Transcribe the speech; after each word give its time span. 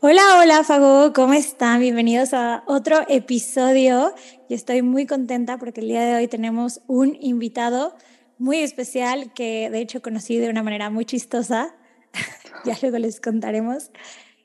Hola, 0.00 0.22
hola 0.40 0.62
Fago, 0.62 1.12
¿cómo 1.12 1.32
están? 1.32 1.80
Bienvenidos 1.80 2.32
a 2.32 2.62
otro 2.68 2.98
episodio 3.08 4.14
y 4.48 4.54
estoy 4.54 4.80
muy 4.80 5.06
contenta 5.06 5.58
porque 5.58 5.80
el 5.80 5.88
día 5.88 6.02
de 6.02 6.14
hoy 6.14 6.28
tenemos 6.28 6.82
un 6.86 7.16
invitado 7.20 7.96
muy 8.38 8.58
especial 8.58 9.32
que 9.32 9.68
de 9.70 9.80
hecho 9.80 10.00
conocí 10.00 10.36
de 10.36 10.50
una 10.50 10.62
manera 10.62 10.88
muy 10.88 11.04
chistosa, 11.04 11.74
ya 12.64 12.78
luego 12.80 12.98
les 12.98 13.20
contaremos. 13.20 13.90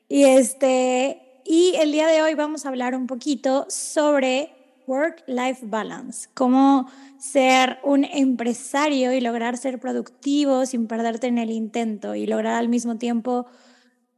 Y, 0.08 0.24
este, 0.24 1.22
y 1.44 1.76
el 1.76 1.92
día 1.92 2.08
de 2.08 2.20
hoy 2.20 2.34
vamos 2.34 2.66
a 2.66 2.70
hablar 2.70 2.96
un 2.96 3.06
poquito 3.06 3.64
sobre 3.68 4.50
work-life 4.88 5.64
balance, 5.66 6.28
cómo 6.34 6.90
ser 7.16 7.78
un 7.84 8.04
empresario 8.04 9.12
y 9.12 9.20
lograr 9.20 9.56
ser 9.56 9.78
productivo 9.78 10.66
sin 10.66 10.88
perderte 10.88 11.28
en 11.28 11.38
el 11.38 11.52
intento 11.52 12.16
y 12.16 12.26
lograr 12.26 12.56
al 12.56 12.68
mismo 12.68 12.98
tiempo 12.98 13.46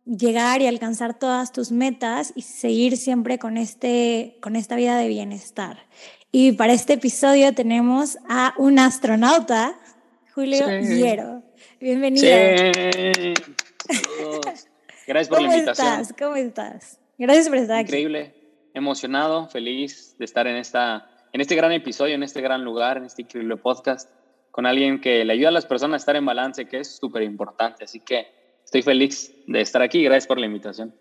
llegar 0.06 0.62
y 0.62 0.66
alcanzar 0.66 1.18
todas 1.18 1.52
tus 1.52 1.72
metas 1.72 2.32
y 2.36 2.42
seguir 2.42 2.96
siempre 2.96 3.38
con, 3.38 3.56
este, 3.56 4.38
con 4.40 4.56
esta 4.56 4.76
vida 4.76 4.96
de 4.96 5.08
bienestar. 5.08 5.78
Y 6.30 6.52
para 6.52 6.72
este 6.72 6.94
episodio 6.94 7.52
tenemos 7.54 8.18
a 8.28 8.54
un 8.56 8.78
astronauta, 8.78 9.78
Julio 10.34 10.66
Hierro. 10.80 11.42
Bienvenido. 11.80 12.26
Sí. 12.26 13.34
Gracias 15.06 15.28
por 15.28 15.40
la 15.40 15.48
invitación. 15.48 15.86
¿Cómo 15.86 16.00
estás? 16.00 16.16
¿Cómo 16.18 16.36
estás? 16.36 17.00
Gracias 17.18 17.48
por 17.48 17.58
estar 17.58 17.76
aquí. 17.78 17.88
Increíble, 17.88 18.34
emocionado, 18.74 19.48
feliz 19.48 20.16
de 20.18 20.24
estar 20.24 20.46
en, 20.46 20.56
esta, 20.56 21.08
en 21.32 21.40
este 21.40 21.54
gran 21.54 21.72
episodio, 21.72 22.14
en 22.14 22.22
este 22.22 22.40
gran 22.40 22.64
lugar, 22.64 22.98
en 22.98 23.04
este 23.04 23.22
increíble 23.22 23.56
podcast, 23.56 24.10
con 24.50 24.66
alguien 24.66 25.00
que 25.00 25.24
le 25.24 25.32
ayuda 25.32 25.48
a 25.48 25.52
las 25.52 25.66
personas 25.66 25.94
a 25.94 26.02
estar 26.02 26.16
en 26.16 26.26
balance, 26.26 26.66
que 26.66 26.80
es 26.80 26.96
súper 26.96 27.22
importante. 27.22 27.84
Así 27.84 28.00
que 28.00 28.26
estoy 28.66 28.82
feliz 28.82 29.32
de 29.46 29.62
estar 29.62 29.80
aquí. 29.80 30.02
Gracias 30.04 30.26
por 30.26 30.38
la 30.38 30.46
invitación. 30.46 30.94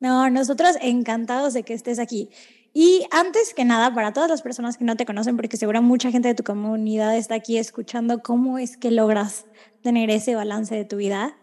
No, 0.00 0.30
nosotros 0.30 0.76
encantados 0.80 1.52
de 1.52 1.62
que 1.62 1.74
estés 1.74 1.98
aquí. 1.98 2.30
Y 2.72 3.04
antes 3.10 3.52
que 3.52 3.64
nada, 3.64 3.94
para 3.94 4.12
todas 4.12 4.30
las 4.30 4.40
personas 4.40 4.78
que 4.78 4.84
no 4.84 4.96
te 4.96 5.04
conocen, 5.04 5.36
porque 5.36 5.58
seguro 5.58 5.82
mucha 5.82 6.10
gente 6.10 6.28
de 6.28 6.34
tu 6.34 6.42
comunidad 6.42 7.16
está 7.16 7.34
aquí 7.34 7.58
escuchando 7.58 8.22
cómo 8.22 8.58
es 8.58 8.76
que 8.76 8.90
logras 8.90 9.44
tener 9.82 10.10
ese 10.10 10.34
balance 10.34 10.74
de 10.74 10.84
tu 10.84 10.96
vida, 10.96 11.36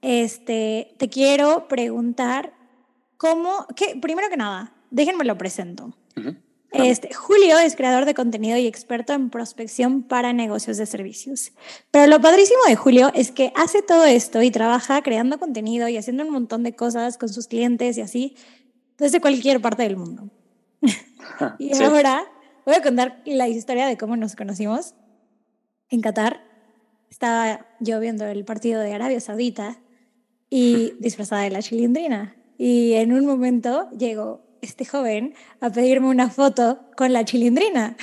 este, 0.00 0.94
te 0.98 1.08
quiero 1.08 1.68
preguntar 1.68 2.52
cómo, 3.16 3.66
que, 3.76 3.96
primero 4.00 4.28
que 4.28 4.36
nada, 4.36 4.74
déjenme 4.90 5.24
lo 5.24 5.38
presento. 5.38 5.94
Este, 6.72 7.12
Julio 7.12 7.58
es 7.58 7.76
creador 7.76 8.06
de 8.06 8.14
contenido 8.14 8.56
y 8.56 8.66
experto 8.66 9.12
en 9.12 9.30
prospección 9.30 10.02
para 10.02 10.32
negocios 10.32 10.78
de 10.78 10.86
servicios. 10.86 11.52
Pero 11.90 12.06
lo 12.06 12.20
padrísimo 12.20 12.60
de 12.66 12.76
Julio 12.76 13.10
es 13.14 13.30
que 13.30 13.52
hace 13.54 13.82
todo 13.82 14.04
esto 14.04 14.42
y 14.42 14.50
trabaja 14.50 15.02
creando 15.02 15.38
contenido 15.38 15.88
y 15.88 15.96
haciendo 15.98 16.24
un 16.24 16.30
montón 16.30 16.62
de 16.62 16.74
cosas 16.74 17.18
con 17.18 17.28
sus 17.28 17.46
clientes 17.46 17.98
y 17.98 18.00
así 18.00 18.36
desde 18.96 19.20
cualquier 19.20 19.60
parte 19.60 19.82
del 19.82 19.96
mundo. 19.96 20.30
y 21.58 21.74
ahora 21.82 22.24
voy 22.64 22.74
a 22.74 22.82
contar 22.82 23.20
la 23.26 23.48
historia 23.48 23.86
de 23.86 23.98
cómo 23.98 24.16
nos 24.16 24.34
conocimos 24.34 24.94
en 25.90 26.00
Qatar. 26.00 26.40
Estaba 27.10 27.66
yo 27.80 28.00
viendo 28.00 28.24
el 28.24 28.44
partido 28.44 28.80
de 28.80 28.94
Arabia 28.94 29.20
Saudita 29.20 29.78
y 30.48 30.94
disfrazada 31.00 31.42
de 31.42 31.50
la 31.50 31.62
chilindrina. 31.62 32.36
Y 32.56 32.94
en 32.94 33.12
un 33.12 33.26
momento 33.26 33.90
llegó 33.90 34.51
este 34.62 34.86
joven 34.86 35.34
a 35.60 35.70
pedirme 35.70 36.08
una 36.08 36.30
foto 36.30 36.80
con 36.96 37.12
la 37.12 37.24
chilindrina. 37.24 37.96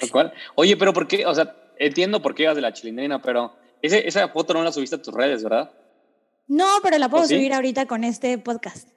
Tal 0.00 0.10
cual. 0.10 0.32
Oye, 0.56 0.76
pero 0.76 0.92
¿por 0.92 1.06
qué? 1.06 1.26
O 1.26 1.34
sea, 1.34 1.54
entiendo 1.78 2.20
por 2.20 2.34
qué 2.34 2.44
ibas 2.44 2.56
de 2.56 2.62
la 2.62 2.72
chilindrina, 2.72 3.22
pero 3.22 3.54
ese, 3.82 4.08
esa 4.08 4.28
foto 4.28 4.54
no 4.54 4.64
la 4.64 4.72
subiste 4.72 4.96
a 4.96 5.02
tus 5.02 5.14
redes, 5.14 5.44
¿verdad? 5.44 5.70
No, 6.48 6.66
pero 6.82 6.98
la 6.98 7.08
puedo 7.08 7.26
subir 7.26 7.52
ahorita 7.52 7.86
con 7.86 8.04
este 8.04 8.38
podcast. 8.38 8.88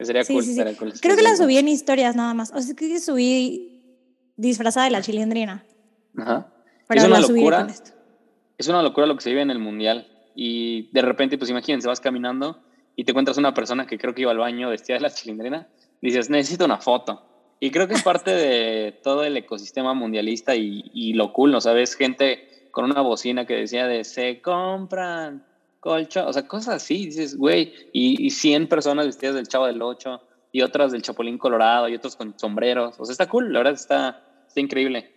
sería, 0.00 0.24
cool, 0.24 0.92
Creo 1.00 1.16
que 1.16 1.22
la 1.22 1.36
subí 1.36 1.58
en 1.58 1.68
historias 1.68 2.16
nada 2.16 2.34
más. 2.34 2.52
O 2.52 2.60
sea, 2.60 2.74
que 2.74 2.98
subí 2.98 4.02
disfrazada 4.36 4.86
de 4.86 4.92
la 4.92 5.02
chilindrina. 5.02 5.64
Ajá. 6.18 6.52
Pero 6.88 7.02
es 7.02 7.06
una 7.06 7.20
locura. 7.20 7.66
Es 8.58 8.68
una 8.68 8.82
locura 8.82 9.06
lo 9.06 9.16
que 9.16 9.22
se 9.22 9.30
vive 9.30 9.42
en 9.42 9.50
el 9.50 9.58
mundial. 9.58 10.08
Y 10.34 10.90
de 10.92 11.02
repente, 11.02 11.38
pues 11.38 11.50
imagínense, 11.50 11.88
vas 11.88 12.00
caminando 12.00 12.62
y 12.96 13.04
te 13.04 13.12
encuentras 13.12 13.38
una 13.38 13.54
persona 13.54 13.86
que 13.86 13.98
creo 13.98 14.14
que 14.14 14.22
iba 14.22 14.30
al 14.30 14.38
baño 14.38 14.68
vestida 14.68 14.96
de 14.96 15.02
la 15.02 15.10
chilindrina, 15.10 15.68
dices, 16.00 16.30
necesito 16.30 16.64
una 16.64 16.78
foto. 16.78 17.22
Y 17.60 17.70
creo 17.70 17.86
que 17.86 17.94
es 17.94 18.02
parte 18.02 18.32
de 18.32 18.92
todo 19.02 19.24
el 19.24 19.36
ecosistema 19.36 19.94
mundialista 19.94 20.56
y, 20.56 20.90
y 20.92 21.12
lo 21.12 21.32
cool, 21.32 21.52
¿no 21.52 21.60
sabes? 21.60 21.94
Gente 21.94 22.68
con 22.72 22.84
una 22.84 23.00
bocina 23.02 23.46
que 23.46 23.54
decía 23.54 23.86
de 23.86 24.02
se 24.02 24.40
compran 24.40 25.44
colcha, 25.82 26.28
o 26.28 26.32
sea, 26.32 26.46
cosas 26.46 26.76
así, 26.76 27.06
dices, 27.06 27.36
güey, 27.36 27.72
y, 27.92 28.24
y 28.24 28.30
100 28.30 28.68
personas 28.68 29.04
vestidas 29.04 29.34
del 29.34 29.48
Chavo 29.48 29.66
del 29.66 29.82
Ocho 29.82 30.20
y 30.52 30.62
otras 30.62 30.92
del 30.92 31.02
Chapulín 31.02 31.38
Colorado 31.38 31.88
y 31.88 31.96
otros 31.96 32.14
con 32.14 32.38
sombreros, 32.38 32.94
o 33.00 33.04
sea, 33.04 33.12
está 33.12 33.28
cool, 33.28 33.52
la 33.52 33.58
verdad 33.58 33.74
está, 33.74 34.22
está 34.46 34.60
increíble. 34.60 35.10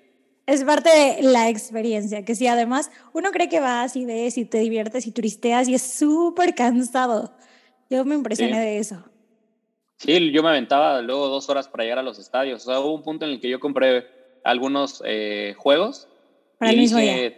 Es 0.48 0.64
parte 0.64 0.90
de 0.90 1.22
la 1.22 1.50
experiencia, 1.50 2.26
que 2.26 2.34
sí, 2.34 2.48
además 2.48 2.90
uno 3.14 3.30
cree 3.32 3.48
que 3.48 3.60
vas 3.60 3.96
y 3.96 4.06
ves 4.06 4.40
y 4.40 4.46
te 4.46 4.58
diviertes 4.58 5.06
y 5.06 5.12
turisteas 5.12 5.68
y 5.68 5.76
es 5.76 5.84
súper 5.84 6.56
cansado. 6.56 7.36
Yo 7.90 8.04
me 8.06 8.16
impresioné 8.16 8.60
de 8.60 8.80
eso. 8.80 9.04
Sí, 9.98 10.32
yo 10.32 10.44
me 10.44 10.50
aventaba 10.50 11.02
luego 11.02 11.28
dos 11.28 11.50
horas 11.50 11.68
para 11.68 11.84
llegar 11.84 12.00
a 12.00 12.04
los 12.04 12.20
estadios. 12.20 12.64
O 12.64 12.72
sea, 12.72 12.80
hubo 12.80 12.94
un 12.94 13.04
punto 13.04 13.26
en 13.26 13.32
el 13.32 13.40
que 13.40 13.50
yo 13.50 13.60
compré 13.60 14.08
algunos 14.44 15.02
eh, 15.06 15.56
juegos. 15.58 16.08
Para 16.58 16.72
el 16.72 16.78
mismo 16.78 17.00
día. 17.00 17.34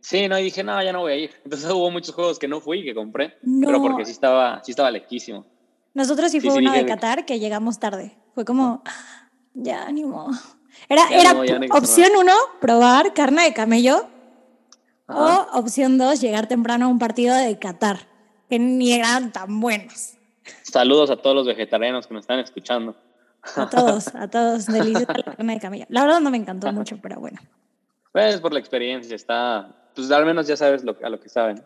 Sí, 0.00 0.28
no, 0.28 0.38
y 0.38 0.44
dije, 0.44 0.64
no, 0.64 0.82
ya 0.82 0.92
no 0.92 1.00
voy 1.00 1.12
a 1.12 1.16
ir. 1.16 1.30
Entonces 1.44 1.70
hubo 1.70 1.90
muchos 1.90 2.14
juegos 2.14 2.38
que 2.38 2.48
no 2.48 2.60
fui 2.60 2.80
y 2.80 2.84
que 2.84 2.94
compré, 2.94 3.36
pero 3.64 3.82
porque 3.82 4.04
sí 4.04 4.12
estaba, 4.12 4.62
sí 4.64 4.72
estaba 4.72 4.90
lejísimo. 4.90 5.44
Nosotros 5.92 6.30
sí 6.30 6.40
fue 6.40 6.54
uno 6.54 6.72
de 6.72 6.86
Qatar 6.86 7.26
que 7.26 7.38
llegamos 7.38 7.78
tarde. 7.80 8.16
Fue 8.34 8.44
como, 8.44 8.82
ya, 9.54 9.86
ánimo. 9.86 10.30
Era, 10.88 11.08
era 11.10 11.32
opción 11.72 12.12
uno, 12.18 12.32
probar 12.60 13.12
carne 13.12 13.42
de 13.42 13.52
camello. 13.52 14.08
O 15.08 15.46
opción 15.54 15.98
dos, 15.98 16.20
llegar 16.20 16.46
temprano 16.46 16.86
a 16.86 16.88
un 16.88 17.00
partido 17.00 17.34
de 17.34 17.58
Qatar 17.58 18.09
que 18.50 18.58
ni 18.58 18.92
eran 18.92 19.32
tan 19.32 19.60
buenos. 19.60 20.14
Saludos 20.62 21.10
a 21.10 21.16
todos 21.16 21.36
los 21.36 21.46
vegetarianos 21.46 22.08
que 22.08 22.14
nos 22.14 22.24
están 22.24 22.40
escuchando. 22.40 22.96
A 23.54 23.70
todos, 23.70 24.14
a 24.14 24.28
todos. 24.28 24.66
Deliciosa 24.66 25.14
la 25.16 25.22
carne 25.22 25.54
de 25.54 25.60
camilla. 25.60 25.86
La 25.88 26.02
verdad 26.02 26.20
no 26.20 26.30
me 26.30 26.36
encantó 26.36 26.70
mucho, 26.72 26.98
pero 27.00 27.20
bueno. 27.20 27.38
Pues 28.12 28.40
por 28.40 28.52
la 28.52 28.58
experiencia, 28.58 29.14
está. 29.14 29.72
Pues 29.94 30.10
al 30.10 30.26
menos 30.26 30.48
ya 30.48 30.56
sabes 30.56 30.84
lo, 30.84 30.96
a 31.02 31.08
lo 31.08 31.20
que 31.20 31.28
saben. 31.28 31.62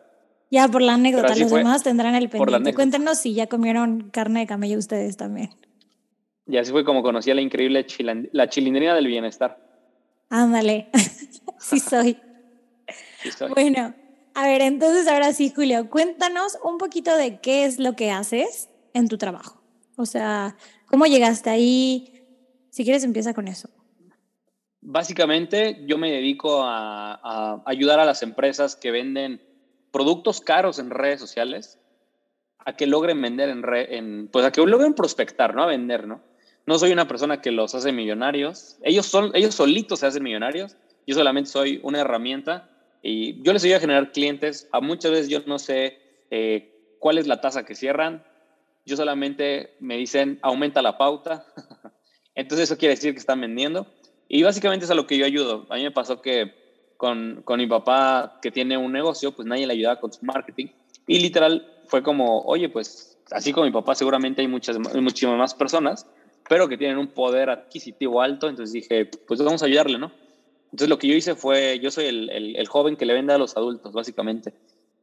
Ya 0.50 0.68
por 0.68 0.82
la 0.82 0.94
anécdota, 0.94 1.34
los 1.34 1.50
demás 1.50 1.82
tendrán 1.82 2.14
el 2.14 2.28
pendiente. 2.28 2.74
Cuéntenos 2.74 3.18
si 3.18 3.32
ya 3.32 3.46
comieron 3.46 4.10
carne 4.10 4.40
de 4.40 4.46
camello 4.46 4.78
ustedes 4.78 5.16
también. 5.16 5.50
Y 6.46 6.58
así 6.58 6.70
fue 6.70 6.84
como 6.84 7.02
conocí 7.02 7.30
a 7.30 7.34
la 7.34 7.40
increíble 7.40 7.86
la 8.32 8.48
chilindrina 8.48 8.94
del 8.94 9.06
bienestar. 9.06 9.58
Ándale, 10.28 10.90
sí 11.58 11.80
soy. 11.80 12.18
Sí 13.22 13.30
soy. 13.32 13.48
Bueno, 13.50 13.94
a 14.34 14.46
ver, 14.46 14.62
entonces 14.62 15.06
ahora 15.06 15.32
sí, 15.32 15.52
Julio, 15.54 15.88
cuéntanos 15.88 16.58
un 16.64 16.78
poquito 16.78 17.16
de 17.16 17.40
qué 17.40 17.64
es 17.64 17.78
lo 17.78 17.94
que 17.94 18.10
haces 18.10 18.68
en 18.92 19.08
tu 19.08 19.16
trabajo. 19.16 19.62
O 19.96 20.06
sea, 20.06 20.56
¿cómo 20.86 21.06
llegaste 21.06 21.50
ahí? 21.50 22.12
Si 22.70 22.82
quieres, 22.82 23.04
empieza 23.04 23.32
con 23.32 23.46
eso. 23.46 23.68
Básicamente, 24.80 25.84
yo 25.86 25.98
me 25.98 26.10
dedico 26.10 26.62
a, 26.64 27.62
ayudar 27.64 28.00
a 28.00 28.04
las 28.04 28.22
empresas 28.22 28.74
que 28.74 28.90
venden 28.90 29.40
productos 29.92 30.40
caros 30.40 30.80
en 30.80 30.90
redes 30.90 31.20
sociales 31.20 31.78
a 32.58 32.76
que 32.76 32.86
logren 32.86 33.22
vender 33.22 33.50
en, 33.50 33.64
en 33.90 34.28
pues 34.28 34.44
a 34.44 34.50
que 34.50 34.60
logren 34.66 34.94
prospectar, 34.94 35.54
¿no? 35.54 35.62
A 35.62 35.66
vender, 35.66 36.08
¿no? 36.08 36.20
No 36.66 36.78
soy 36.78 36.92
una 36.92 37.06
persona 37.06 37.40
que 37.40 37.52
los 37.52 37.74
hace 37.74 37.92
millonarios. 37.92 38.78
Ellos, 38.82 39.06
son, 39.06 39.30
ellos 39.34 39.54
solitos 39.54 40.00
se 40.00 40.06
hacen 40.06 40.22
millonarios. 40.22 40.76
Yo 41.06 41.14
solamente 41.14 41.50
soy 41.50 41.78
una 41.82 42.00
herramienta 42.00 42.70
y 43.06 43.42
yo 43.42 43.52
les 43.52 43.62
ayudo 43.62 43.76
a 43.76 43.80
generar 43.80 44.12
clientes. 44.12 44.66
A 44.72 44.80
muchas 44.80 45.10
veces 45.10 45.28
yo 45.28 45.40
no 45.44 45.58
sé 45.58 45.98
eh, 46.30 46.96
cuál 46.98 47.18
es 47.18 47.26
la 47.26 47.42
tasa 47.42 47.66
que 47.66 47.74
cierran. 47.74 48.24
Yo 48.86 48.96
solamente 48.96 49.76
me 49.78 49.98
dicen, 49.98 50.38
aumenta 50.40 50.80
la 50.80 50.96
pauta. 50.96 51.44
Entonces 52.34 52.70
eso 52.70 52.78
quiere 52.78 52.94
decir 52.94 53.12
que 53.12 53.18
están 53.18 53.42
vendiendo. 53.42 53.86
Y 54.26 54.42
básicamente 54.42 54.86
es 54.86 54.90
a 54.90 54.94
lo 54.94 55.06
que 55.06 55.18
yo 55.18 55.26
ayudo. 55.26 55.66
A 55.68 55.74
mí 55.74 55.82
me 55.82 55.90
pasó 55.90 56.22
que 56.22 56.54
con, 56.96 57.42
con 57.44 57.58
mi 57.58 57.66
papá, 57.66 58.38
que 58.40 58.50
tiene 58.50 58.78
un 58.78 58.92
negocio, 58.92 59.32
pues 59.32 59.46
nadie 59.46 59.66
le 59.66 59.74
ayudaba 59.74 60.00
con 60.00 60.10
su 60.10 60.24
marketing. 60.24 60.68
Y 61.06 61.18
literal 61.18 61.70
fue 61.88 62.02
como, 62.02 62.40
oye, 62.44 62.70
pues 62.70 63.18
así 63.30 63.52
como 63.52 63.66
mi 63.66 63.72
papá, 63.72 63.94
seguramente 63.94 64.40
hay 64.40 64.48
muchas, 64.48 64.78
muchísimas 64.78 65.36
más 65.36 65.54
personas, 65.54 66.06
pero 66.48 66.68
que 66.68 66.78
tienen 66.78 66.96
un 66.96 67.08
poder 67.08 67.50
adquisitivo 67.50 68.22
alto. 68.22 68.48
Entonces 68.48 68.72
dije, 68.72 69.10
pues 69.26 69.42
vamos 69.42 69.62
a 69.62 69.66
ayudarle, 69.66 69.98
¿no? 69.98 70.23
Entonces 70.74 70.88
lo 70.88 70.98
que 70.98 71.06
yo 71.06 71.14
hice 71.14 71.36
fue, 71.36 71.78
yo 71.78 71.92
soy 71.92 72.06
el, 72.06 72.30
el, 72.30 72.66
joven 72.66 72.96
que 72.96 73.06
le 73.06 73.14
vende 73.14 73.32
a 73.32 73.38
los 73.38 73.56
adultos, 73.56 73.92
básicamente. 73.92 74.52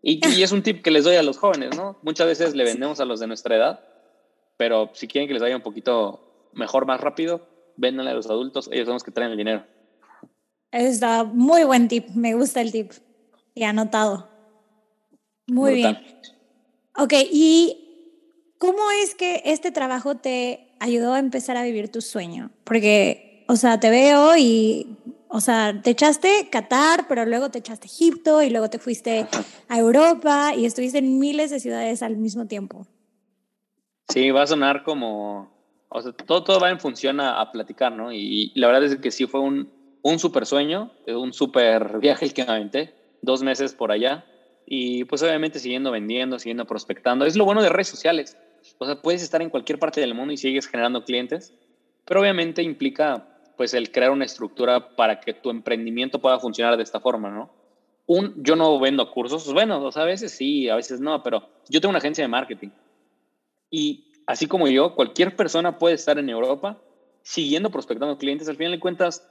Y, 0.01 0.19
y, 0.27 0.43
es 0.43 0.51
un 0.51 0.63
tip 0.63 0.81
que 0.81 0.91
les 0.91 1.05
doy 1.05 1.15
a 1.15 1.23
los 1.23 1.37
jóvenes, 1.37 1.77
¿no? 1.77 1.95
Muchas 2.01 2.27
veces 2.27 2.53
le 2.55 2.65
vendemos 2.65 2.99
a 2.99 3.05
los 3.05 3.21
de 3.21 3.27
nuestra 3.27 3.55
edad, 3.55 3.79
pero 4.57 4.89
si 4.93 5.07
quieren 5.07 5.29
que 5.29 5.33
les 5.33 5.41
vaya 5.41 5.55
un 5.55 5.61
poquito 5.61 6.49
mejor, 6.51 6.85
más 6.85 6.99
rápido, 6.99 7.47
véndanle 7.77 8.11
a 8.11 8.15
los 8.15 8.29
adultos, 8.29 8.67
ellos 8.73 8.85
son 8.85 8.95
los 8.95 9.03
que 9.05 9.11
traen 9.11 9.31
el 9.31 9.37
dinero. 9.37 9.63
Está 10.73 11.23
muy 11.23 11.63
buen 11.63 11.87
tip, 11.87 12.09
me 12.09 12.33
gusta 12.33 12.59
el 12.59 12.73
tip. 12.73 12.91
Y 13.55 13.63
anotado. 13.63 14.27
Muy 15.47 15.75
bien. 15.75 15.97
Ok, 16.97 17.13
¿y 17.31 18.51
cómo 18.57 18.91
es 19.01 19.15
que 19.15 19.41
este 19.45 19.71
trabajo 19.71 20.17
te 20.17 20.75
ayudó 20.81 21.13
a 21.13 21.19
empezar 21.19 21.55
a 21.55 21.63
vivir 21.63 21.89
tu 21.89 22.01
sueño? 22.01 22.51
Porque, 22.65 23.45
o 23.47 23.55
sea, 23.55 23.79
te 23.79 23.89
veo 23.89 24.35
y, 24.35 24.97
o 25.31 25.39
sea, 25.39 25.81
te 25.81 25.91
echaste 25.91 26.49
Qatar, 26.51 27.05
pero 27.07 27.25
luego 27.25 27.49
te 27.49 27.59
echaste 27.59 27.87
Egipto 27.87 28.41
y 28.41 28.49
luego 28.49 28.69
te 28.69 28.79
fuiste 28.79 29.25
a 29.69 29.79
Europa 29.79 30.53
y 30.55 30.65
estuviste 30.65 30.97
en 30.97 31.19
miles 31.19 31.51
de 31.51 31.59
ciudades 31.61 32.03
al 32.03 32.17
mismo 32.17 32.47
tiempo. 32.47 32.85
Sí, 34.09 34.29
va 34.31 34.43
a 34.43 34.47
sonar 34.47 34.83
como, 34.83 35.49
o 35.87 36.01
sea, 36.01 36.11
todo, 36.11 36.43
todo 36.43 36.59
va 36.59 36.69
en 36.69 36.81
función 36.81 37.21
a, 37.21 37.49
platicar, 37.51 37.93
¿no? 37.93 38.11
Y, 38.11 38.51
la 38.55 38.67
verdad 38.67 38.83
es 38.83 38.97
que 38.97 39.09
sí 39.09 39.25
fue 39.25 39.39
un, 39.39 39.71
un 40.01 40.19
super 40.19 40.45
sueño, 40.45 40.91
un 41.07 41.31
super 41.31 41.99
viaje 41.99 42.25
el 42.25 42.33
que 42.33 42.43
me 42.43 42.51
aventé, 42.51 42.93
dos 43.21 43.41
meses 43.41 43.73
por 43.73 43.91
allá 43.93 44.25
y 44.65 45.05
pues 45.05 45.23
obviamente 45.23 45.59
siguiendo 45.59 45.91
vendiendo, 45.91 46.39
siguiendo 46.39 46.65
prospectando. 46.65 47.25
Es 47.25 47.37
lo 47.37 47.45
bueno 47.45 47.61
de 47.61 47.69
redes 47.69 47.87
sociales. 47.87 48.37
O 48.77 48.85
sea, 48.85 49.01
puedes 49.01 49.23
estar 49.23 49.41
en 49.41 49.49
cualquier 49.49 49.79
parte 49.79 50.01
del 50.01 50.13
mundo 50.13 50.33
y 50.33 50.37
sigues 50.37 50.67
generando 50.67 51.05
clientes, 51.05 51.53
pero 52.05 52.19
obviamente 52.19 52.63
implica 52.63 53.30
pues 53.61 53.75
el 53.75 53.91
crear 53.91 54.09
una 54.09 54.25
estructura 54.25 54.95
para 54.95 55.19
que 55.19 55.35
tu 55.35 55.51
emprendimiento 55.51 56.19
pueda 56.19 56.39
funcionar 56.39 56.77
de 56.77 56.81
esta 56.81 56.99
forma, 56.99 57.29
¿no? 57.29 57.51
Un, 58.07 58.43
yo 58.43 58.55
no 58.55 58.79
vendo 58.79 59.11
cursos, 59.11 59.53
bueno, 59.53 59.87
a 59.93 60.03
veces 60.03 60.31
sí, 60.31 60.67
a 60.67 60.75
veces 60.75 60.99
no, 60.99 61.21
pero 61.21 61.47
yo 61.69 61.79
tengo 61.79 61.91
una 61.91 61.99
agencia 61.99 62.23
de 62.23 62.27
marketing. 62.27 62.69
Y 63.69 64.23
así 64.25 64.47
como 64.47 64.67
yo, 64.67 64.95
cualquier 64.95 65.35
persona 65.35 65.77
puede 65.77 65.93
estar 65.93 66.17
en 66.17 66.27
Europa 66.27 66.81
siguiendo 67.21 67.69
prospectando 67.69 68.17
clientes. 68.17 68.49
Al 68.49 68.57
final 68.57 68.71
de 68.71 68.79
cuentas, 68.79 69.29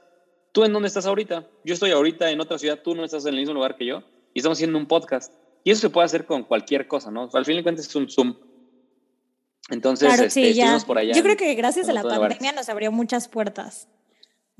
¿tú 0.53 0.63
en 0.63 0.71
dónde 0.71 0.87
estás 0.87 1.05
ahorita? 1.05 1.45
Yo 1.65 1.73
estoy 1.73 1.91
ahorita 1.91 2.31
en 2.31 2.39
otra 2.39 2.57
ciudad, 2.57 2.79
tú 2.81 2.95
no 2.95 3.03
estás 3.03 3.25
en 3.25 3.33
el 3.33 3.41
mismo 3.41 3.55
lugar 3.55 3.75
que 3.75 3.85
yo 3.85 4.01
y 4.33 4.39
estamos 4.39 4.59
haciendo 4.59 4.77
un 4.77 4.85
podcast. 4.85 5.33
Y 5.65 5.71
eso 5.71 5.81
se 5.81 5.89
puede 5.89 6.05
hacer 6.05 6.25
con 6.25 6.45
cualquier 6.45 6.87
cosa, 6.87 7.11
¿no? 7.11 7.29
Al 7.33 7.43
fin 7.43 7.57
de 7.57 7.63
cuentas 7.63 7.85
es 7.85 7.95
un 7.97 8.09
Zoom. 8.09 8.37
Entonces, 9.71 10.07
claro, 10.07 10.29
sí, 10.29 10.43
este, 10.43 10.53
ya. 10.53 10.79
por 10.87 10.97
allá. 10.97 11.11
Yo 11.13 11.21
creo 11.21 11.35
que 11.35 11.53
gracias 11.55 11.89
a 11.89 11.91
la 11.91 12.03
pandemia 12.03 12.53
nos 12.53 12.69
abrió 12.69 12.93
muchas 12.93 13.27
puertas. 13.27 13.89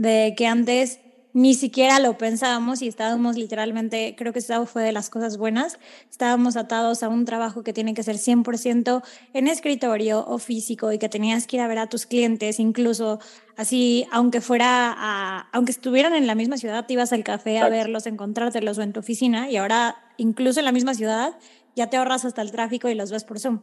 De 0.01 0.33
que 0.36 0.48
antes 0.48 1.00
ni 1.33 1.53
siquiera 1.53 2.00
lo 2.00 2.18
pensábamos 2.18 2.81
y 2.81 2.88
estábamos 2.88 3.38
literalmente, 3.38 4.15
creo 4.18 4.33
que 4.33 4.39
eso 4.39 4.65
fue 4.65 4.81
de 4.81 4.92
las 4.92 5.12
cosas 5.12 5.38
buenas, 5.38 5.77
estábamos 6.09 6.57
atados 6.57 7.03
a 7.03 7.07
un 7.07 7.24
trabajo 7.24 7.62
que 7.62 7.71
tiene 7.71 7.94
que 7.94 8.01
ser 8.01 8.15
100% 8.15 9.03
en 9.36 9.48
escritorio 9.48 10.25
o 10.27 10.39
físico 10.39 10.92
y 10.92 10.98
que 10.98 11.07
tenías 11.07 11.45
que 11.45 11.57
ir 11.57 11.62
a 11.62 11.68
ver 11.68 11.77
a 11.77 11.88
tus 11.88 12.07
clientes, 12.07 12.59
incluso 12.59 13.19
así, 13.57 14.07
aunque 14.12 14.42
fuera, 14.42 14.92
a, 14.98 15.50
aunque 15.53 15.71
estuvieran 15.71 16.15
en 16.15 16.25
la 16.25 16.33
misma 16.33 16.57
ciudad, 16.57 16.88
te 16.88 16.94
ibas 16.94 17.13
al 17.13 17.24
café 17.24 17.59
a 17.59 17.69
verlos, 17.69 18.07
encontrártelos 18.07 18.80
o 18.80 18.81
en 18.81 18.94
tu 18.94 19.01
oficina 19.01 19.51
y 19.51 19.57
ahora 19.57 19.97
incluso 20.18 20.62
en 20.62 20.65
la 20.65 20.71
misma 20.71 20.95
ciudad 20.95 21.38
ya 21.75 21.92
te 21.92 21.97
ahorras 21.97 22.25
hasta 22.25 22.42
el 22.42 22.51
tráfico 22.51 22.89
y 22.89 22.95
los 22.95 23.12
ves 23.12 23.24
por 23.24 23.39
Zoom. 23.39 23.62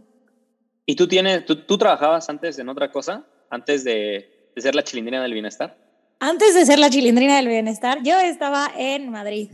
¿Y 0.86 0.94
tú, 0.94 1.08
tienes, 1.08 1.44
tú, 1.46 1.66
tú 1.66 1.76
trabajabas 1.76 2.30
antes 2.30 2.60
en 2.60 2.68
otra 2.68 2.92
cosa, 2.92 3.26
antes 3.50 3.82
de, 3.82 4.52
de 4.54 4.62
ser 4.62 4.76
la 4.76 4.84
chilindrina 4.84 5.20
del 5.20 5.32
bienestar? 5.32 5.87
Antes 6.20 6.54
de 6.54 6.66
ser 6.66 6.78
la 6.78 6.90
chilindrina 6.90 7.36
del 7.36 7.48
bienestar, 7.48 8.02
yo 8.02 8.18
estaba 8.18 8.70
en 8.76 9.10
Madrid, 9.10 9.50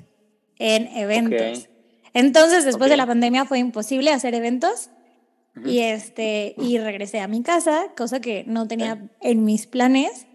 en 0.58 0.86
eventos. 0.96 1.68
Entonces, 2.14 2.64
después 2.64 2.90
de 2.90 2.96
la 2.96 3.06
pandemia 3.06 3.44
fue 3.44 3.58
imposible 3.58 4.12
hacer 4.12 4.34
eventos 4.34 4.90
y, 5.64 5.80
este, 5.80 6.54
y 6.56 6.78
regresé 6.78 7.20
a 7.20 7.28
mi 7.28 7.42
casa, 7.42 7.88
cosa 7.96 8.20
que 8.20 8.44
no 8.46 8.66
tenía 8.66 9.10
en 9.20 9.44
mis 9.44 9.66
planes. 9.66 10.26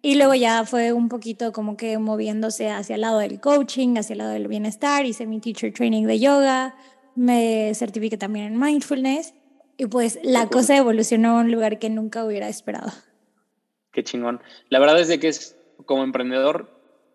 Y 0.00 0.14
luego 0.14 0.34
ya 0.34 0.64
fue 0.64 0.92
un 0.92 1.08
poquito 1.08 1.52
como 1.52 1.76
que 1.76 1.98
moviéndose 1.98 2.70
hacia 2.70 2.94
el 2.94 3.02
lado 3.02 3.18
del 3.18 3.40
coaching, 3.40 3.96
hacia 3.98 4.14
el 4.14 4.18
lado 4.18 4.30
del 4.30 4.48
bienestar. 4.48 5.06
Hice 5.06 5.26
mi 5.26 5.40
teacher 5.40 5.72
training 5.72 6.04
de 6.04 6.18
yoga, 6.18 6.76
me 7.14 7.72
certifiqué 7.74 8.16
también 8.16 8.46
en 8.46 8.58
mindfulness 8.58 9.34
y 9.76 9.86
pues 9.86 10.18
la 10.22 10.48
cosa 10.48 10.76
evolucionó 10.76 11.38
a 11.38 11.40
un 11.40 11.52
lugar 11.52 11.78
que 11.78 11.90
nunca 11.90 12.24
hubiera 12.24 12.48
esperado. 12.48 12.92
Qué 13.92 14.04
chingón. 14.04 14.40
La 14.70 14.78
verdad 14.78 15.00
es 15.00 15.08
de 15.08 15.18
que 15.18 15.28
es 15.28 15.57
como 15.84 16.04
emprendedor 16.04 16.70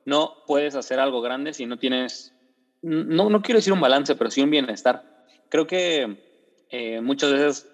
no 0.05 0.35
puedes 0.47 0.75
hacer 0.75 0.99
algo 0.99 1.21
grande 1.21 1.53
si 1.53 1.65
no 1.65 1.77
tienes, 1.77 2.33
no, 2.81 3.29
no 3.29 3.41
quiero 3.41 3.59
decir 3.59 3.73
un 3.73 3.81
balance, 3.81 4.15
pero 4.15 4.29
sí 4.29 4.41
un 4.41 4.49
bienestar. 4.49 5.25
Creo 5.49 5.67
que 5.67 6.17
eh, 6.69 7.01
muchas 7.01 7.31
veces, 7.31 7.69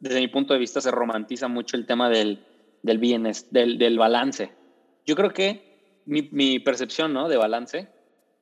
desde 0.00 0.20
mi 0.20 0.28
punto 0.28 0.54
de 0.54 0.60
vista, 0.60 0.80
se 0.80 0.90
romantiza 0.90 1.48
mucho 1.48 1.76
el 1.76 1.86
tema 1.86 2.08
del, 2.08 2.44
del 2.82 2.98
bienes, 2.98 3.52
del, 3.52 3.78
del 3.78 3.98
balance. 3.98 4.52
Yo 5.06 5.14
creo 5.16 5.32
que 5.32 6.02
mi, 6.06 6.58
percepción 6.58 7.12
¿no? 7.12 7.28
de 7.28 7.36
balance, 7.36 7.88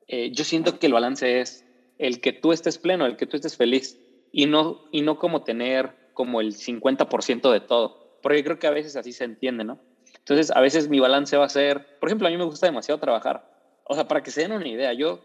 eh, 0.07 0.31
yo 0.31 0.43
siento 0.43 0.79
que 0.79 0.87
el 0.87 0.93
balance 0.93 1.41
es 1.41 1.65
el 1.97 2.21
que 2.21 2.31
tú 2.31 2.53
estés 2.53 2.77
pleno, 2.77 3.05
el 3.05 3.17
que 3.17 3.25
tú 3.25 3.35
estés 3.35 3.57
feliz 3.57 3.99
y 4.31 4.45
no, 4.45 4.85
y 4.91 5.01
no 5.01 5.17
como 5.17 5.43
tener 5.43 5.95
como 6.13 6.41
el 6.41 6.53
50% 6.53 7.51
de 7.51 7.59
todo. 7.59 8.19
Porque 8.21 8.43
creo 8.43 8.59
que 8.59 8.67
a 8.67 8.71
veces 8.71 8.95
así 8.95 9.11
se 9.11 9.25
entiende, 9.25 9.63
¿no? 9.63 9.79
Entonces, 10.27 10.51
a 10.53 10.59
veces 10.59 10.89
mi 10.89 10.99
balance 10.99 11.37
va 11.37 11.45
a 11.45 11.49
ser, 11.49 11.97
por 11.99 12.09
ejemplo, 12.09 12.27
a 12.27 12.31
mí 12.31 12.35
me 12.35 12.43
gusta 12.43 12.65
demasiado 12.65 12.99
trabajar. 12.99 13.49
O 13.85 13.95
sea, 13.95 14.09
para 14.09 14.21
que 14.21 14.29
se 14.29 14.41
den 14.41 14.51
una 14.51 14.67
idea, 14.67 14.91
yo, 14.91 15.21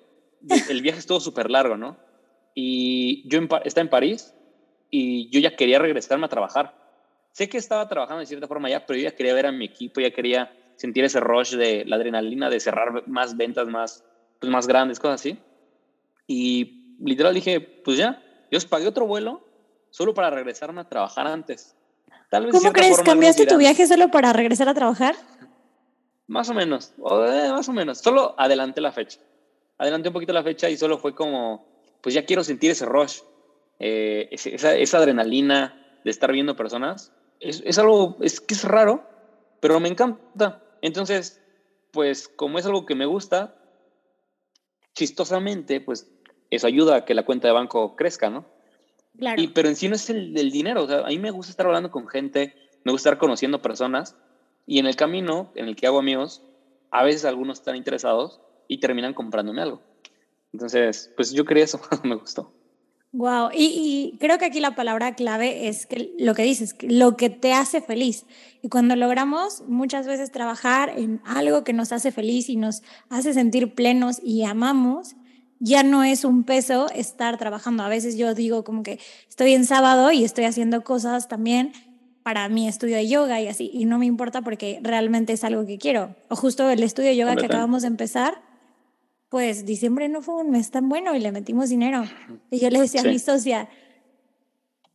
el 0.71 0.81
viaje 0.81 1.01
estuvo 1.01 1.19
súper 1.19 1.51
largo, 1.51 1.77
¿no? 1.77 1.97
Y 2.55 3.29
yo 3.29 3.41
estaba 3.65 3.83
en 3.83 3.91
París 3.91 4.33
y 4.91 5.29
yo 5.31 5.41
ya 5.41 5.57
quería 5.57 5.81
regresarme 5.81 6.27
a 6.27 6.29
trabajar. 6.29 6.77
Sé 7.33 7.49
que 7.49 7.59
estaba 7.59 7.89
trabajando 7.89 8.21
de 8.21 8.27
cierta 8.27 8.47
forma 8.47 8.71
ya, 8.71 8.87
pero 8.87 8.97
yo 8.97 9.03
ya 9.03 9.17
quería 9.17 9.35
ver 9.35 9.47
a 9.47 9.51
mi 9.51 9.65
equipo, 9.65 10.01
ya 10.01 10.13
quería 10.13 10.53
sentir 10.77 11.03
ese 11.03 11.19
rush 11.19 11.57
de 11.57 11.85
la 11.85 11.97
adrenalina, 11.97 12.49
de 12.49 12.61
cerrar 12.61 13.09
más 13.09 13.37
ventas 13.37 13.67
más, 13.67 14.05
pues 14.39 14.53
más 14.53 14.69
grandes, 14.69 15.01
cosas 15.01 15.21
así. 15.21 15.37
Y 16.29 16.97
literal 17.01 17.35
dije, 17.35 17.61
pues 17.61 17.99
ya, 17.99 18.23
yo 18.53 18.57
os 18.57 18.67
pagué 18.67 18.87
otro 18.87 19.09
vuelo 19.09 19.45
solo 19.91 20.15
para 20.15 20.31
regresarme 20.31 20.81
a 20.81 20.89
trabajar 20.89 21.27
antes. 21.27 21.77
¿Cómo 22.33 22.73
crees? 22.73 23.01
¿Cambiaste 23.03 23.47
tu 23.47 23.59
viaje 23.59 23.87
solo 23.87 24.11
para 24.11 24.33
regresar 24.33 24.69
a 24.69 24.75
trabajar? 24.75 25.15
Más 26.27 26.49
o 26.49 26.55
menos, 26.55 26.93
eh, 26.97 27.49
más 27.51 27.69
o 27.69 27.73
menos. 27.73 27.99
Solo 27.99 28.35
adelanté 28.39 28.81
la 28.81 28.93
fecha. 28.93 29.21
Adelanté 29.77 30.09
un 30.09 30.15
poquito 30.15 30.33
la 30.33 30.43
fecha 30.43 30.71
y 30.71 30.77
solo 30.79 30.99
fue 30.99 31.15
como, 31.15 31.67
pues 32.01 32.15
ya 32.15 32.25
quiero 32.25 32.43
sentir 32.43 32.71
ese 32.71 32.87
rush, 32.87 33.21
eh, 33.79 34.29
esa, 34.31 34.75
esa, 34.75 34.99
adrenalina 34.99 36.01
de 36.05 36.11
estar 36.11 36.33
viendo 36.33 36.57
personas. 36.57 37.13
Es, 37.39 37.63
es, 37.67 37.79
algo, 37.79 38.17
es 38.21 38.41
que 38.41 38.55
es 38.55 38.65
raro, 38.65 39.07
pero 39.61 39.79
me 39.79 39.89
encanta. 39.89 40.63
Entonces, 40.81 41.43
pues 41.91 42.29
como 42.29 42.59
es 42.59 42.65
algo 42.65 42.87
que 42.87 42.95
me 42.95 43.05
gusta, 43.05 43.57
chistosamente, 44.95 45.83
pues 45.83 46.11
eso 46.51 46.67
ayuda 46.67 46.97
a 46.97 47.05
que 47.05 47.15
la 47.15 47.25
cuenta 47.25 47.49
de 47.49 47.55
banco 47.55 47.95
crezca, 47.95 48.31
¿no? 48.31 48.47
Y, 49.37 49.49
pero 49.49 49.69
en 49.69 49.77
sí 49.77 49.89
no 49.89 49.95
es 49.95 50.09
el 50.11 50.33
del 50.33 50.51
dinero. 50.51 50.85
O 50.85 50.87
sea, 50.87 51.01
a 51.01 51.09
mí 51.09 51.19
me 51.19 51.31
gusta 51.31 51.51
estar 51.51 51.67
hablando 51.67 51.91
con 51.91 52.09
gente, 52.09 52.55
me 52.85 52.93
gusta 52.93 53.11
estar 53.11 53.19
conociendo 53.19 53.63
personas 53.63 54.17
y 54.67 54.79
en 54.79 54.87
el 54.87 54.97
camino 54.97 55.53
en 55.55 55.67
el 55.67 55.77
que 55.77 55.87
hago 55.87 55.99
amigos, 55.99 56.43
a 56.91 57.05
veces 57.05 57.25
algunos 57.25 57.59
están 57.59 57.77
interesados 57.77 58.41
y 58.69 58.79
terminan 58.79 59.15
comprándome 59.15 59.63
algo. 59.63 59.83
Entonces, 60.53 61.13
pues 61.17 61.33
yo 61.33 61.45
quería 61.45 61.65
eso, 61.65 61.81
me 62.05 62.15
gustó. 62.15 62.53
Wow, 63.15 63.51
y, 63.53 64.15
y, 64.15 64.19
creo 64.19 64.39
que 64.39 64.47
aquí 64.47 64.59
la 64.59 64.75
palabra 64.75 65.15
clave 65.15 65.69
es 65.69 65.85
que 65.85 66.15
lo 66.19 66.35
que 66.35 66.45
dices, 66.45 66.75
lo 66.81 67.15
que 67.19 67.29
te 67.29 67.53
hace 67.53 67.83
feliz. 67.83 68.25
Y 68.63 68.71
cuando 68.71 68.97
logramos 68.97 69.63
muchas 69.69 70.07
veces 70.07 70.33
trabajar 70.33 70.95
en 70.97 71.21
algo 71.27 71.63
que 71.63 71.75
nos 71.75 71.93
hace 71.93 72.11
feliz 72.11 72.49
y 72.49 72.57
nos 72.57 72.83
hace 73.11 73.35
sentir 73.35 73.75
plenos 73.75 74.19
y 74.23 74.45
amamos, 74.45 75.15
ya 75.63 75.85
no 75.85 76.03
es 76.03 76.25
un 76.25 76.43
peso 76.43 76.89
estar 76.93 77.39
trabajando. 77.39 77.85
A 77.85 77.89
veces 77.89 78.17
yo 78.17 78.35
digo 78.35 78.65
como 78.65 78.83
que 78.83 78.99
estoy 79.29 79.55
en 79.55 79.65
sábado 79.65 80.11
y 80.11 80.25
estoy 80.25 80.45
haciendo 80.45 80.83
cosas 80.83 81.29
también 81.29 81.73
para 82.25 82.49
mi 82.49 82.67
estudio 82.67 82.97
de 82.97 83.09
yoga 83.09 83.41
y 83.41 83.47
así, 83.47 83.71
y 83.73 83.85
no 83.85 83.99
me 83.99 84.07
importa 84.07 84.43
porque 84.43 84.81
realmente 84.83 85.33
es 85.33 85.45
algo 85.45 85.65
que 85.65 85.79
quiero. 85.79 86.17
O 86.29 86.37
justo 86.37 86.69
el 86.69 86.83
estudio 86.83 87.11
de 87.11 87.17
yoga 87.17 87.37
que 87.37 87.47
acabamos 87.47 87.83
de 87.83 87.89
empezar, 87.89 88.43
pues 89.29 89.65
diciembre 89.65 90.09
no 90.09 90.21
fue 90.21 90.35
un 90.35 90.51
mes 90.51 90.73
tan 90.73 90.89
bueno 90.89 91.15
y 91.15 91.21
le 91.21 91.31
metimos 91.31 91.69
dinero. 91.69 92.05
Y 92.51 92.59
yo 92.59 92.69
le 92.69 92.81
decía 92.81 93.03
a 93.03 93.05
mi 93.05 93.21
socia, 93.21 93.69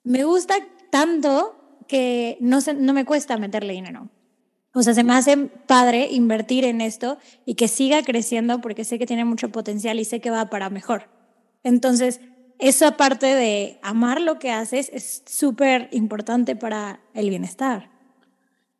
me 0.03 0.25
gusta 0.25 0.55
tanto 0.89 1.55
que 1.87 2.37
no, 2.41 2.59
se, 2.59 2.73
no 2.73 2.93
me 2.93 3.05
cuesta 3.05 3.37
meterle 3.37 3.73
dinero. 3.73 4.09
O 4.77 4.83
sea, 4.83 4.93
se 4.93 5.03
me 5.03 5.13
hace 5.13 5.35
padre 5.65 6.07
invertir 6.11 6.63
en 6.63 6.81
esto 6.81 7.17
y 7.45 7.55
que 7.55 7.67
siga 7.67 8.03
creciendo 8.03 8.61
porque 8.61 8.83
sé 8.83 8.99
que 8.99 9.07
tiene 9.07 9.25
mucho 9.25 9.49
potencial 9.49 9.99
y 9.99 10.05
sé 10.05 10.19
que 10.19 10.29
va 10.29 10.51
para 10.51 10.69
mejor. 10.69 11.09
Entonces, 11.63 12.21
esa 12.59 12.95
parte 12.95 13.25
de 13.25 13.79
amar 13.81 14.21
lo 14.21 14.37
que 14.37 14.51
haces 14.51 14.91
es 14.93 15.23
súper 15.25 15.89
importante 15.91 16.55
para 16.55 16.99
el 17.15 17.29
bienestar. 17.29 17.89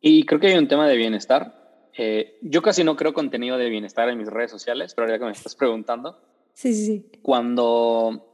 Y 0.00 0.24
creo 0.24 0.38
que 0.38 0.46
hay 0.46 0.56
un 0.56 0.68
tema 0.68 0.86
de 0.86 0.96
bienestar. 0.96 1.90
Eh, 1.96 2.38
yo 2.42 2.62
casi 2.62 2.84
no 2.84 2.94
creo 2.94 3.12
contenido 3.12 3.58
de 3.58 3.68
bienestar 3.68 4.08
en 4.08 4.18
mis 4.18 4.28
redes 4.28 4.52
sociales, 4.52 4.94
pero 4.94 5.08
ya 5.08 5.18
que 5.18 5.24
me 5.24 5.32
estás 5.32 5.56
preguntando. 5.56 6.16
Sí, 6.54 6.74
sí, 6.74 6.86
sí. 6.86 7.06
Cuando 7.22 8.24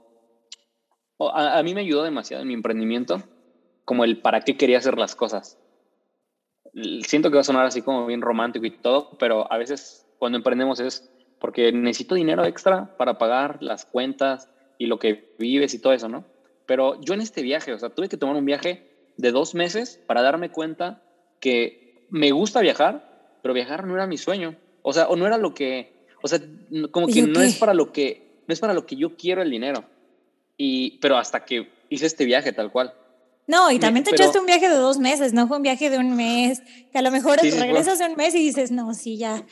a, 1.19 1.59
a 1.59 1.63
mí 1.63 1.75
me 1.75 1.81
ayudó 1.81 2.03
demasiado 2.03 2.43
en 2.43 2.49
mi 2.49 2.55
emprendimiento, 2.55 3.23
como 3.87 4.05
el 4.05 4.21
para 4.21 4.43
qué 4.43 4.59
quería 4.59 4.77
hacer 4.77 4.99
las 4.99 5.17
cosas. 5.17 5.59
Siento 7.03 7.31
que 7.31 7.37
va 7.37 7.43
a 7.43 7.45
sonar 7.45 7.67
así 7.67 7.83
como 7.83 8.07
bien 8.07 8.21
romántico 8.21 8.67
y 8.67 8.71
todo, 8.71 9.17
pero 9.19 9.51
a 9.53 9.59
veces 9.59 10.07
cuando 10.19 10.39
emprendemos 10.39 10.81
es 10.81 11.09
porque 11.39 11.73
necesito 11.73 12.15
dinero 12.15 12.45
extra 12.45 12.97
para 12.97 13.19
pagar 13.19 13.63
las 13.63 13.85
cuentas 13.85 14.49
y 14.79 14.87
lo 14.87 14.99
que 14.99 15.35
vives 15.39 15.75
y 15.75 15.79
todo 15.79 15.93
eso, 15.93 16.09
¿no? 16.09 16.25
Pero 16.67 17.01
yo 17.03 17.15
en 17.15 17.21
este 17.21 17.43
viaje, 17.43 17.73
o 17.73 17.79
sea, 17.79 17.91
tuve 17.91 18.09
que 18.09 18.17
tomar 18.17 18.37
un 18.37 18.45
viaje 18.45 18.91
de 19.17 19.31
dos 19.31 19.55
meses 19.55 20.01
para 20.07 20.23
darme 20.23 20.51
cuenta 20.51 21.03
que 21.41 22.07
me 22.11 22.31
gusta 22.33 22.61
viajar, 22.61 23.39
pero 23.43 23.55
viajar 23.55 23.87
no 23.87 23.95
era 23.95 24.07
mi 24.07 24.17
sueño. 24.17 24.57
O 24.83 24.93
sea, 24.93 25.07
o 25.09 25.17
no 25.17 25.27
era 25.27 25.39
lo 25.39 25.55
que, 25.55 26.07
o 26.23 26.29
sea, 26.29 26.41
como 26.91 27.07
que 27.07 27.23
no 27.23 27.41
es 27.41 27.57
para 27.59 27.75
lo 27.75 27.93
que, 27.93 28.41
no 28.47 28.53
es 28.53 28.61
para 28.61 28.75
lo 28.75 28.87
que 28.87 28.97
yo 28.97 29.17
quiero 29.17 29.43
el 29.43 29.51
dinero. 29.51 29.85
Y, 30.57 30.99
pero 30.99 31.17
hasta 31.17 31.45
que 31.45 31.71
hice 31.89 32.07
este 32.07 32.25
viaje 32.25 32.53
tal 32.53 32.71
cual. 32.71 32.95
No, 33.47 33.71
y 33.71 33.79
también 33.79 34.05
te 34.05 34.11
echaste 34.11 34.39
un 34.39 34.47
viaje 34.47 34.69
de 34.69 34.77
dos 34.77 34.99
meses, 34.99 35.35
no 35.35 35.47
fue 35.47 35.59
un 35.59 35.63
viaje 35.63 35.91
de 35.91 35.99
un 35.99 36.17
mes, 36.17 36.63
que 36.91 36.99
a 36.99 37.03
lo 37.03 37.11
mejor 37.11 37.39
regresas 37.39 37.99
de 37.99 38.07
un 38.07 38.17
mes 38.17 38.35
y 38.35 38.39
dices, 38.39 38.71
no, 38.71 38.95
sí, 38.95 39.19
ya, 39.19 39.45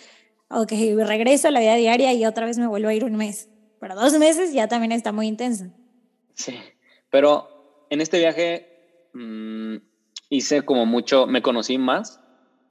ok, 0.48 0.72
regreso 1.04 1.48
a 1.48 1.50
la 1.50 1.60
vida 1.60 1.74
diaria 1.76 2.12
y 2.14 2.24
otra 2.24 2.46
vez 2.46 2.58
me 2.58 2.66
vuelvo 2.66 2.88
a 2.88 2.94
ir 2.94 3.04
un 3.04 3.16
mes. 3.16 3.50
Pero 3.80 3.94
dos 3.94 4.16
meses 4.18 4.52
ya 4.52 4.68
también 4.68 4.92
está 4.92 5.12
muy 5.12 5.26
intenso. 5.26 5.66
Sí, 6.34 6.54
pero 7.10 7.86
en 7.90 8.00
este 8.00 8.18
viaje 8.18 9.08
mmm, 9.12 9.76
hice 10.30 10.62
como 10.62 10.86
mucho, 10.86 11.26
me 11.26 11.42
conocí 11.42 11.78
más 11.78 12.20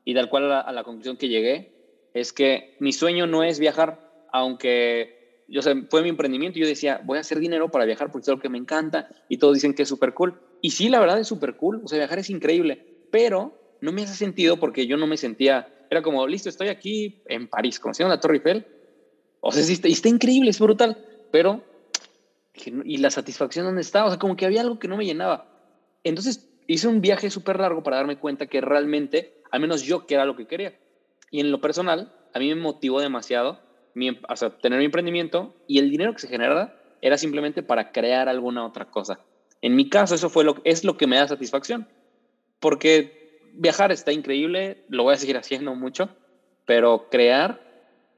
y 0.04 0.16
tal 0.16 0.30
cual 0.30 0.52
a 0.52 0.72
la, 0.72 0.84
conclusión 0.84 1.18
que 1.18 1.28
llegué 1.28 2.08
es 2.14 2.34
que 2.34 2.76
mi 2.80 2.92
sueño 2.92 3.28
no 3.28 3.44
es 3.44 3.60
viajar, 3.60 4.00
aunque 4.32 5.21
yo 5.52 5.62
sé, 5.62 5.76
fue 5.90 6.02
mi 6.02 6.10
emprendimiento 6.10 6.58
yo 6.58 6.66
decía, 6.66 7.02
voy 7.04 7.18
a 7.18 7.22
hacer 7.22 7.40
dinero 7.40 7.70
para 7.70 7.86
viajar 7.86 8.10
porque 8.10 8.24
es 8.24 8.30
algo 8.30 8.42
que 8.42 8.50
me 8.50 8.58
encanta 8.58 9.10
y 9.28 9.38
todos 9.38 9.56
dicen 9.56 9.74
que 9.74 9.84
es 9.84 9.90
súper 9.90 10.14
cool. 10.14 10.40
Y 10.62 10.72
sí, 10.72 10.88
la 10.88 11.00
verdad 11.00 11.20
es 11.20 11.28
súper 11.28 11.58
cool, 11.58 11.82
o 11.84 11.88
sea, 11.88 11.98
viajar 11.98 12.20
es 12.20 12.30
increíble, 12.30 13.06
pero 13.12 13.78
no 13.82 13.92
me 13.92 14.04
hace 14.04 14.16
sentido 14.16 14.58
porque 14.58 14.88
yo 14.88 14.96
no 14.96 15.08
me 15.08 15.18
sentía, 15.18 15.68
era 15.90 16.02
como, 16.02 16.26
listo, 16.26 16.48
estoy 16.48 16.70
aquí 16.70 17.22
en 17.26 17.50
París, 17.50 17.80
conociendo 17.80 18.14
la 18.14 18.22
Torre 18.22 18.36
Eiffel, 18.36 18.66
o 19.42 19.52
sea, 19.52 19.64
sí 19.64 19.74
está, 19.74 19.88
está 19.90 20.08
increíble, 20.08 20.52
es 20.52 20.60
brutal, 20.60 20.98
pero, 21.32 21.64
¿y 22.86 22.98
la 22.98 23.12
satisfacción 23.12 23.66
dónde 23.66 23.82
está? 23.82 24.06
O 24.06 24.10
sea, 24.10 24.20
como 24.20 24.38
que 24.38 24.46
había 24.46 24.62
algo 24.62 24.80
que 24.80 24.88
no 24.88 24.98
me 24.98 25.06
llenaba. 25.06 25.50
Entonces 26.04 26.50
hice 26.68 26.88
un 26.88 27.02
viaje 27.02 27.30
súper 27.30 27.60
largo 27.60 27.84
para 27.84 27.98
darme 27.98 28.18
cuenta 28.18 28.48
que 28.48 28.62
realmente, 28.62 29.42
al 29.52 29.60
menos 29.60 29.82
yo, 29.82 30.06
que 30.06 30.14
era 30.14 30.26
lo 30.26 30.36
que 30.36 30.48
quería. 30.48 30.80
Y 31.32 31.40
en 31.40 31.52
lo 31.52 31.60
personal, 31.60 32.14
a 32.34 32.40
mí 32.40 32.48
me 32.50 32.56
motivó 32.56 33.02
demasiado 33.02 33.60
mi, 33.94 34.10
em, 34.10 34.18
o 34.28 34.36
sea, 34.36 34.50
tener 34.58 34.80
mi 34.80 34.86
emprendimiento 34.86 35.56
y 35.68 35.80
el 35.80 35.90
dinero 35.90 36.14
que 36.14 36.20
se 36.20 36.28
genera 36.28 36.78
era 37.02 37.18
simplemente 37.18 37.64
para 37.64 37.92
crear 37.92 38.30
alguna 38.30 38.66
otra 38.66 38.86
cosa. 38.86 39.20
En 39.62 39.76
mi 39.76 39.90
caso, 39.90 40.16
eso 40.16 40.30
fue 40.30 40.44
lo, 40.44 40.58
es 40.64 40.84
lo 40.84 40.98
que 40.98 41.08
me 41.08 41.18
da 41.18 41.28
satisfacción, 41.28 41.88
porque 42.60 43.40
viajar 43.54 43.92
está 43.92 44.12
increíble, 44.12 44.86
lo 44.90 45.04
voy 45.04 45.14
a 45.14 45.18
seguir 45.18 45.38
haciendo 45.38 45.76
mucho, 45.76 46.10
pero 46.66 47.10
crear 47.10 47.62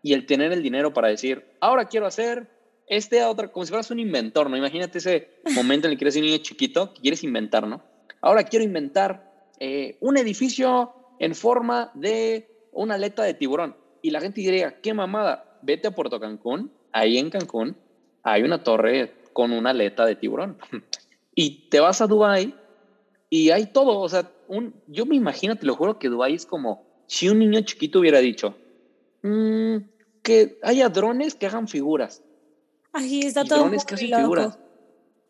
y 0.02 0.14
el 0.14 0.26
tener 0.26 0.52
el 0.52 0.64
dinero 0.64 0.94
para 0.94 1.08
decir, 1.08 1.46
ahora 1.62 1.86
quiero 1.86 2.06
hacer 2.06 2.50
este 2.88 3.24
otra, 3.24 3.52
como 3.52 3.66
si 3.66 3.70
fueras 3.70 3.90
un 3.92 4.00
inventor, 4.00 4.50
¿no? 4.50 4.58
Imagínate 4.58 4.98
ese 4.98 5.30
momento 5.56 5.88
en 5.88 5.94
el 5.94 5.98
que 5.98 6.04
eres 6.04 6.16
un 6.18 6.24
niño 6.24 6.38
chiquito 6.40 6.94
que 6.94 7.02
quieres 7.02 7.24
inventar, 7.24 7.68
¿no? 7.68 7.82
Ahora 8.22 8.44
quiero 8.44 8.66
inventar 8.66 9.32
eh, 9.60 9.98
un 10.02 10.18
edificio 10.18 10.94
en 11.20 11.36
forma 11.36 11.92
de 11.94 12.50
una 12.72 12.96
aleta 12.96 13.24
de 13.24 13.34
tiburón. 13.34 13.76
Y 14.02 14.12
la 14.12 14.20
gente 14.20 14.42
diría, 14.42 14.82
qué 14.82 14.94
mamada, 14.94 15.53
vete 15.64 15.88
a 15.88 15.92
Puerto 15.92 16.20
Cancún, 16.20 16.72
ahí 16.92 17.18
en 17.18 17.30
Cancún 17.30 17.76
hay 18.24 18.44
una 18.44 18.64
torre 18.64 19.14
con 19.34 19.52
una 19.52 19.72
aleta 19.72 20.06
de 20.06 20.16
tiburón. 20.16 20.58
y 21.36 21.70
te 21.70 21.80
vas 21.80 22.02
a 22.02 22.08
Dubai 22.08 22.56
y 23.30 23.50
hay 23.50 23.68
todo, 23.68 24.00
o 24.00 24.10
sea, 24.10 24.32
un, 24.48 24.76
yo 24.88 25.06
me 25.06 25.16
imagino, 25.16 25.56
te 25.56 25.66
lo 25.66 25.76
juro, 25.76 25.98
que 25.98 26.10
Dubai 26.10 26.36
es 26.36 26.46
como 26.46 26.86
si 27.08 27.30
un 27.30 27.40
niño 27.40 27.62
chiquito 27.62 28.00
hubiera 28.00 28.20
dicho, 28.20 28.56
mm, 29.24 29.78
que 30.22 30.60
haya 30.62 30.90
drones 30.90 31.36
que 31.36 31.48
hagan 31.48 31.68
figuras. 31.68 32.24
Ahí 32.92 33.22
está 33.22 33.44
todo. 33.44 33.60
Drones 33.60 33.86
que 33.86 33.96
hacen 33.96 34.16
figuras. 34.16 34.60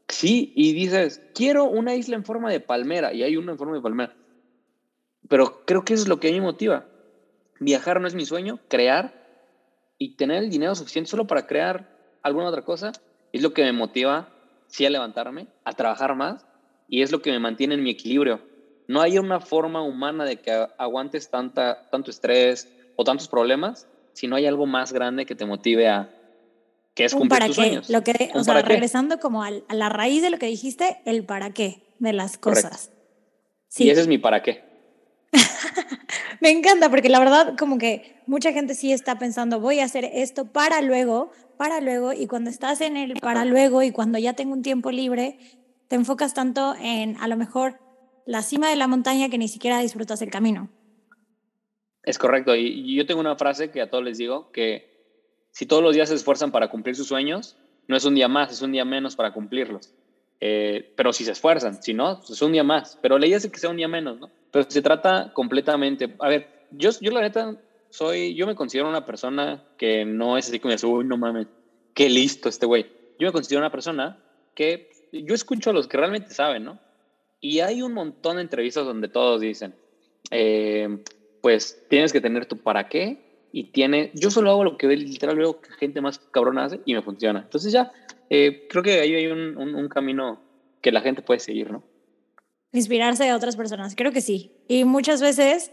Sí, 0.10 0.52
y 0.56 0.74
dices, 0.74 1.22
quiero 1.34 1.64
una 1.64 1.96
isla 1.96 2.16
en 2.16 2.26
forma 2.26 2.52
de 2.52 2.60
palmera, 2.60 3.14
y 3.14 3.24
hay 3.24 3.38
una 3.38 3.54
en 3.54 3.58
forma 3.58 3.76
de 3.76 3.82
palmera. 3.82 4.16
Pero 5.30 5.64
creo 5.66 5.86
que 5.86 5.94
eso 5.94 6.04
es 6.04 6.10
lo 6.10 6.20
que 6.20 6.28
a 6.28 6.32
mí 6.32 6.40
me 6.40 6.46
motiva. 6.46 6.86
Viajar 7.60 8.02
no 8.02 8.08
es 8.08 8.16
mi 8.16 8.26
sueño, 8.26 8.60
crear 8.68 9.23
y 10.04 10.10
tener 10.18 10.44
el 10.44 10.50
dinero 10.50 10.76
suficiente 10.76 11.10
solo 11.10 11.26
para 11.26 11.48
crear 11.48 11.88
alguna 12.24 12.50
otra 12.50 12.64
cosa 12.64 12.92
es 13.32 13.42
lo 13.42 13.54
que 13.54 13.64
me 13.64 13.72
motiva, 13.72 14.28
sí, 14.68 14.86
a 14.86 14.90
levantarme, 14.90 15.48
a 15.64 15.72
trabajar 15.72 16.14
más, 16.14 16.46
y 16.90 17.04
es 17.04 17.12
lo 17.14 17.22
que 17.22 17.32
me 17.32 17.40
mantiene 17.40 17.76
en 17.76 17.84
mi 17.84 17.92
equilibrio. 17.92 18.42
No 18.90 19.02
hay 19.02 19.18
una 19.18 19.40
forma 19.40 19.82
humana 19.82 20.26
de 20.26 20.42
que 20.42 20.52
aguantes 20.78 21.30
tanta, 21.30 21.90
tanto 21.90 22.12
estrés 22.12 22.70
o 22.98 23.06
tantos 23.06 23.30
problemas 23.30 23.88
si 24.12 24.28
no 24.28 24.36
hay 24.36 24.46
algo 24.46 24.66
más 24.66 24.92
grande 24.92 25.26
que 25.26 25.36
te 25.36 25.46
motive 25.46 25.88
a, 25.88 26.14
que 26.94 27.06
es 27.06 27.14
cumplir 27.14 27.30
para 27.30 27.48
tus 27.48 27.56
qué. 27.56 27.62
sueños. 27.62 27.90
Lo 27.90 28.04
que, 28.04 28.30
o 28.34 28.44
sea, 28.44 28.62
regresando 28.62 29.20
como 29.20 29.42
a, 29.42 29.52
la 29.70 29.88
raíz 29.88 30.22
de 30.22 30.32
lo 30.32 30.38
que 30.38 30.48
dijiste, 30.48 30.98
el 31.06 31.24
para 31.24 31.54
qué 31.54 31.82
de 32.00 32.12
las 32.12 32.38
cosas. 32.38 32.92
Sí. 33.70 33.86
Y 33.86 33.90
ese 33.90 34.02
es 34.02 34.08
mi 34.08 34.18
para 34.18 34.44
qué. 34.44 34.66
Me 36.40 36.50
encanta 36.50 36.90
porque 36.90 37.10
la 37.10 37.20
verdad 37.20 37.56
como 37.58 37.78
que 37.78 38.22
mucha 38.28 38.54
gente 38.54 38.76
sí 38.76 38.92
está 38.92 39.20
pensando, 39.20 39.60
voy 39.60 39.80
a 39.80 39.86
hacer 39.86 40.06
esto 40.06 40.46
para 40.46 40.82
luego, 40.82 41.32
para 41.58 41.82
luego, 41.82 42.14
y 42.14 42.28
cuando 42.28 42.50
estás 42.50 42.82
en 42.82 42.98
el 42.98 43.20
para 43.20 43.46
luego 43.46 43.84
y 43.84 43.92
cuando 43.92 44.18
ya 44.18 44.34
tengo 44.34 44.54
un 44.54 44.62
tiempo 44.62 44.92
libre, 44.92 45.38
te 45.88 45.96
enfocas 45.96 46.34
tanto 46.34 46.76
en 46.80 47.18
a 47.18 47.28
lo 47.28 47.38
mejor 47.38 47.80
la 48.26 48.42
cima 48.42 48.70
de 48.70 48.76
la 48.76 48.88
montaña 48.88 49.30
que 49.30 49.38
ni 49.38 49.48
siquiera 49.48 49.80
disfrutas 49.80 50.22
el 50.22 50.32
camino. 50.32 50.70
Es 52.04 52.18
correcto, 52.18 52.56
y 52.56 52.96
yo 52.96 53.06
tengo 53.06 53.22
una 53.22 53.36
frase 53.38 53.72
que 53.72 53.82
a 53.82 53.90
todos 53.90 54.04
les 54.04 54.18
digo, 54.18 54.52
que 54.52 54.94
si 55.52 55.66
todos 55.66 55.84
los 55.84 55.94
días 55.94 56.10
se 56.10 56.16
esfuerzan 56.16 56.52
para 56.52 56.70
cumplir 56.70 56.96
sus 56.96 57.08
sueños, 57.08 57.56
no 57.88 57.96
es 57.96 58.06
un 58.06 58.16
día 58.16 58.28
más, 58.28 58.52
es 58.52 58.62
un 58.62 58.72
día 58.72 58.86
menos 58.86 59.16
para 59.16 59.34
cumplirlos. 59.34 59.94
Eh, 60.40 60.94
pero 60.98 61.14
si 61.14 61.24
se 61.24 61.32
esfuerzan, 61.32 61.82
si 61.82 61.94
no, 61.94 62.18
pues 62.18 62.32
es 62.32 62.42
un 62.42 62.52
día 62.52 62.64
más. 62.64 62.98
Pero 63.02 63.18
la 63.18 63.28
idea 63.28 63.38
es 63.38 63.48
que 63.48 63.60
sea 63.60 63.70
un 63.70 63.78
día 63.78 63.88
menos, 63.88 64.20
¿no? 64.20 64.32
Pero 64.54 64.70
se 64.70 64.82
trata 64.82 65.34
completamente. 65.34 66.16
A 66.20 66.30
ver, 66.30 66.68
yo, 66.72 66.92
yo 67.02 67.12
la 67.12 67.20
neta 67.22 67.58
soy, 67.90 68.36
yo 68.36 68.48
me 68.48 68.56
considero 68.56 68.88
una 68.88 69.06
persona 69.06 69.66
que 69.78 70.06
no 70.06 70.38
es 70.38 70.48
así 70.48 70.60
como, 70.60 70.74
uy, 70.74 71.04
no 71.04 71.18
mames, 71.18 71.48
qué 71.94 72.08
listo 72.08 72.48
este 72.48 72.66
güey. 72.66 72.86
Yo 73.20 73.28
me 73.28 73.34
considero 73.34 73.60
una 73.60 73.72
persona 73.72 74.24
que 74.56 74.90
yo 75.12 75.34
escucho 75.34 75.72
a 75.72 75.74
los 75.74 75.88
que 75.88 75.98
realmente 75.98 76.30
saben, 76.30 76.64
¿no? 76.64 76.80
Y 77.42 77.60
hay 77.60 77.82
un 77.82 77.94
montón 77.94 78.38
de 78.38 78.44
entrevistas 78.44 78.86
donde 78.86 79.10
todos 79.10 79.42
dicen, 79.42 79.76
eh, 80.32 81.00
pues 81.42 81.86
tienes 81.90 82.14
que 82.14 82.22
tener 82.22 82.46
tu 82.46 82.58
para 82.58 82.88
qué, 82.88 83.50
y 83.52 83.66
tiene, 83.66 84.12
yo 84.14 84.32
solo 84.32 84.50
hago 84.50 84.64
lo 84.64 84.78
que 84.78 84.88
literal 84.88 85.36
veo 85.36 85.62
que 85.62 85.72
gente 85.74 86.02
más 86.02 86.20
cabrona 86.20 86.66
hace 86.66 86.80
y 86.86 86.94
me 86.94 87.02
funciona. 87.02 87.42
Entonces 87.42 87.72
ya, 87.72 87.92
eh, 88.30 88.66
creo 88.70 88.82
que 88.82 89.00
ahí 89.00 89.14
hay 89.14 89.28
un, 89.28 89.58
un, 89.58 89.90
camino 89.90 90.42
que 90.82 90.92
la 90.92 91.02
gente 91.02 91.22
puede 91.22 91.40
seguir, 91.40 91.72
¿no? 91.72 91.84
Inspirarse 92.74 93.24
de 93.24 93.34
otras 93.34 93.56
personas, 93.56 93.96
creo 93.96 94.12
que 94.12 94.22
sí. 94.22 94.52
Y 94.68 94.84
muchas 94.84 95.22
veces 95.22 95.72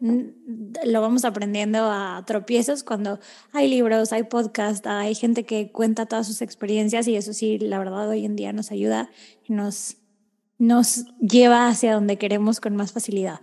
lo 0.00 1.00
vamos 1.00 1.24
aprendiendo 1.24 1.90
a 1.90 2.22
tropiezos 2.26 2.82
cuando 2.82 3.18
hay 3.52 3.68
libros, 3.68 4.12
hay 4.12 4.24
podcast, 4.24 4.86
hay 4.86 5.14
gente 5.14 5.44
que 5.44 5.70
cuenta 5.72 6.06
todas 6.06 6.26
sus 6.26 6.42
experiencias 6.42 7.08
y 7.08 7.16
eso 7.16 7.32
sí, 7.32 7.58
la 7.58 7.78
verdad, 7.78 8.08
hoy 8.08 8.24
en 8.24 8.36
día 8.36 8.52
nos 8.52 8.70
ayuda 8.70 9.10
y 9.48 9.52
nos, 9.52 9.96
nos 10.58 11.06
lleva 11.18 11.68
hacia 11.68 11.94
donde 11.94 12.18
queremos 12.18 12.60
con 12.60 12.76
más 12.76 12.92
facilidad. 12.92 13.40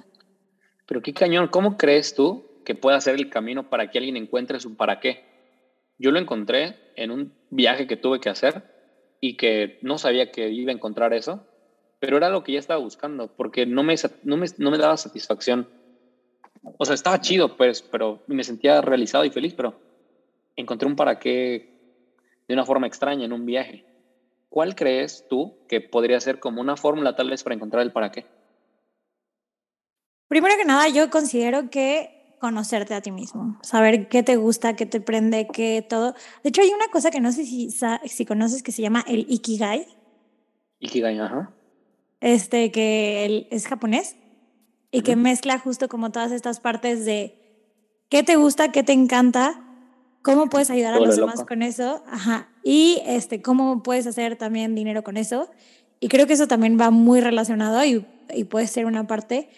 Pero 0.86 1.02
qué 1.02 1.14
cañón, 1.14 1.48
¿cómo 1.48 1.78
crees 1.78 2.14
tú 2.14 2.50
que 2.70 2.76
pueda 2.76 3.02
ser 3.02 3.16
el 3.16 3.32
camino 3.32 3.68
para 3.68 3.90
que 3.90 3.98
alguien 3.98 4.16
encuentre 4.16 4.60
su 4.60 4.76
para 4.76 5.00
qué. 5.00 5.26
Yo 5.98 6.12
lo 6.12 6.20
encontré 6.20 6.76
en 6.96 7.10
un 7.10 7.34
viaje 7.50 7.88
que 7.88 7.98
tuve 7.98 8.20
que 8.20 8.30
hacer 8.30 8.64
y 9.20 9.38
que 9.38 9.80
no 9.82 9.98
sabía 9.98 10.30
que 10.30 10.50
iba 10.50 10.72
a 10.72 10.76
encontrar 10.76 11.14
eso, 11.16 11.48
pero 12.00 12.18
era 12.18 12.30
lo 12.30 12.44
que 12.44 12.54
ya 12.54 12.60
estaba 12.60 12.80
buscando, 12.80 13.28
porque 13.28 13.66
no 13.66 13.84
me, 13.84 13.96
no 14.24 14.38
me, 14.38 14.48
no 14.58 14.72
me 14.72 14.78
daba 14.78 14.98
satisfacción. 14.98 15.68
O 16.78 16.86
sea, 16.86 16.96
estaba 16.96 17.22
chido, 17.22 17.56
pues, 17.58 17.82
pero 17.82 18.22
me 18.28 18.44
sentía 18.44 18.82
realizado 18.82 19.26
y 19.26 19.30
feliz, 19.30 19.54
pero 19.54 19.80
encontré 20.56 20.88
un 20.88 20.96
para 20.96 21.20
qué 21.20 21.70
de 22.48 22.54
una 22.54 22.66
forma 22.66 22.88
extraña 22.88 23.26
en 23.26 23.34
un 23.34 23.46
viaje. 23.46 23.86
¿Cuál 24.50 24.76
crees 24.76 25.26
tú 25.30 25.54
que 25.68 25.82
podría 25.82 26.20
ser 26.20 26.40
como 26.40 26.62
una 26.62 26.76
fórmula 26.76 27.16
tal 27.16 27.30
vez 27.30 27.44
para 27.44 27.56
encontrar 27.56 27.84
el 27.84 27.92
para 27.92 28.12
qué? 28.12 28.26
Primero 30.28 30.56
que 30.58 30.66
nada, 30.66 30.88
yo 30.90 31.10
considero 31.10 31.70
que 31.70 32.36
conocerte 32.40 32.94
a 32.94 33.02
ti 33.02 33.12
mismo, 33.12 33.60
saber 33.62 34.08
qué 34.08 34.24
te 34.24 34.38
gusta, 34.38 34.76
qué 34.76 34.86
te 34.86 35.02
prende, 35.02 35.48
qué 35.48 35.86
todo. 35.88 36.14
De 36.42 36.50
hecho, 36.50 36.62
hay 36.62 36.70
una 36.70 36.88
cosa 36.88 37.12
que 37.12 37.20
no 37.20 37.32
sé 37.32 37.46
si, 37.46 37.70
si 37.70 38.26
conoces 38.26 38.64
que 38.64 38.72
se 38.72 38.82
llama 38.82 39.04
el 39.08 39.26
Ikigai, 39.30 39.86
Ikigai, 40.80 41.20
ajá. 41.20 41.54
Este, 42.22 42.72
que 42.72 43.26
él 43.26 43.48
es 43.50 43.66
japonés 43.68 44.18
y 44.92 45.02
que 45.02 45.16
mezcla 45.16 45.58
justo 45.58 45.88
como 45.88 46.12
todas 46.12 46.32
estas 46.32 46.60
partes 46.60 47.06
de 47.06 47.40
qué 48.10 48.24
te 48.24 48.36
gusta, 48.36 48.72
qué 48.72 48.84
te 48.84 48.92
encanta, 48.92 49.64
cómo 50.22 50.48
puedes 50.48 50.70
ayudar 50.70 50.96
a 50.96 51.00
los 51.00 51.16
demás 51.16 51.44
con 51.46 51.62
eso, 51.62 52.04
ajá, 52.08 52.50
y 52.64 53.02
este, 53.06 53.42
cómo 53.42 53.84
puedes 53.84 54.08
hacer 54.08 54.36
también 54.36 54.76
dinero 54.76 55.04
con 55.04 55.18
eso. 55.18 55.50
Y 56.02 56.08
creo 56.08 56.28
que 56.28 56.34
eso 56.34 56.48
también 56.48 56.80
va 56.80 56.92
muy 56.92 57.20
relacionado 57.22 57.84
y, 57.84 58.06
y 58.34 58.46
puede 58.46 58.68
ser 58.68 58.86
una 58.86 59.06
parte. 59.06 59.50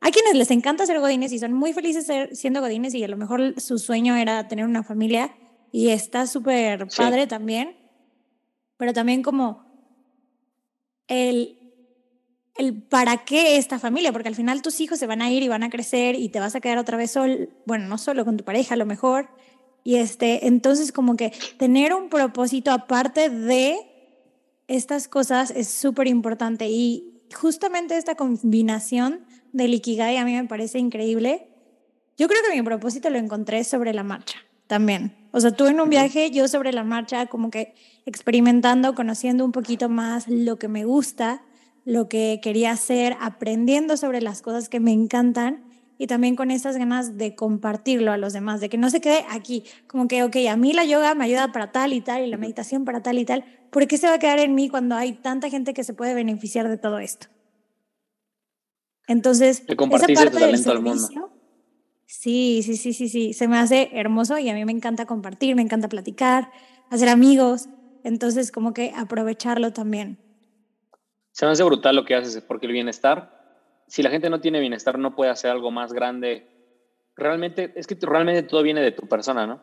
Hay 0.00 0.12
quienes 0.12 0.34
les 0.34 0.50
encanta 0.50 0.86
ser 0.86 0.98
godines 0.98 1.32
y 1.32 1.38
son 1.38 1.52
muy 1.52 1.72
felices 1.72 2.06
ser, 2.06 2.34
siendo 2.34 2.60
godines 2.60 2.94
y 2.94 3.04
a 3.04 3.08
lo 3.08 3.16
mejor 3.16 3.60
su 3.60 3.78
sueño 3.78 4.16
era 4.16 4.48
tener 4.48 4.64
una 4.64 4.82
familia 4.82 5.34
y 5.72 5.90
está 5.90 6.26
súper 6.26 6.88
padre 6.96 7.26
también, 7.26 7.76
pero 8.76 8.92
también 8.92 9.22
como 9.22 9.64
el, 11.06 11.59
el 12.56 12.82
para 12.82 13.18
qué 13.18 13.56
esta 13.56 13.78
familia, 13.78 14.12
porque 14.12 14.28
al 14.28 14.34
final 14.34 14.62
tus 14.62 14.80
hijos 14.80 14.98
se 14.98 15.06
van 15.06 15.22
a 15.22 15.30
ir 15.30 15.42
y 15.42 15.48
van 15.48 15.62
a 15.62 15.70
crecer 15.70 16.14
y 16.14 16.28
te 16.28 16.40
vas 16.40 16.54
a 16.54 16.60
quedar 16.60 16.78
otra 16.78 16.96
vez 16.96 17.10
solo, 17.10 17.48
bueno, 17.66 17.86
no 17.86 17.98
solo 17.98 18.24
con 18.24 18.36
tu 18.36 18.44
pareja 18.44 18.74
a 18.74 18.76
lo 18.76 18.86
mejor, 18.86 19.28
y 19.82 19.96
este, 19.96 20.46
entonces 20.46 20.92
como 20.92 21.16
que 21.16 21.32
tener 21.58 21.94
un 21.94 22.08
propósito 22.08 22.70
aparte 22.70 23.30
de 23.30 23.78
estas 24.68 25.08
cosas 25.08 25.50
es 25.50 25.68
súper 25.68 26.06
importante 26.06 26.68
y 26.68 27.22
justamente 27.34 27.96
esta 27.96 28.14
combinación 28.14 29.24
del 29.52 29.74
Ikigai 29.74 30.16
a 30.16 30.24
mí 30.24 30.34
me 30.34 30.44
parece 30.44 30.78
increíble. 30.78 31.48
Yo 32.16 32.28
creo 32.28 32.40
que 32.46 32.54
mi 32.54 32.62
propósito 32.62 33.10
lo 33.10 33.18
encontré 33.18 33.64
sobre 33.64 33.94
la 33.94 34.02
marcha 34.02 34.38
también. 34.66 35.16
O 35.32 35.40
sea, 35.40 35.52
tú 35.52 35.66
en 35.66 35.80
un 35.80 35.88
viaje, 35.88 36.30
yo 36.30 36.46
sobre 36.46 36.72
la 36.72 36.84
marcha, 36.84 37.26
como 37.26 37.50
que 37.50 37.74
experimentando, 38.04 38.94
conociendo 38.94 39.44
un 39.44 39.52
poquito 39.52 39.88
más 39.88 40.28
lo 40.28 40.58
que 40.58 40.68
me 40.68 40.84
gusta, 40.84 41.42
lo 41.84 42.08
que 42.08 42.40
quería 42.42 42.72
hacer, 42.72 43.16
aprendiendo 43.20 43.96
sobre 43.96 44.20
las 44.20 44.42
cosas 44.42 44.68
que 44.68 44.80
me 44.80 44.92
encantan 44.92 45.64
y 45.98 46.06
también 46.06 46.34
con 46.34 46.50
esas 46.50 46.76
ganas 46.76 47.18
de 47.18 47.34
compartirlo 47.34 48.12
a 48.12 48.16
los 48.16 48.32
demás, 48.32 48.60
de 48.60 48.68
que 48.68 48.78
no 48.78 48.88
se 48.88 49.00
quede 49.00 49.24
aquí, 49.28 49.64
como 49.86 50.08
que, 50.08 50.22
ok, 50.22 50.36
a 50.50 50.56
mí 50.56 50.72
la 50.72 50.84
yoga 50.84 51.14
me 51.14 51.24
ayuda 51.24 51.52
para 51.52 51.72
tal 51.72 51.92
y 51.92 52.00
tal 52.00 52.24
y 52.24 52.26
la 52.26 52.38
meditación 52.38 52.84
para 52.84 53.02
tal 53.02 53.18
y 53.18 53.24
tal, 53.24 53.44
¿por 53.70 53.86
qué 53.86 53.98
se 53.98 54.06
va 54.06 54.14
a 54.14 54.18
quedar 54.18 54.38
en 54.38 54.54
mí 54.54 54.68
cuando 54.70 54.94
hay 54.94 55.12
tanta 55.12 55.50
gente 55.50 55.74
que 55.74 55.84
se 55.84 55.92
puede 55.92 56.14
beneficiar 56.14 56.68
de 56.68 56.78
todo 56.78 57.00
esto? 57.00 57.26
Entonces, 59.08 59.64
esa 59.66 60.06
parte 60.06 60.46
del 60.46 60.58
servicio, 60.58 61.30
Sí, 62.06 62.62
sí, 62.64 62.76
sí, 62.76 62.92
sí, 62.92 63.08
sí. 63.08 63.34
Se 63.34 63.46
me 63.46 63.56
hace 63.56 63.88
hermoso 63.92 64.36
y 64.38 64.48
a 64.48 64.54
mí 64.54 64.64
me 64.64 64.72
encanta 64.72 65.06
compartir, 65.06 65.54
me 65.54 65.62
encanta 65.62 65.88
platicar, 65.88 66.50
hacer 66.90 67.08
amigos. 67.08 67.68
Entonces, 68.02 68.50
como 68.50 68.74
que 68.74 68.92
aprovecharlo 68.96 69.72
también. 69.72 70.18
Se 71.40 71.46
me 71.46 71.52
hace 71.52 71.64
brutal 71.64 71.96
lo 71.96 72.04
que 72.04 72.14
haces, 72.14 72.42
porque 72.42 72.66
el 72.66 72.72
bienestar, 72.72 73.30
si 73.86 74.02
la 74.02 74.10
gente 74.10 74.28
no 74.28 74.42
tiene 74.42 74.60
bienestar, 74.60 74.98
no 74.98 75.16
puede 75.16 75.30
hacer 75.30 75.50
algo 75.50 75.70
más 75.70 75.94
grande. 75.94 76.46
Realmente, 77.16 77.72
es 77.76 77.86
que 77.86 77.96
realmente 77.98 78.42
todo 78.42 78.62
viene 78.62 78.82
de 78.82 78.92
tu 78.92 79.08
persona, 79.08 79.46
¿no? 79.46 79.62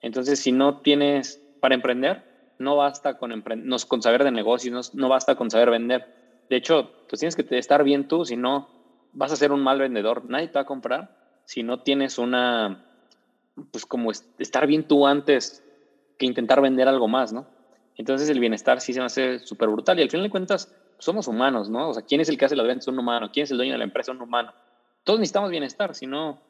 Entonces, 0.00 0.40
si 0.40 0.52
no 0.52 0.78
tienes 0.78 1.38
para 1.60 1.74
emprender, 1.74 2.54
no 2.58 2.76
basta 2.76 3.18
con, 3.18 3.44
no, 3.56 3.76
con 3.86 4.00
saber 4.00 4.24
de 4.24 4.30
negocios, 4.30 4.94
no, 4.94 5.02
no 5.02 5.10
basta 5.10 5.34
con 5.34 5.50
saber 5.50 5.68
vender. 5.68 6.06
De 6.48 6.56
hecho, 6.56 6.90
pues 7.10 7.20
tienes 7.20 7.36
que 7.36 7.44
estar 7.58 7.84
bien 7.84 8.08
tú, 8.08 8.24
si 8.24 8.38
no, 8.38 8.70
vas 9.12 9.32
a 9.32 9.36
ser 9.36 9.52
un 9.52 9.62
mal 9.62 9.78
vendedor. 9.78 10.24
Nadie 10.30 10.48
te 10.48 10.54
va 10.54 10.62
a 10.62 10.64
comprar 10.64 11.14
si 11.44 11.62
no 11.62 11.80
tienes 11.80 12.16
una, 12.16 12.86
pues 13.70 13.84
como 13.84 14.12
estar 14.12 14.66
bien 14.66 14.88
tú 14.88 15.06
antes 15.06 15.62
que 16.16 16.24
intentar 16.24 16.62
vender 16.62 16.88
algo 16.88 17.06
más, 17.06 17.34
¿no? 17.34 17.46
Entonces 17.96 18.30
el 18.30 18.40
bienestar 18.40 18.80
sí 18.80 18.94
se 18.94 19.00
me 19.00 19.04
hace 19.04 19.40
súper 19.40 19.68
brutal 19.68 19.98
y 19.98 20.02
al 20.04 20.08
final 20.08 20.24
de 20.24 20.30
cuentas 20.30 20.74
somos 21.02 21.26
humanos, 21.26 21.68
¿no? 21.68 21.88
O 21.88 21.94
sea, 21.94 22.04
¿quién 22.04 22.20
es 22.20 22.28
el 22.28 22.38
que 22.38 22.44
hace 22.44 22.54
las 22.54 22.66
ventas? 22.66 22.86
Un 22.86 22.96
humano. 22.96 23.30
¿Quién 23.32 23.42
es 23.42 23.50
el 23.50 23.56
dueño 23.56 23.72
de 23.72 23.78
la 23.78 23.84
empresa? 23.84 24.12
Un 24.12 24.22
humano. 24.22 24.54
Todos 25.02 25.18
necesitamos 25.18 25.50
bienestar, 25.50 25.96
si 25.96 26.06
no... 26.06 26.40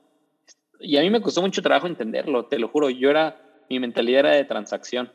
Y 0.79 0.99
a 0.99 1.01
mí 1.01 1.09
me 1.09 1.23
costó 1.23 1.41
mucho 1.41 1.63
trabajo 1.63 1.87
entenderlo, 1.87 2.47
te 2.47 2.59
lo 2.59 2.69
juro. 2.69 2.91
Yo 2.91 3.09
era, 3.09 3.41
mi 3.71 3.79
mentalidad 3.79 4.21
era 4.21 4.31
de 4.33 4.45
transacción 4.45 5.11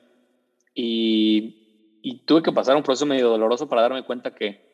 y, 0.73 1.99
y 2.01 2.25
tuve 2.25 2.41
que 2.41 2.51
pasar 2.51 2.77
un 2.77 2.83
proceso 2.83 3.05
medio 3.05 3.29
doloroso 3.29 3.69
para 3.69 3.83
darme 3.83 4.05
cuenta 4.05 4.33
que 4.33 4.65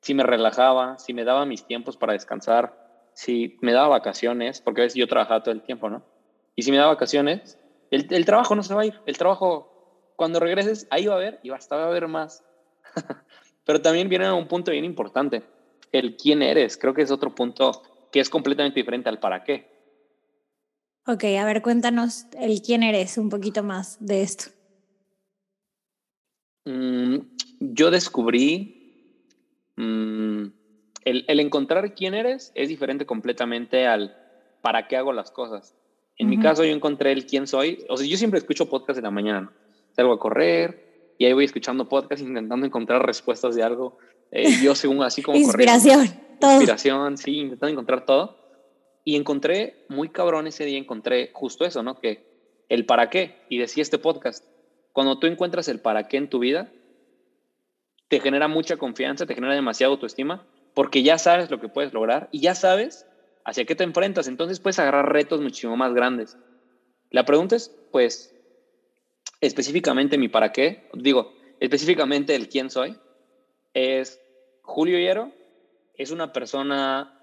si 0.00 0.14
me 0.14 0.22
relajaba, 0.22 0.98
si 0.98 1.12
me 1.12 1.24
daba 1.24 1.44
mis 1.44 1.64
tiempos 1.64 1.96
para 1.96 2.12
descansar, 2.12 3.10
si 3.14 3.56
me 3.62 3.72
daba 3.72 3.88
vacaciones, 3.88 4.60
porque 4.60 4.82
a 4.82 4.84
veces 4.84 4.98
yo 4.98 5.08
trabajaba 5.08 5.42
todo 5.42 5.54
el 5.54 5.62
tiempo, 5.62 5.90
¿no? 5.90 6.04
Y 6.54 6.62
si 6.62 6.70
me 6.70 6.76
daba 6.76 6.92
vacaciones, 6.92 7.58
el, 7.90 8.06
el 8.10 8.24
trabajo 8.26 8.54
no 8.54 8.62
se 8.62 8.74
va 8.74 8.82
a 8.82 8.86
ir. 8.86 9.00
El 9.06 9.18
trabajo, 9.18 10.12
cuando 10.14 10.38
regreses, 10.38 10.86
ahí 10.90 11.06
va 11.06 11.14
a 11.14 11.16
haber 11.16 11.40
y 11.42 11.48
va 11.48 11.58
a 11.58 11.86
haber 11.86 12.06
más. 12.06 12.44
Pero 13.68 13.82
también 13.82 14.08
viene 14.08 14.32
un 14.32 14.48
punto 14.48 14.70
bien 14.70 14.86
importante, 14.86 15.42
el 15.92 16.16
quién 16.16 16.40
eres. 16.40 16.78
Creo 16.78 16.94
que 16.94 17.02
es 17.02 17.10
otro 17.10 17.34
punto 17.34 17.82
que 18.10 18.18
es 18.18 18.30
completamente 18.30 18.80
diferente 18.80 19.10
al 19.10 19.20
para 19.20 19.44
qué. 19.44 19.68
Ok, 21.06 21.24
a 21.38 21.44
ver, 21.44 21.60
cuéntanos 21.60 22.24
el 22.40 22.62
quién 22.62 22.82
eres 22.82 23.18
un 23.18 23.28
poquito 23.28 23.62
más 23.62 23.98
de 24.00 24.22
esto. 24.22 24.44
Mm, 26.64 27.18
yo 27.60 27.90
descubrí 27.90 29.20
mm, 29.76 30.46
el, 31.04 31.40
encontrar 31.40 31.94
quién 31.94 32.14
eres 32.14 32.52
es 32.54 32.70
diferente 32.70 33.04
completamente 33.04 33.86
al 33.86 34.16
para 34.62 34.88
qué 34.88 34.96
hago 34.96 35.12
las 35.12 35.30
cosas. 35.30 35.76
En 36.16 36.30
mi 36.30 36.40
caso, 36.40 36.64
yo 36.64 36.72
encontré 36.72 37.12
el 37.12 37.26
quién 37.26 37.46
soy. 37.46 37.84
O 37.90 37.98
sea, 37.98 38.06
yo 38.06 38.16
siempre 38.16 38.38
escucho 38.38 38.70
podcast 38.70 38.96
en 38.96 39.04
la 39.04 39.10
mañana. 39.10 39.52
Salgo 39.92 40.14
a 40.14 40.18
correr 40.18 40.87
y 41.18 41.26
ahí 41.26 41.32
voy 41.32 41.44
escuchando 41.44 41.88
podcast 41.88 42.22
intentando 42.22 42.64
encontrar 42.64 43.04
respuestas 43.04 43.54
de 43.54 43.62
algo. 43.62 43.98
Eh, 44.30 44.60
yo 44.62 44.74
según 44.74 45.02
así 45.02 45.22
como 45.22 45.36
Inspiración. 45.38 46.08
todo. 46.40 46.52
Inspiración, 46.52 47.18
sí, 47.18 47.38
intentando 47.38 47.72
encontrar 47.72 48.06
todo. 48.06 48.36
Y 49.04 49.16
encontré, 49.16 49.84
muy 49.88 50.08
cabrón 50.10 50.46
ese 50.46 50.64
día, 50.64 50.78
encontré 50.78 51.30
justo 51.32 51.64
eso, 51.64 51.82
¿no? 51.82 51.98
Que 51.98 52.26
el 52.68 52.86
para 52.86 53.10
qué. 53.10 53.36
Y 53.48 53.58
decía 53.58 53.82
este 53.82 53.98
podcast, 53.98 54.44
cuando 54.92 55.18
tú 55.18 55.26
encuentras 55.26 55.68
el 55.68 55.80
para 55.80 56.08
qué 56.08 56.18
en 56.18 56.30
tu 56.30 56.38
vida, 56.38 56.70
te 58.08 58.20
genera 58.20 58.48
mucha 58.48 58.76
confianza, 58.76 59.26
te 59.26 59.34
genera 59.34 59.54
demasiada 59.54 59.92
autoestima 59.92 60.46
porque 60.74 61.02
ya 61.02 61.18
sabes 61.18 61.50
lo 61.50 61.60
que 61.60 61.68
puedes 61.68 61.92
lograr 61.92 62.28
y 62.30 62.40
ya 62.40 62.54
sabes 62.54 63.04
hacia 63.44 63.64
qué 63.64 63.74
te 63.74 63.82
enfrentas, 63.82 64.28
entonces 64.28 64.60
puedes 64.60 64.78
agarrar 64.78 65.12
retos 65.12 65.40
muchísimo 65.40 65.76
más 65.76 65.92
grandes. 65.92 66.36
La 67.10 67.24
pregunta 67.24 67.56
es, 67.56 67.74
pues, 67.90 68.34
específicamente 69.40 70.18
mi 70.18 70.28
para 70.28 70.52
qué, 70.52 70.88
digo, 70.94 71.32
específicamente 71.60 72.34
el 72.34 72.48
quién 72.48 72.70
soy, 72.70 72.96
es 73.74 74.20
Julio 74.62 74.98
Hierro, 74.98 75.32
es 75.94 76.10
una 76.10 76.32
persona 76.32 77.14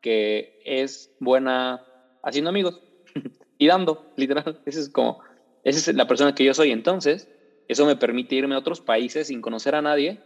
que 0.00 0.60
es 0.64 1.14
buena 1.20 1.84
haciendo 2.22 2.50
amigos 2.50 2.80
y 3.58 3.66
dando, 3.66 4.12
literal, 4.16 4.60
esa 4.66 4.80
es 4.80 4.88
como, 4.88 5.18
esa 5.64 5.90
es 5.90 5.96
la 5.96 6.06
persona 6.06 6.34
que 6.34 6.44
yo 6.44 6.54
soy, 6.54 6.70
entonces, 6.70 7.28
eso 7.68 7.84
me 7.84 7.96
permite 7.96 8.34
irme 8.34 8.54
a 8.54 8.58
otros 8.58 8.80
países 8.80 9.28
sin 9.28 9.42
conocer 9.42 9.74
a 9.74 9.82
nadie 9.82 10.20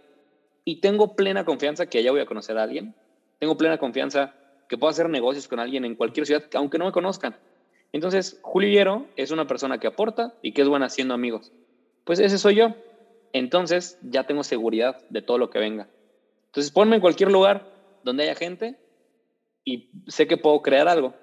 y 0.64 0.80
tengo 0.80 1.16
plena 1.16 1.44
confianza 1.44 1.86
que 1.86 1.98
allá 1.98 2.12
voy 2.12 2.20
a 2.20 2.26
conocer 2.26 2.56
a 2.56 2.62
alguien. 2.62 2.94
Tengo 3.40 3.56
plena 3.56 3.78
confianza 3.78 4.34
que 4.68 4.78
puedo 4.78 4.90
hacer 4.90 5.08
negocios 5.08 5.48
con 5.48 5.58
alguien 5.58 5.84
en 5.84 5.96
cualquier 5.96 6.24
ciudad, 6.24 6.44
aunque 6.54 6.78
no 6.78 6.86
me 6.86 6.92
conozcan. 6.92 7.36
Entonces, 7.92 8.38
Julio 8.42 8.70
Hierro 8.70 9.06
es 9.16 9.30
una 9.30 9.46
persona 9.46 9.78
que 9.78 9.86
aporta 9.86 10.34
y 10.42 10.52
que 10.52 10.62
es 10.62 10.68
buena 10.68 10.86
haciendo 10.86 11.14
amigos. 11.14 11.52
Pues 12.04 12.18
ese 12.18 12.38
soy 12.38 12.56
yo. 12.56 12.74
Entonces, 13.32 13.98
ya 14.02 14.24
tengo 14.24 14.44
seguridad 14.44 15.02
de 15.08 15.22
todo 15.22 15.38
lo 15.38 15.50
que 15.50 15.58
venga. 15.58 15.88
Entonces, 16.46 16.72
ponme 16.72 16.96
en 16.96 17.02
cualquier 17.02 17.30
lugar 17.30 17.70
donde 18.02 18.24
haya 18.24 18.34
gente 18.34 18.78
y 19.64 19.90
sé 20.08 20.26
que 20.26 20.36
puedo 20.36 20.60
crear 20.62 20.88
algo. 20.88 21.14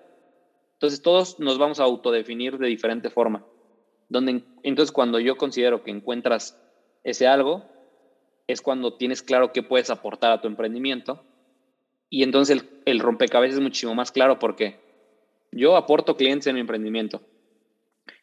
Entonces, 0.74 1.02
todos 1.02 1.40
nos 1.40 1.58
vamos 1.58 1.80
a 1.80 1.84
autodefinir 1.84 2.58
de 2.58 2.68
diferente 2.68 3.10
forma. 3.10 3.46
Donde, 4.08 4.44
entonces, 4.64 4.92
cuando 4.92 5.20
yo 5.20 5.38
considero 5.38 5.84
que 5.84 5.92
encuentras 5.92 6.60
ese 7.04 7.28
algo, 7.28 7.64
es 8.50 8.62
cuando 8.62 8.96
tienes 8.96 9.22
claro 9.22 9.54
qué 9.54 9.62
puedes 9.62 9.90
aportar 9.92 10.32
a 10.32 10.42
tu 10.42 10.48
emprendimiento. 10.48 11.24
Y 12.10 12.24
entonces 12.24 12.66
el, 12.86 13.00
rompecabezas 13.00 13.58
es 13.58 13.62
muchísimo 13.62 13.94
más 13.94 14.12
claro 14.12 14.40
porque 14.40 14.80
yo 15.52 15.76
aporto 15.76 16.16
clientes 16.16 16.48
en 16.48 16.56
mi 16.56 16.62
emprendimiento. 16.62 17.22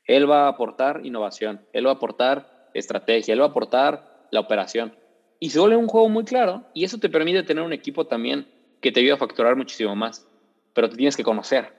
Él 0.04 0.30
va 0.30 0.44
a 0.44 0.48
aportar 0.48 1.04
innovación, 1.04 1.60
él 1.72 1.86
va 1.86 1.90
a 1.90 1.94
aportar 1.94 2.70
estrategia, 2.74 3.34
él 3.34 3.40
va 3.40 3.46
a 3.46 3.48
aportar 3.48 4.28
la 4.30 4.40
operación. 4.40 4.94
Y 5.40 5.50
se 5.50 5.58
vuelve 5.58 5.76
un 5.76 5.88
juego 5.88 6.08
muy 6.08 6.24
claro 6.24 6.64
y 6.72 6.84
eso 6.84 6.98
te 6.98 7.08
permite 7.08 7.42
tener 7.42 7.62
un 7.62 7.72
equipo 7.72 8.06
también 8.06 8.48
que 8.80 8.92
te 8.92 9.00
ayuda 9.00 9.14
a 9.14 9.18
facturar 9.18 9.56
muchísimo 9.56 9.94
más, 9.96 10.26
pero 10.72 10.88
te 10.88 10.96
tienes 10.96 11.16
que 11.16 11.24
conocer. 11.24 11.72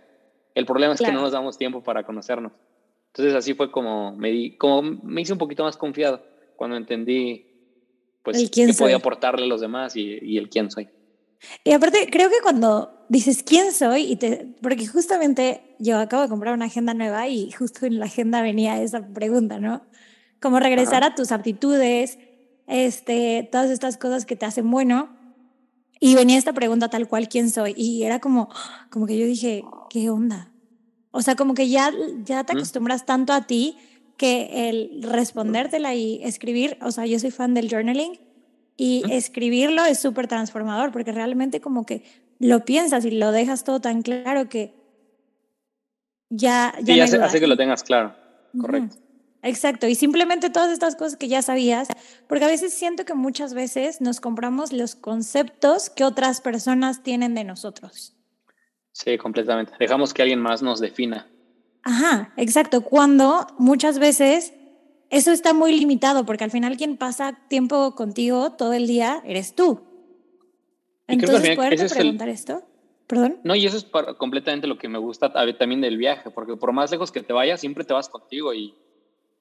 El 0.56 0.66
problema 0.66 0.94
es 0.94 1.02
que 1.02 1.12
no 1.12 1.22
nos 1.22 1.32
damos 1.32 1.58
tiempo 1.58 1.84
para 1.84 2.04
conocernos. 2.04 2.52
Entonces 3.08 3.34
así 3.34 3.54
fue 3.54 3.72
como 3.72 4.16
me, 4.16 4.30
di, 4.30 4.58
como 4.58 4.82
me 4.82 5.22
hice 5.22 5.34
un 5.34 5.40
poquito 5.40 5.64
más 5.64 5.78
confiado 5.78 6.24
cuando 6.56 6.76
entendí 6.76 7.46
pues 8.24 8.38
el 8.38 8.52
quién 8.52 8.76
podía 8.76 8.98
aportarle 8.98 9.46
a 9.46 9.48
los 9.48 9.62
demás 9.62 9.96
y, 9.96 10.38
el 10.38 10.50
quién 10.50 10.70
soy. 10.70 10.90
Y 11.64 11.72
aparte, 11.72 12.08
creo 12.12 12.30
que 12.30 12.42
cuando 12.42 13.06
dices 13.10 13.44
quién 13.44 13.72
soy, 13.72 14.04
y 14.04 14.16
te, 14.16 14.56
porque 14.62 14.88
justamente 14.88 15.76
yo 15.80 16.00
acabo 16.00 16.24
de 16.24 16.30
comprar 16.30 16.54
una 16.54 16.66
agenda 16.66 16.94
nueva 16.94 17.28
y 17.28 17.52
justo 17.52 17.86
en 17.86 18.00
la 18.00 18.06
agenda 18.06 18.42
venía 18.42 18.82
esa 18.82 19.02
pregunta, 19.08 19.60
¿no? 19.60 19.84
Como 20.42 20.60
regresar 20.60 21.04
a 21.04 21.16
tus 21.16 21.32
aptitudes, 21.32 22.20
este, 22.68 23.48
todas 23.52 23.70
estas 23.72 23.98
cosas 23.98 24.26
que 24.26 24.36
te 24.36 24.46
hacen 24.46 24.70
bueno. 24.70 25.10
Y 26.00 26.14
venía 26.14 26.38
esta 26.38 26.54
pregunta 26.54 26.90
tal 26.90 27.08
cual, 27.08 27.28
¿quién 27.28 27.50
soy? 27.50 27.74
Y 27.76 28.04
era 28.04 28.20
como, 28.20 28.50
como 28.92 29.08
que 29.08 29.18
yo 29.18 29.26
dije, 29.26 29.64
¿qué 29.90 30.12
onda? 30.12 30.52
O 31.10 31.24
sea, 31.24 31.36
como 31.36 31.56
que 31.56 31.70
ya, 31.70 31.92
ya 32.24 32.44
te 32.44 32.54
acostumbras 32.54 33.06
tanto 33.06 33.34
a 33.34 33.48
ti 33.48 33.78
que 34.16 34.70
el 34.70 35.02
respondértela 35.04 35.96
y 35.96 36.22
escribir, 36.24 36.78
o 36.82 36.92
sea, 36.92 37.06
yo 37.08 37.18
soy 37.20 37.32
fan 37.32 37.56
del 37.56 37.70
journaling 37.70 38.20
y 38.78 39.04
escribirlo 39.12 39.84
es 39.86 40.00
súper 40.00 40.28
transformador 40.28 40.92
porque 40.92 41.12
realmente 41.12 41.60
como 41.60 41.86
que 41.86 42.04
lo 42.40 42.64
piensas 42.64 43.04
y 43.04 43.12
lo 43.12 43.32
dejas 43.32 43.64
todo 43.64 43.82
tan 43.82 44.04
claro 44.04 44.48
que 44.48 44.76
ya... 46.30 46.74
ya, 46.82 47.08
sí, 47.08 47.18
hace, 47.18 47.40
que 47.40 47.48
lo 47.48 47.58
tengas 47.58 47.84
claro, 47.84 48.16
correcto. 48.60 48.98
Exacto, 49.44 49.88
y 49.88 49.96
simplemente 49.96 50.50
todas 50.50 50.72
estas 50.72 50.96
cosas 50.96 51.16
que 51.16 51.28
ya 51.28 51.42
sabías, 51.42 51.88
porque 52.28 52.46
a 52.46 52.50
veces 52.50 52.74
siento 52.74 53.06
que 53.06 53.14
muchas 53.14 53.54
veces 53.54 54.02
nos 54.02 54.20
compramos 54.20 54.74
los 54.74 54.96
conceptos 54.96 55.90
que 55.90 56.04
otras 56.04 56.42
personas 56.42 57.02
tienen 57.02 57.34
de 57.34 57.44
nosotros. 57.44 58.14
Sí, 58.92 59.18
completamente. 59.18 59.74
Dejamos 59.80 60.14
que 60.14 60.24
alguien 60.24 60.40
más 60.40 60.62
nos 60.62 60.80
defina. 60.80 61.28
Ajá, 61.84 62.34
exacto. 62.36 62.82
Cuando 62.82 63.48
muchas 63.58 64.00
veces 64.00 64.54
eso 65.10 65.32
está 65.32 65.54
muy 65.54 65.78
limitado, 65.78 66.26
porque 66.26 66.44
al 66.44 66.52
final 66.52 66.78
quien 66.78 66.98
pasa 66.98 67.40
tiempo 67.48 67.96
contigo 67.96 68.52
todo 68.54 68.74
el 68.74 68.88
día 68.88 69.22
eres 69.26 69.56
tú. 69.56 69.82
Entonces, 71.08 71.56
¿puedes 71.56 71.94
preguntar 71.94 72.30
esto? 72.30 72.64
¿Perdón? 73.08 73.38
No, 73.44 73.56
y 73.56 73.66
eso 73.66 73.78
es 73.78 73.88
completamente 74.18 74.68
lo 74.68 74.78
que 74.78 74.90
me 74.90 74.98
gusta 74.98 75.32
también 75.32 75.80
del 75.80 75.98
viaje, 75.98 76.30
porque 76.30 76.58
por 76.58 76.74
más 76.74 76.92
lejos 76.92 77.12
que 77.12 77.24
te 77.24 77.32
vayas, 77.32 77.62
siempre 77.62 77.86
te 77.86 77.94
vas 77.94 78.10
contigo 78.10 78.54
y 78.54 78.76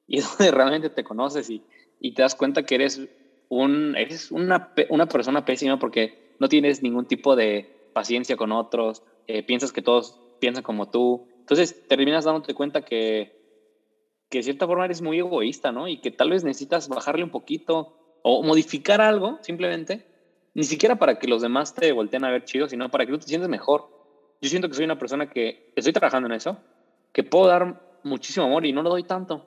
y 0.06 0.18
es 0.18 0.28
donde 0.28 0.50
realmente 0.50 0.90
te 0.90 1.04
conoces 1.04 1.50
y, 1.50 1.62
y 2.00 2.12
te 2.12 2.22
das 2.22 2.34
cuenta 2.34 2.64
que 2.64 2.76
eres, 2.76 3.00
un, 3.48 3.96
eres 3.96 4.30
una, 4.30 4.72
una, 4.88 5.06
persona 5.06 5.44
pésima 5.44 5.78
porque 5.78 6.34
no 6.38 6.48
tienes 6.48 6.82
ningún 6.82 7.06
tipo 7.06 7.36
de 7.36 7.88
paciencia 7.92 8.36
con 8.36 8.52
otros, 8.52 9.02
eh, 9.26 9.42
piensas 9.42 9.72
que 9.72 9.82
todos 9.82 10.18
piensan 10.38 10.62
como 10.62 10.90
tú. 10.90 11.26
Entonces 11.40 11.86
terminas 11.88 12.24
dándote 12.24 12.54
cuenta 12.54 12.82
que, 12.82 13.35
que 14.28 14.38
de 14.38 14.44
cierta 14.44 14.66
forma 14.66 14.84
eres 14.84 15.02
muy 15.02 15.18
egoísta, 15.18 15.72
¿no? 15.72 15.88
Y 15.88 16.00
que 16.00 16.10
tal 16.10 16.30
vez 16.30 16.44
necesitas 16.44 16.88
bajarle 16.88 17.24
un 17.24 17.30
poquito 17.30 18.18
o 18.22 18.42
modificar 18.42 19.00
algo 19.00 19.38
simplemente, 19.42 20.06
ni 20.54 20.64
siquiera 20.64 20.96
para 20.96 21.18
que 21.18 21.28
los 21.28 21.42
demás 21.42 21.74
te 21.74 21.92
volteen 21.92 22.24
a 22.24 22.30
ver 22.30 22.44
chido, 22.44 22.68
sino 22.68 22.90
para 22.90 23.06
que 23.06 23.12
tú 23.12 23.18
te 23.18 23.26
sientas 23.26 23.48
mejor. 23.48 23.88
Yo 24.40 24.48
siento 24.48 24.68
que 24.68 24.74
soy 24.74 24.84
una 24.84 24.98
persona 24.98 25.30
que 25.30 25.72
estoy 25.76 25.92
trabajando 25.92 26.26
en 26.28 26.34
eso, 26.34 26.58
que 27.12 27.22
puedo 27.22 27.46
dar 27.46 27.98
muchísimo 28.02 28.46
amor 28.46 28.66
y 28.66 28.72
no 28.72 28.82
lo 28.82 28.90
doy 28.90 29.04
tanto. 29.04 29.46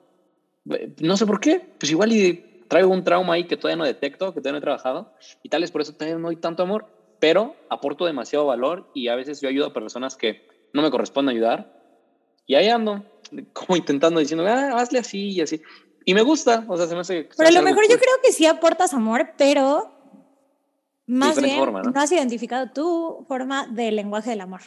No 1.00 1.16
sé 1.16 1.26
por 1.26 1.40
qué, 1.40 1.60
pues 1.78 1.90
igual 1.90 2.12
y 2.12 2.64
traigo 2.68 2.90
un 2.90 3.02
trauma 3.02 3.34
ahí 3.34 3.44
que 3.44 3.56
todavía 3.56 3.76
no 3.76 3.84
detecto, 3.84 4.32
que 4.32 4.40
todavía 4.40 4.52
no 4.52 4.58
he 4.58 4.62
trabajado, 4.62 5.12
y 5.42 5.48
tal 5.48 5.62
vez 5.62 5.72
por 5.72 5.80
eso 5.80 5.92
todavía 5.92 6.18
no 6.18 6.28
hay 6.28 6.36
tanto 6.36 6.62
amor, 6.62 6.86
pero 7.18 7.56
aporto 7.68 8.06
demasiado 8.06 8.46
valor 8.46 8.90
y 8.94 9.08
a 9.08 9.16
veces 9.16 9.40
yo 9.40 9.48
ayudo 9.48 9.66
a 9.66 9.72
personas 9.72 10.16
que 10.16 10.46
no 10.72 10.82
me 10.82 10.90
corresponde 10.90 11.32
ayudar, 11.32 11.80
y 12.46 12.54
ahí 12.54 12.68
ando, 12.68 13.04
como 13.52 13.76
intentando 13.76 14.20
diciendo, 14.20 14.46
ah, 14.46 14.80
hazle 14.80 14.98
así 14.98 15.30
y 15.30 15.40
así. 15.40 15.62
Y 16.04 16.14
me 16.14 16.22
gusta, 16.22 16.64
o 16.68 16.76
sea, 16.76 16.86
se 16.86 16.94
me 16.94 17.00
hace... 17.00 17.28
Pero 17.36 17.48
a 17.48 17.52
lo 17.52 17.62
mejor 17.62 17.84
yo 17.84 17.96
creo 17.96 18.14
que 18.22 18.32
sí 18.32 18.46
aportas 18.46 18.94
amor, 18.94 19.32
pero 19.36 19.92
más 21.06 21.40
bien 21.40 21.56
¿no? 21.56 21.82
¿no? 21.82 22.00
has 22.00 22.10
identificado 22.12 22.70
tu 22.70 23.24
forma 23.28 23.66
de 23.66 23.92
lenguaje 23.92 24.30
del 24.30 24.40
amor. 24.40 24.60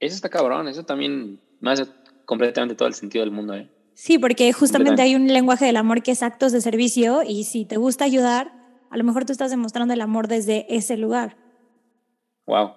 Eso 0.00 0.14
está 0.14 0.28
cabrón, 0.28 0.68
eso 0.68 0.84
también 0.84 1.40
me 1.60 1.72
hace 1.72 1.86
completamente 2.24 2.74
todo 2.74 2.88
el 2.88 2.94
sentido 2.94 3.24
del 3.24 3.32
mundo, 3.32 3.54
¿eh? 3.54 3.70
Sí, 3.94 4.16
porque 4.18 4.52
justamente 4.52 5.02
hay 5.02 5.16
un 5.16 5.26
lenguaje 5.26 5.66
del 5.66 5.76
amor 5.76 6.02
que 6.02 6.12
es 6.12 6.22
actos 6.22 6.52
de 6.52 6.60
servicio 6.60 7.22
y 7.26 7.44
si 7.44 7.64
te 7.64 7.76
gusta 7.78 8.04
ayudar, 8.04 8.52
a 8.90 8.96
lo 8.96 9.02
mejor 9.02 9.24
tú 9.24 9.32
estás 9.32 9.50
demostrando 9.50 9.92
el 9.92 10.00
amor 10.00 10.28
desde 10.28 10.72
ese 10.74 10.96
lugar. 10.96 11.36
Wow. 12.46 12.74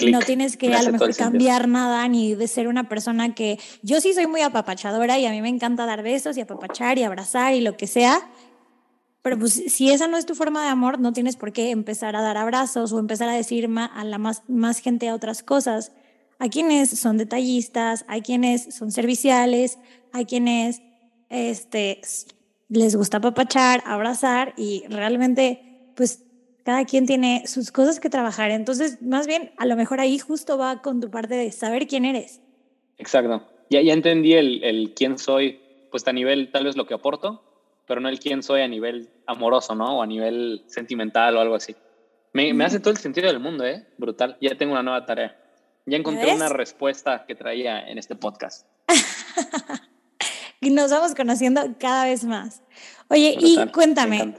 No 0.00 0.18
tienes 0.20 0.56
que 0.56 0.74
a 0.74 0.82
lo 0.82 0.92
mejor 0.92 1.14
cambiar 1.14 1.68
nada 1.68 2.06
ni 2.08 2.34
de 2.34 2.48
ser 2.48 2.66
una 2.66 2.88
persona 2.88 3.34
que 3.34 3.58
yo 3.82 4.00
sí 4.00 4.14
soy 4.14 4.26
muy 4.26 4.40
apapachadora 4.40 5.18
y 5.18 5.26
a 5.26 5.30
mí 5.30 5.40
me 5.42 5.48
encanta 5.48 5.86
dar 5.86 6.02
besos 6.02 6.36
y 6.36 6.40
apapachar 6.40 6.98
y 6.98 7.04
abrazar 7.04 7.54
y 7.54 7.60
lo 7.60 7.76
que 7.76 7.86
sea. 7.86 8.20
Pero 9.22 9.38
pues 9.38 9.52
si 9.52 9.90
esa 9.90 10.08
no 10.08 10.16
es 10.16 10.26
tu 10.26 10.34
forma 10.34 10.62
de 10.62 10.68
amor, 10.68 10.98
no 10.98 11.12
tienes 11.12 11.36
por 11.36 11.52
qué 11.52 11.70
empezar 11.70 12.16
a 12.16 12.22
dar 12.22 12.36
abrazos 12.36 12.92
o 12.92 12.98
empezar 12.98 13.28
a 13.28 13.34
decir 13.34 13.68
a 13.76 14.04
la 14.04 14.18
más, 14.18 14.42
más 14.48 14.78
gente 14.78 15.08
a 15.08 15.14
otras 15.14 15.44
cosas. 15.44 15.92
Hay 16.40 16.50
quienes 16.50 16.90
son 16.90 17.18
detallistas, 17.18 18.04
hay 18.08 18.22
quienes 18.22 18.74
son 18.74 18.90
serviciales, 18.90 19.78
hay 20.12 20.24
quienes 20.24 20.82
este, 21.28 22.00
les 22.68 22.96
gusta 22.96 23.20
papachar, 23.20 23.82
abrazar 23.86 24.54
y 24.56 24.82
realmente 24.88 25.92
pues 25.94 26.24
cada 26.64 26.84
quien 26.84 27.06
tiene 27.06 27.44
sus 27.46 27.70
cosas 27.72 28.00
que 28.00 28.10
trabajar. 28.10 28.50
Entonces, 28.50 29.02
más 29.02 29.26
bien, 29.26 29.52
a 29.58 29.66
lo 29.66 29.76
mejor 29.76 30.00
ahí 30.00 30.18
justo 30.18 30.58
va 30.58 30.82
con 30.82 31.00
tu 31.00 31.10
parte 31.10 31.34
de 31.34 31.50
saber 31.52 31.86
quién 31.86 32.04
eres. 32.04 32.40
Exacto. 32.98 33.48
Ya, 33.70 33.80
ya 33.80 33.92
entendí 33.92 34.34
el, 34.34 34.62
el 34.62 34.94
quién 34.94 35.18
soy, 35.18 35.60
pues 35.90 36.06
a 36.06 36.12
nivel 36.12 36.50
tal 36.52 36.64
vez 36.64 36.76
lo 36.76 36.86
que 36.86 36.94
aporto, 36.94 37.42
pero 37.86 38.00
no 38.00 38.08
el 38.08 38.20
quién 38.20 38.42
soy 38.42 38.60
a 38.60 38.68
nivel 38.68 39.10
amoroso, 39.26 39.74
¿no? 39.74 39.98
O 39.98 40.02
a 40.02 40.06
nivel 40.06 40.62
sentimental 40.66 41.36
o 41.36 41.40
algo 41.40 41.54
así. 41.54 41.74
Me, 42.32 42.54
me 42.54 42.64
hace 42.64 42.80
todo 42.80 42.90
el 42.90 42.98
sentido 42.98 43.26
del 43.26 43.40
mundo, 43.40 43.66
¿eh? 43.66 43.86
Brutal. 43.98 44.38
Ya 44.40 44.56
tengo 44.56 44.72
una 44.72 44.82
nueva 44.82 45.04
tarea. 45.04 45.36
Ya 45.84 45.96
encontré 45.96 46.34
una 46.34 46.48
respuesta 46.48 47.24
que 47.26 47.34
traía 47.34 47.80
en 47.88 47.98
este 47.98 48.14
podcast. 48.14 48.66
y 50.60 50.70
nos 50.70 50.90
vamos 50.90 51.14
conociendo 51.14 51.60
cada 51.78 52.04
vez 52.04 52.24
más. 52.24 52.62
Oye, 53.08 53.36
y 53.38 53.58
cuéntame, 53.72 54.34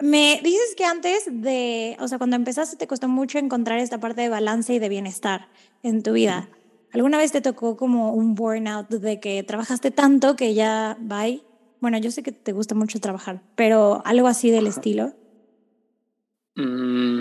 me, 0.00 0.40
dices 0.42 0.74
que 0.76 0.84
antes 0.84 1.24
de, 1.30 1.96
o 2.00 2.08
sea, 2.08 2.18
cuando 2.18 2.36
empezaste 2.36 2.76
te 2.76 2.86
costó 2.86 3.08
mucho 3.08 3.38
encontrar 3.38 3.78
esta 3.78 3.98
parte 3.98 4.22
de 4.22 4.28
balance 4.28 4.72
y 4.74 4.78
de 4.78 4.88
bienestar 4.88 5.48
en 5.82 6.02
tu 6.02 6.12
vida. 6.12 6.50
¿Alguna 6.92 7.18
vez 7.18 7.32
te 7.32 7.40
tocó 7.40 7.76
como 7.76 8.12
un 8.12 8.34
burnout 8.34 8.88
de 8.88 9.20
que 9.20 9.42
trabajaste 9.42 9.90
tanto 9.90 10.34
que 10.36 10.54
ya 10.54 10.96
bye? 10.98 11.44
Bueno, 11.80 11.98
yo 11.98 12.10
sé 12.10 12.22
que 12.22 12.32
te 12.32 12.52
gusta 12.52 12.74
mucho 12.74 12.98
trabajar, 12.98 13.42
pero 13.54 14.02
algo 14.04 14.26
así 14.26 14.50
del 14.50 14.66
estilo. 14.66 15.12
Mm, 16.56 17.20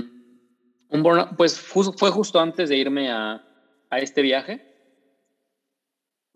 un 0.89 1.03
burnout, 1.03 1.29
pues 1.37 1.59
fue 1.59 2.11
justo 2.11 2.39
antes 2.39 2.69
de 2.69 2.77
irme 2.77 3.11
a, 3.11 3.41
a 3.89 3.99
este 3.99 4.21
viaje 4.21 4.65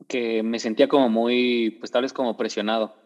que 0.08 0.44
me 0.44 0.60
sentía 0.60 0.88
como 0.88 1.10
muy, 1.10 1.72
pues 1.80 1.92
tal 1.92 2.04
vez 2.04 2.14
como 2.14 2.38
presionado. 2.38 3.03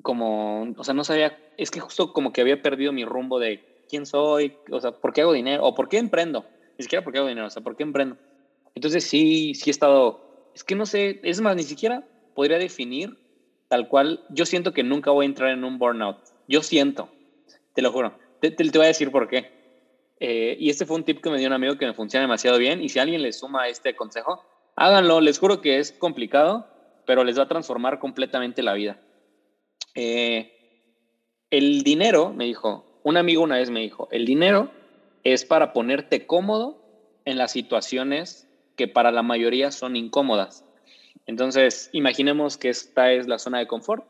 Como, 0.00 0.72
o 0.76 0.84
sea, 0.84 0.94
no 0.94 1.04
sabía, 1.04 1.36
es 1.56 1.70
que 1.70 1.80
justo 1.80 2.12
como 2.12 2.32
que 2.32 2.40
había 2.40 2.62
perdido 2.62 2.92
mi 2.92 3.04
rumbo 3.04 3.38
de 3.38 3.60
quién 3.88 4.06
soy, 4.06 4.54
o 4.70 4.80
sea, 4.80 4.92
por 4.92 5.12
qué 5.12 5.20
hago 5.20 5.32
dinero, 5.32 5.64
o 5.64 5.74
por 5.74 5.88
qué 5.88 5.98
emprendo. 5.98 6.46
Ni 6.78 6.84
siquiera 6.84 7.04
por 7.04 7.12
qué 7.12 7.18
hago 7.18 7.28
dinero, 7.28 7.46
o 7.46 7.50
sea, 7.50 7.62
por 7.62 7.76
qué 7.76 7.82
emprendo. 7.82 8.16
Entonces 8.74 9.04
sí, 9.04 9.54
sí 9.54 9.68
he 9.68 9.72
estado, 9.72 10.22
es 10.54 10.64
que 10.64 10.74
no 10.74 10.86
sé, 10.86 11.20
es 11.22 11.40
más, 11.40 11.56
ni 11.56 11.62
siquiera 11.62 12.02
podría 12.34 12.58
definir 12.58 13.18
tal 13.72 13.88
cual, 13.88 14.22
yo 14.28 14.44
siento 14.44 14.74
que 14.74 14.82
nunca 14.82 15.10
voy 15.12 15.24
a 15.24 15.28
entrar 15.28 15.48
en 15.48 15.64
un 15.64 15.78
burnout. 15.78 16.18
Yo 16.46 16.62
siento, 16.62 17.08
te 17.74 17.80
lo 17.80 17.90
juro. 17.90 18.14
Te, 18.38 18.50
te, 18.50 18.70
te 18.70 18.76
voy 18.78 18.84
a 18.84 18.88
decir 18.88 19.10
por 19.10 19.28
qué. 19.28 19.46
Eh, 20.20 20.56
y 20.60 20.68
este 20.68 20.84
fue 20.84 20.96
un 20.96 21.04
tip 21.04 21.22
que 21.22 21.30
me 21.30 21.38
dio 21.38 21.46
un 21.46 21.54
amigo 21.54 21.76
que 21.76 21.86
me 21.86 21.94
funciona 21.94 22.24
demasiado 22.24 22.58
bien. 22.58 22.82
Y 22.82 22.90
si 22.90 22.98
alguien 22.98 23.22
le 23.22 23.32
suma 23.32 23.68
este 23.68 23.96
consejo, 23.96 24.44
háganlo. 24.76 25.22
Les 25.22 25.38
juro 25.38 25.62
que 25.62 25.78
es 25.78 25.90
complicado, 25.92 26.66
pero 27.06 27.24
les 27.24 27.38
va 27.38 27.44
a 27.44 27.48
transformar 27.48 27.98
completamente 27.98 28.62
la 28.62 28.74
vida. 28.74 29.00
Eh, 29.94 30.52
el 31.50 31.82
dinero, 31.82 32.32
me 32.32 32.44
dijo, 32.44 32.84
un 33.02 33.16
amigo 33.16 33.42
una 33.42 33.56
vez 33.56 33.70
me 33.70 33.80
dijo, 33.80 34.08
el 34.10 34.24
dinero 34.24 34.70
es 35.24 35.44
para 35.44 35.72
ponerte 35.72 36.26
cómodo 36.26 36.78
en 37.24 37.38
las 37.38 37.52
situaciones 37.52 38.48
que 38.76 38.88
para 38.88 39.10
la 39.10 39.22
mayoría 39.22 39.70
son 39.70 39.96
incómodas. 39.96 40.64
Entonces, 41.26 41.90
imaginemos 41.92 42.56
que 42.56 42.68
esta 42.68 43.12
es 43.12 43.28
la 43.28 43.38
zona 43.38 43.58
de 43.58 43.66
confort. 43.66 44.04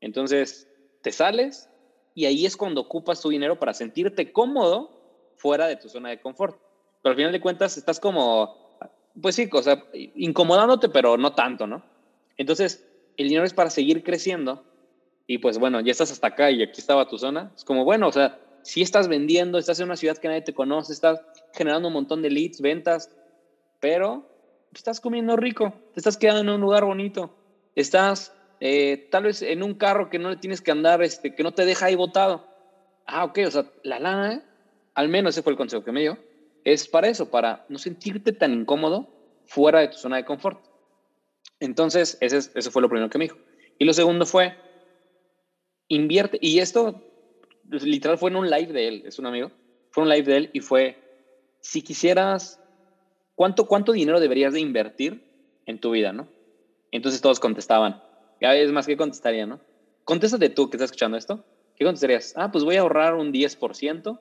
Entonces, 0.00 0.68
te 1.02 1.12
sales 1.12 1.68
y 2.14 2.26
ahí 2.26 2.46
es 2.46 2.56
cuando 2.56 2.82
ocupas 2.82 3.20
tu 3.20 3.30
dinero 3.30 3.58
para 3.58 3.74
sentirte 3.74 4.32
cómodo 4.32 4.90
fuera 5.36 5.66
de 5.66 5.76
tu 5.76 5.88
zona 5.88 6.10
de 6.10 6.20
confort. 6.20 6.60
Pero 7.02 7.12
al 7.12 7.16
final 7.16 7.32
de 7.32 7.40
cuentas 7.40 7.76
estás 7.76 7.98
como, 7.98 8.78
pues 9.20 9.34
sí, 9.34 9.48
o 9.50 9.62
sea, 9.62 9.82
incomodándote, 9.92 10.88
pero 10.88 11.16
no 11.16 11.34
tanto, 11.34 11.66
¿no? 11.66 11.82
Entonces, 12.36 12.86
el 13.16 13.28
dinero 13.28 13.44
es 13.44 13.54
para 13.54 13.70
seguir 13.70 14.02
creciendo 14.04 14.64
y 15.30 15.38
pues 15.38 15.58
bueno, 15.58 15.78
ya 15.78 15.92
estás 15.92 16.10
hasta 16.10 16.26
acá 16.26 16.50
y 16.50 16.60
aquí 16.60 16.80
estaba 16.80 17.06
tu 17.06 17.16
zona. 17.16 17.52
Es 17.54 17.62
como, 17.64 17.84
bueno, 17.84 18.08
o 18.08 18.12
sea, 18.12 18.40
si 18.62 18.82
estás 18.82 19.06
vendiendo, 19.06 19.58
estás 19.58 19.78
en 19.78 19.84
una 19.84 19.94
ciudad 19.94 20.18
que 20.18 20.26
nadie 20.26 20.42
te 20.42 20.52
conoce, 20.52 20.92
estás 20.92 21.22
generando 21.54 21.86
un 21.86 21.94
montón 21.94 22.20
de 22.20 22.30
leads, 22.30 22.60
ventas, 22.60 23.16
pero 23.78 24.28
estás 24.74 25.00
comiendo 25.00 25.36
rico, 25.36 25.72
te 25.94 26.00
estás 26.00 26.16
quedando 26.16 26.40
en 26.40 26.48
un 26.48 26.60
lugar 26.60 26.84
bonito, 26.84 27.32
estás 27.76 28.34
eh, 28.58 29.06
tal 29.12 29.22
vez 29.22 29.42
en 29.42 29.62
un 29.62 29.74
carro 29.74 30.10
que 30.10 30.18
no 30.18 30.30
le 30.30 30.36
tienes 30.36 30.62
que 30.62 30.72
andar, 30.72 31.00
este, 31.00 31.32
que 31.36 31.44
no 31.44 31.52
te 31.52 31.64
deja 31.64 31.86
ahí 31.86 31.94
botado. 31.94 32.44
Ah, 33.06 33.24
ok, 33.24 33.38
o 33.46 33.50
sea, 33.52 33.66
la 33.84 34.00
lana 34.00 34.42
al 34.94 35.08
menos 35.08 35.36
ese 35.36 35.44
fue 35.44 35.52
el 35.52 35.56
consejo 35.56 35.84
que 35.84 35.92
me 35.92 36.00
dio, 36.00 36.18
es 36.64 36.88
para 36.88 37.06
eso, 37.06 37.30
para 37.30 37.66
no 37.68 37.78
sentirte 37.78 38.32
tan 38.32 38.52
incómodo 38.52 39.08
fuera 39.46 39.78
de 39.78 39.88
tu 39.90 39.96
zona 39.96 40.16
de 40.16 40.24
confort. 40.24 40.58
Entonces, 41.60 42.18
ese, 42.20 42.42
fue 42.72 42.82
lo 42.82 42.88
primero 42.88 43.08
que 43.08 43.18
me 43.18 43.26
dijo. 43.26 43.38
Y 43.78 43.84
lo 43.84 43.92
segundo 43.92 44.26
fue, 44.26 44.56
invierte, 45.90 46.38
y 46.40 46.60
esto 46.60 47.02
literal 47.68 48.16
fue 48.16 48.30
en 48.30 48.36
un 48.36 48.48
live 48.48 48.72
de 48.72 48.88
él, 48.88 49.02
es 49.04 49.18
un 49.18 49.26
amigo, 49.26 49.50
fue 49.90 50.04
un 50.04 50.08
live 50.08 50.22
de 50.22 50.36
él 50.36 50.50
y 50.52 50.60
fue, 50.60 50.96
si 51.60 51.82
quisieras, 51.82 52.60
¿cuánto, 53.34 53.66
cuánto 53.66 53.92
dinero 53.92 54.20
deberías 54.20 54.54
de 54.54 54.60
invertir 54.60 55.22
en 55.66 55.80
tu 55.80 55.90
vida, 55.90 56.12
no? 56.12 56.28
Entonces 56.92 57.20
todos 57.20 57.40
contestaban, 57.40 58.02
es 58.40 58.72
más, 58.72 58.86
¿qué 58.86 58.96
contestaría, 58.96 59.46
no? 59.46 59.60
Contéstate 60.04 60.48
tú 60.48 60.70
que 60.70 60.76
estás 60.76 60.88
escuchando 60.88 61.18
esto, 61.18 61.44
¿qué 61.76 61.84
contestarías? 61.84 62.34
Ah, 62.36 62.50
pues 62.50 62.64
voy 62.64 62.76
a 62.76 62.80
ahorrar 62.80 63.14
un 63.14 63.32
10% 63.32 64.18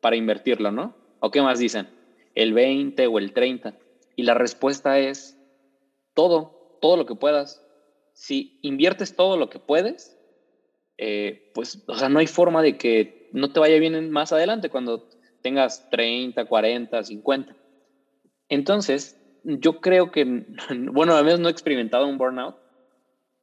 para 0.00 0.16
invertirlo, 0.16 0.72
¿no? 0.72 0.94
¿O 1.20 1.30
qué 1.30 1.42
más 1.42 1.58
dicen? 1.58 1.88
El 2.34 2.54
20 2.54 3.06
o 3.06 3.18
el 3.18 3.32
30. 3.32 3.74
Y 4.16 4.22
la 4.22 4.34
respuesta 4.34 4.98
es 4.98 5.38
todo, 6.14 6.78
todo 6.80 6.96
lo 6.96 7.04
que 7.04 7.14
puedas. 7.14 7.62
Si 8.14 8.58
inviertes 8.62 9.16
todo 9.16 9.36
lo 9.36 9.50
que 9.50 9.58
puedes, 9.58 10.16
eh, 11.02 11.38
pues, 11.52 11.82
o 11.86 11.94
sea, 11.96 12.10
no 12.10 12.18
hay 12.18 12.26
forma 12.26 12.60
de 12.60 12.76
que 12.76 13.10
no 13.30 13.50
te 13.50 13.58
vaya 13.58 13.78
bien 13.78 14.10
más 14.10 14.32
adelante 14.32 14.68
cuando 14.68 15.02
tengas 15.40 15.86
30, 15.88 16.44
40, 16.44 17.02
50. 17.02 17.56
Entonces, 18.50 19.16
yo 19.42 19.80
creo 19.80 20.10
que, 20.10 20.44
bueno, 20.92 21.14
a 21.14 21.22
veces 21.22 21.40
no 21.40 21.48
he 21.48 21.52
experimentado 21.52 22.06
un 22.06 22.18
burnout, 22.18 22.54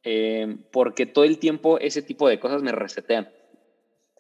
eh, 0.04 0.56
porque 0.72 1.08
todo 1.08 1.24
el 1.24 1.40
tiempo 1.40 1.80
ese 1.80 2.04
tipo 2.04 2.30
de 2.30 2.38
cosas 2.38 2.62
me 2.62 2.72
resetean. 2.72 3.28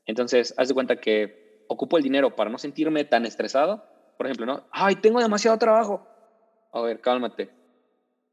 Entonces, 0.07 0.51
haz 0.57 0.69
de 0.69 0.73
cuenta 0.73 0.95
que 0.95 1.27
ocupo 1.67 1.97
el 1.97 2.03
dinero 2.03 2.31
para 2.31 2.49
no 2.49 2.57
sentirme 2.57 3.05
tan 3.05 3.27
estresado. 3.27 3.83
Por 4.17 4.25
ejemplo, 4.25 4.47
¿no? 4.47 4.65
Ay, 4.71 4.95
tengo 4.95 5.19
demasiado 5.19 5.59
trabajo. 5.59 6.01
A 6.71 6.81
ver, 6.81 6.99
cálmate. 6.99 7.51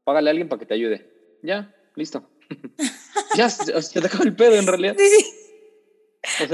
Págale 0.03 0.29
a 0.29 0.31
alguien 0.31 0.49
para 0.49 0.59
que 0.59 0.65
te 0.65 0.73
ayude. 0.73 1.05
Ya, 1.43 1.69
listo. 1.95 2.27
ya, 3.35 3.49
se 3.49 4.01
te 4.01 4.07
acaba 4.07 4.23
el 4.23 4.35
pedo 4.35 4.55
en 4.55 4.67
realidad. 4.67 4.95
Sí, 4.97 5.09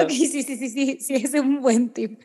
sí. 0.09 0.27
sí, 0.27 0.43
sí, 0.43 0.43
sí, 0.43 0.69
sí, 0.69 0.97
sí, 0.99 1.13
es 1.15 1.33
un 1.33 1.61
buen 1.61 1.89
tip. 1.89 2.23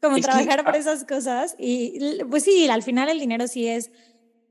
Como 0.00 0.18
trabajar 0.18 0.64
por 0.64 0.76
esas 0.76 1.04
cosas 1.04 1.56
y 1.58 2.20
pues 2.30 2.44
sí, 2.44 2.68
al 2.68 2.82
final 2.82 3.08
el 3.08 3.18
dinero 3.18 3.48
sí 3.48 3.66
es, 3.66 3.90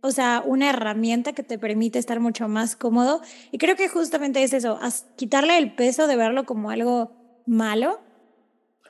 o 0.01 0.11
sea, 0.11 0.43
una 0.45 0.69
herramienta 0.69 1.33
que 1.33 1.43
te 1.43 1.59
permite 1.59 1.99
estar 1.99 2.19
mucho 2.19 2.47
más 2.47 2.75
cómodo 2.75 3.21
y 3.51 3.57
creo 3.57 3.75
que 3.75 3.87
justamente 3.87 4.41
es 4.43 4.53
eso, 4.53 4.79
quitarle 5.15 5.57
el 5.57 5.75
peso 5.75 6.07
de 6.07 6.15
verlo 6.15 6.45
como 6.45 6.71
algo 6.71 7.43
malo 7.45 8.01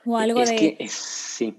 o 0.06 0.16
algo 0.16 0.42
es 0.42 0.50
de... 0.50 0.56
Que 0.56 0.76
es, 0.80 0.92
sí. 0.92 1.54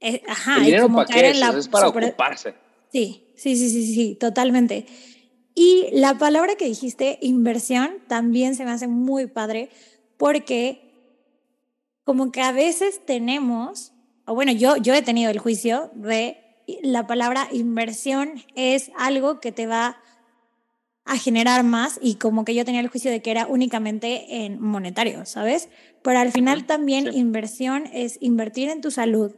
Eh, 0.00 0.22
ajá, 0.26 0.58
el 0.58 0.64
dinero 0.64 0.88
para 0.92 1.06
qué 1.06 1.30
es, 1.30 1.42
es 1.42 1.68
para 1.68 1.88
ocuparse. 1.88 2.54
Sí, 2.92 3.32
sí, 3.36 3.56
sí, 3.56 3.70
sí, 3.70 3.94
sí, 3.94 4.16
totalmente. 4.20 4.86
Y 5.54 5.88
la 5.92 6.18
palabra 6.18 6.54
que 6.56 6.66
dijiste, 6.66 7.18
inversión, 7.20 7.90
también 8.08 8.54
se 8.54 8.64
me 8.64 8.70
hace 8.70 8.88
muy 8.88 9.26
padre 9.26 9.70
porque 10.16 10.92
como 12.04 12.32
que 12.32 12.42
a 12.42 12.52
veces 12.52 13.04
tenemos, 13.04 13.92
o 14.26 14.34
bueno, 14.34 14.52
yo, 14.52 14.76
yo 14.76 14.94
he 14.94 15.02
tenido 15.02 15.30
el 15.30 15.38
juicio 15.38 15.90
de 15.94 16.38
la 16.82 17.06
palabra 17.06 17.48
inversión 17.52 18.42
es 18.54 18.90
algo 18.96 19.40
que 19.40 19.52
te 19.52 19.66
va 19.66 19.98
a 21.04 21.18
generar 21.18 21.64
más 21.64 21.98
y 22.00 22.14
como 22.14 22.44
que 22.44 22.54
yo 22.54 22.64
tenía 22.64 22.80
el 22.80 22.88
juicio 22.88 23.10
de 23.10 23.20
que 23.22 23.32
era 23.32 23.46
únicamente 23.46 24.44
en 24.44 24.60
monetario, 24.60 25.26
¿sabes? 25.26 25.68
Pero 26.02 26.18
al 26.18 26.30
final 26.30 26.64
también 26.64 27.12
inversión 27.12 27.86
es 27.92 28.18
invertir 28.20 28.68
en 28.68 28.80
tu 28.80 28.90
salud, 28.90 29.34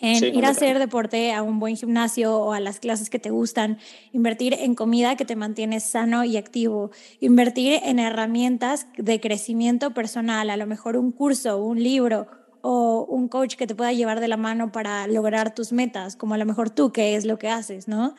en 0.00 0.24
ir 0.34 0.44
a 0.44 0.50
hacer 0.50 0.78
deporte 0.78 1.32
a 1.32 1.42
un 1.42 1.60
buen 1.60 1.76
gimnasio 1.76 2.36
o 2.36 2.52
a 2.52 2.60
las 2.60 2.80
clases 2.80 3.10
que 3.10 3.18
te 3.18 3.30
gustan, 3.30 3.78
invertir 4.12 4.54
en 4.54 4.74
comida 4.74 5.16
que 5.16 5.24
te 5.24 5.36
mantiene 5.36 5.80
sano 5.80 6.24
y 6.24 6.36
activo, 6.36 6.90
invertir 7.20 7.80
en 7.84 7.98
herramientas 7.98 8.86
de 8.96 9.20
crecimiento 9.20 9.92
personal, 9.94 10.50
a 10.50 10.56
lo 10.56 10.66
mejor 10.66 10.96
un 10.96 11.12
curso, 11.12 11.58
un 11.58 11.82
libro 11.82 12.26
o 12.62 13.04
un 13.08 13.28
coach 13.28 13.56
que 13.56 13.66
te 13.66 13.74
pueda 13.74 13.92
llevar 13.92 14.20
de 14.20 14.28
la 14.28 14.36
mano 14.36 14.72
para 14.72 15.06
lograr 15.06 15.54
tus 15.54 15.72
metas, 15.72 16.16
como 16.16 16.34
a 16.34 16.38
lo 16.38 16.46
mejor 16.46 16.70
tú, 16.70 16.92
que 16.92 17.14
es 17.14 17.24
lo 17.24 17.38
que 17.38 17.48
haces, 17.48 17.88
¿no? 17.88 18.14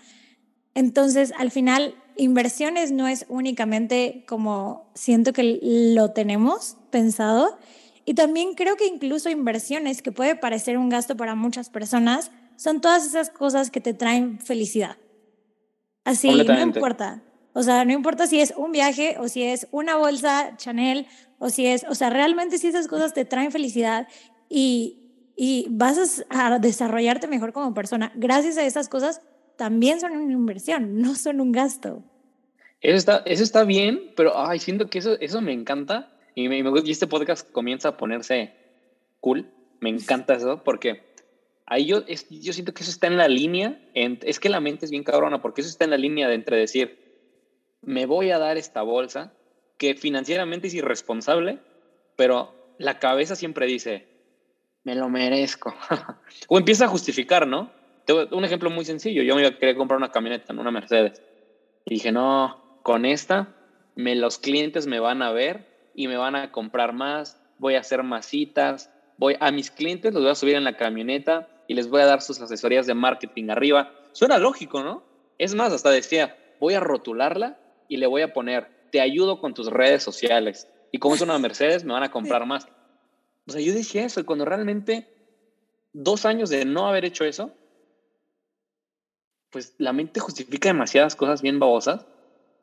Entonces, 0.75 1.33
al 1.37 1.51
final, 1.51 1.95
inversiones 2.15 2.91
no 2.91 3.07
es 3.07 3.25
únicamente 3.27 4.23
como 4.27 4.91
siento 4.93 5.33
que 5.33 5.59
lo 5.61 6.11
tenemos 6.11 6.77
pensado, 6.91 7.57
y 8.05 8.13
también 8.13 8.53
creo 8.53 8.77
que 8.77 8.85
incluso 8.85 9.29
inversiones, 9.29 10.03
que 10.03 10.11
puede 10.11 10.35
parecer 10.35 10.77
un 10.77 10.89
gasto 10.89 11.17
para 11.17 11.33
muchas 11.33 11.69
personas, 11.69 12.31
son 12.55 12.79
todas 12.79 13.05
esas 13.05 13.31
cosas 13.31 13.71
que 13.71 13.81
te 13.81 13.93
traen 13.93 14.39
felicidad. 14.39 14.97
Así, 16.03 16.29
no 16.29 16.61
importa. 16.61 17.23
O 17.53 17.63
sea, 17.63 17.83
no 17.83 17.93
importa 17.93 18.27
si 18.27 18.39
es 18.39 18.53
un 18.55 18.71
viaje 18.71 19.17
o 19.19 19.27
si 19.27 19.43
es 19.43 19.67
una 19.71 19.95
bolsa 19.95 20.55
Chanel 20.57 21.07
o 21.39 21.49
si 21.49 21.65
es, 21.65 21.85
o 21.89 21.95
sea, 21.95 22.09
realmente 22.09 22.59
si 22.59 22.67
esas 22.67 22.87
cosas 22.87 23.13
te 23.13 23.25
traen 23.25 23.51
felicidad 23.51 24.07
y, 24.49 25.31
y 25.35 25.65
vas 25.69 26.25
a 26.29 26.59
desarrollarte 26.59 27.27
mejor 27.27 27.53
como 27.53 27.73
persona, 27.73 28.11
gracias 28.15 28.57
a 28.57 28.65
esas 28.65 28.87
cosas 28.87 29.21
también 29.55 29.99
son 29.99 30.11
una 30.11 30.33
inversión, 30.33 31.01
no 31.01 31.15
son 31.15 31.41
un 31.41 31.51
gasto. 31.51 32.03
Eso 32.81 32.97
está, 32.97 33.23
eso 33.25 33.41
está 33.41 33.63
bien, 33.63 34.11
pero 34.15 34.37
ay, 34.37 34.59
siento 34.59 34.89
que 34.89 34.99
eso, 34.99 35.17
eso 35.19 35.41
me 35.41 35.53
encanta 35.53 36.14
y, 36.35 36.91
este 36.91 37.07
podcast 37.07 37.49
comienza 37.51 37.89
a 37.89 37.97
ponerse 37.97 38.53
cool. 39.21 39.49
Me 39.79 39.89
encanta 39.89 40.35
eso 40.35 40.63
porque 40.63 41.03
ahí 41.65 41.85
yo, 41.85 42.05
yo 42.05 42.53
siento 42.53 42.73
que 42.73 42.83
eso 42.83 42.91
está 42.91 43.07
en 43.07 43.17
la 43.17 43.27
línea. 43.27 43.79
es 43.93 44.39
que 44.39 44.49
la 44.49 44.59
mente 44.59 44.85
es 44.85 44.91
bien 44.91 45.03
cabrona 45.03 45.41
porque 45.41 45.61
eso 45.61 45.69
está 45.69 45.85
en 45.85 45.91
la 45.91 45.97
línea 45.97 46.27
de 46.27 46.35
entre 46.35 46.57
decir, 46.57 46.99
me 47.81 48.05
voy 48.05 48.31
a 48.31 48.39
dar 48.39 48.57
esta 48.57 48.81
bolsa 48.81 49.33
que 49.77 49.95
financieramente 49.95 50.67
es 50.67 50.73
irresponsable, 50.73 51.59
pero 52.15 52.53
la 52.77 52.99
cabeza 52.99 53.35
siempre 53.35 53.65
dice, 53.65 54.07
me 54.83 54.95
lo 54.95 55.09
merezco. 55.09 55.73
o 56.49 56.57
empieza 56.57 56.85
a 56.85 56.89
justificar, 56.89 57.47
¿no? 57.47 57.71
un 58.31 58.45
ejemplo 58.45 58.69
muy 58.69 58.85
sencillo. 58.85 59.23
Yo 59.23 59.35
me 59.35 59.41
iba 59.41 59.49
a 59.49 59.57
querer 59.57 59.75
comprar 59.75 59.97
una 59.97 60.11
camioneta, 60.11 60.53
una 60.53 60.69
Mercedes. 60.69 61.21
Y 61.85 61.95
dije, 61.95 62.11
no, 62.11 62.79
con 62.83 63.05
esta, 63.05 63.55
me, 63.95 64.15
los 64.15 64.37
clientes 64.37 64.85
me 64.85 64.99
van 64.99 65.21
a 65.21 65.31
ver 65.31 65.74
y 65.95 66.07
me 66.07 66.17
van 66.17 66.35
a 66.35 66.51
comprar 66.51 66.93
más, 66.93 67.39
voy 67.57 67.75
a 67.75 67.79
hacer 67.79 68.03
más 68.03 68.25
citas, 68.25 68.91
voy 69.17 69.35
a 69.39 69.51
mis 69.51 69.71
clientes 69.71 70.13
los 70.13 70.23
voy 70.23 70.31
a 70.31 70.35
subir 70.35 70.55
en 70.55 70.63
la 70.63 70.77
camioneta 70.77 71.47
y 71.67 71.73
les 71.73 71.89
voy 71.89 72.01
a 72.01 72.05
dar 72.05 72.21
sus 72.21 72.39
asesorías 72.41 72.85
de 72.85 72.93
marketing 72.93 73.49
arriba. 73.49 73.91
Suena 74.11 74.37
lógico, 74.37 74.83
¿no? 74.83 75.03
Es 75.37 75.55
más, 75.55 75.73
hasta 75.73 75.89
decía, 75.89 76.37
voy 76.59 76.73
a 76.73 76.79
rotularla 76.79 77.57
y 77.87 77.97
le 77.97 78.07
voy 78.07 78.21
a 78.21 78.33
poner, 78.33 78.67
te 78.91 79.01
ayudo 79.01 79.39
con 79.39 79.53
tus 79.53 79.67
redes 79.67 80.03
sociales. 80.03 80.67
Y 80.91 80.99
como 80.99 81.15
es 81.15 81.21
una 81.21 81.39
Mercedes, 81.39 81.83
me 81.83 81.93
van 81.93 82.03
a 82.03 82.11
comprar 82.11 82.45
más. 82.45 82.67
O 83.47 83.51
sea, 83.51 83.61
yo 83.61 83.73
decía 83.73 84.05
eso 84.05 84.19
y 84.19 84.23
cuando 84.23 84.45
realmente 84.45 85.07
dos 85.93 86.25
años 86.25 86.49
de 86.49 86.65
no 86.65 86.87
haber 86.87 87.05
hecho 87.05 87.25
eso, 87.25 87.51
pues 89.49 89.73
la 89.77 89.93
mente 89.93 90.19
justifica 90.19 90.69
demasiadas 90.69 91.15
cosas 91.15 91.41
bien 91.41 91.59
babosas 91.59 92.05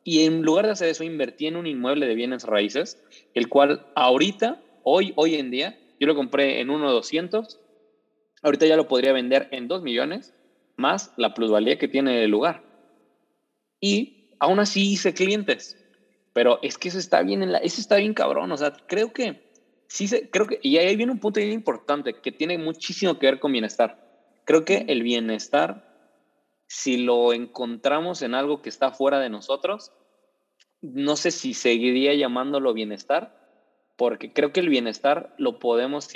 y 0.04 0.24
en 0.24 0.42
lugar 0.42 0.66
de 0.66 0.72
hacer 0.72 0.88
eso, 0.88 1.04
invertí 1.04 1.46
en 1.46 1.56
un 1.56 1.66
inmueble 1.66 2.06
de 2.06 2.14
bienes 2.14 2.44
raíces, 2.44 3.00
el 3.34 3.48
cual 3.48 3.86
ahorita, 3.94 4.60
hoy, 4.82 5.12
hoy 5.16 5.36
en 5.36 5.50
día, 5.50 5.78
yo 6.00 6.06
lo 6.06 6.14
compré 6.14 6.60
en 6.60 6.68
1.200, 6.68 7.58
ahorita 8.42 8.66
ya 8.66 8.76
lo 8.76 8.88
podría 8.88 9.12
vender 9.12 9.48
en 9.52 9.68
2 9.68 9.82
millones, 9.82 10.34
más 10.76 11.12
la 11.16 11.34
plusvalía 11.34 11.78
que 11.78 11.88
tiene 11.88 12.24
el 12.24 12.30
lugar. 12.30 12.64
Y 13.80 14.30
aún 14.40 14.58
así 14.58 14.92
hice 14.92 15.14
clientes, 15.14 15.76
pero 16.32 16.58
es 16.62 16.78
que 16.78 16.88
eso 16.88 16.98
está 16.98 17.22
bien, 17.22 17.42
en 17.42 17.52
la, 17.52 17.58
eso 17.58 17.80
está 17.80 17.96
bien 17.96 18.14
cabrón, 18.14 18.50
o 18.50 18.56
sea, 18.56 18.72
creo 18.88 19.12
que, 19.12 19.42
sí, 19.86 20.08
se, 20.08 20.28
creo 20.30 20.46
que, 20.46 20.58
y 20.62 20.78
ahí 20.78 20.96
viene 20.96 21.12
un 21.12 21.20
punto 21.20 21.38
bien 21.38 21.52
importante 21.52 22.14
que 22.14 22.32
tiene 22.32 22.58
muchísimo 22.58 23.18
que 23.18 23.26
ver 23.26 23.38
con 23.38 23.52
bienestar. 23.52 24.02
Creo 24.44 24.64
que 24.64 24.84
el 24.88 25.04
bienestar 25.04 25.91
si 26.72 26.96
lo 26.96 27.34
encontramos 27.34 28.22
en 28.22 28.34
algo 28.34 28.62
que 28.62 28.70
está 28.70 28.92
fuera 28.92 29.20
de 29.20 29.28
nosotros, 29.28 29.92
no 30.80 31.16
sé 31.16 31.30
si 31.30 31.52
seguiría 31.52 32.14
llamándolo 32.14 32.72
bienestar, 32.72 33.38
porque 33.98 34.32
creo 34.32 34.54
que 34.54 34.60
el 34.60 34.70
bienestar 34.70 35.34
lo 35.36 35.58
podemos 35.58 36.08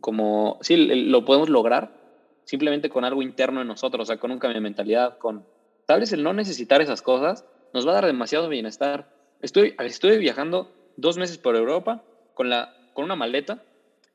como 0.00 0.58
sí, 0.62 0.76
lo 0.76 1.24
podemos 1.24 1.48
lograr 1.48 1.96
simplemente 2.42 2.90
con 2.90 3.04
algo 3.04 3.22
interno 3.22 3.60
en 3.60 3.68
nosotros, 3.68 4.02
o 4.02 4.06
sea, 4.06 4.18
con 4.18 4.32
un 4.32 4.40
cambio 4.40 4.56
de 4.56 4.62
mentalidad, 4.62 5.16
con 5.16 5.46
tal 5.86 6.00
vez 6.00 6.12
el 6.12 6.24
no 6.24 6.32
necesitar 6.32 6.82
esas 6.82 7.00
cosas 7.00 7.44
nos 7.72 7.86
va 7.86 7.92
a 7.92 7.94
dar 7.94 8.06
demasiado 8.06 8.48
bienestar. 8.48 9.14
Estoy, 9.42 9.76
estuve 9.78 10.18
viajando 10.18 10.72
dos 10.96 11.18
meses 11.18 11.38
por 11.38 11.54
Europa 11.54 12.02
con, 12.34 12.50
la, 12.50 12.74
con 12.94 13.04
una 13.04 13.14
maleta 13.14 13.62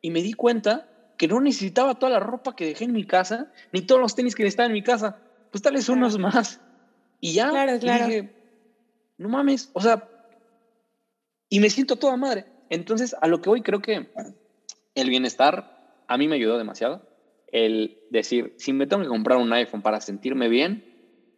y 0.02 0.12
me 0.12 0.21
di 0.21 0.34
cuenta 0.34 0.89
que 1.17 1.30
no 1.30 1.39
necesitaba 1.39 1.99
toda 1.99 2.12
la 2.12 2.19
ropa 2.19 2.54
que 2.54 2.65
dejé 2.65 2.84
en 2.84 2.91
mi 2.91 3.06
casa, 3.06 3.49
ni 3.71 3.80
todos 3.80 4.02
los 4.02 4.13
tenis 4.13 4.36
que 4.36 4.45
estaban 4.45 4.71
en 4.71 4.73
mi 4.73 4.84
casa 4.84 5.23
pues 5.54 5.62
tal 5.62 5.76
vez 5.76 5.88
unos 5.88 6.18
más. 6.18 6.60
Y 7.20 7.34
ya 7.34 7.52
claro, 7.52 7.80
claro. 7.80 8.08
dije, 8.08 8.34
no 9.20 9.30
mames, 9.30 9.70
o 9.74 9.82
sea, 9.82 10.10
y 11.48 11.60
me 11.60 11.70
siento 11.70 11.96
toda 11.96 12.18
madre. 12.18 12.48
Entonces, 12.70 13.16
a 13.22 13.28
lo 13.28 13.39
que 13.39 13.52
hoy 13.52 13.62
creo 13.62 13.80
que 13.80 14.10
el 14.96 15.10
bienestar 15.10 15.63
a 16.08 16.18
mí 16.18 16.28
me 16.28 16.38
ayudó 16.38 16.58
demasiado. 16.58 17.08
El 17.52 18.00
decir, 18.10 18.56
si 18.58 18.74
me 18.74 18.88
tengo 18.88 19.04
que 19.04 19.10
comprar 19.10 19.38
un 19.38 19.54
iPhone 19.54 19.84
para 19.84 20.02
sentirme 20.02 20.50
bien, 20.50 20.84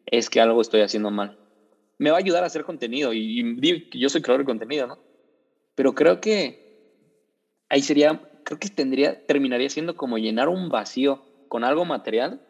es 0.06 0.30
que 0.30 0.40
algo 0.40 0.62
estoy 0.62 0.80
haciendo 0.80 1.12
mal. 1.12 1.38
Me 1.98 2.10
va 2.10 2.16
a 2.16 2.20
ayudar 2.20 2.46
a 2.46 2.48
hacer 2.48 2.64
contenido 2.64 3.12
y, 3.12 3.42
y 3.62 4.00
yo 4.00 4.08
soy 4.08 4.22
creador 4.22 4.44
de 4.44 4.46
contenido, 4.46 4.88
¿no? 4.88 4.98
Pero 5.76 5.94
creo 5.94 6.22
que 6.22 6.58
ahí 7.68 7.82
sería, 7.82 8.22
creo 8.46 8.60
que 8.60 8.70
tendría, 8.70 9.26
terminaría 9.26 9.70
siendo 9.70 9.98
como 9.98 10.18
llenar 10.18 10.48
un 10.48 10.70
vacío 10.70 11.22
con 11.50 11.66
algo 11.66 11.84
material 11.84 12.45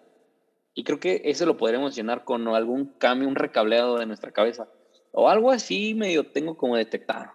y 0.76 0.84
creo 0.84 1.00
que 1.00 1.22
eso 1.26 1.46
lo 1.46 1.58
podremos 1.58 1.96
llenar 1.96 2.26
con 2.26 2.48
algún 2.50 2.94
cambio, 2.98 3.28
un 3.28 3.36
recableado 3.36 3.98
de 3.98 4.06
nuestra 4.06 4.32
cabeza 4.32 4.68
o 5.16 5.30
algo 5.30 5.50
así 5.50 5.96
medio 5.96 6.28
tengo 6.28 6.58
como 6.58 6.76
detectado. 6.76 7.32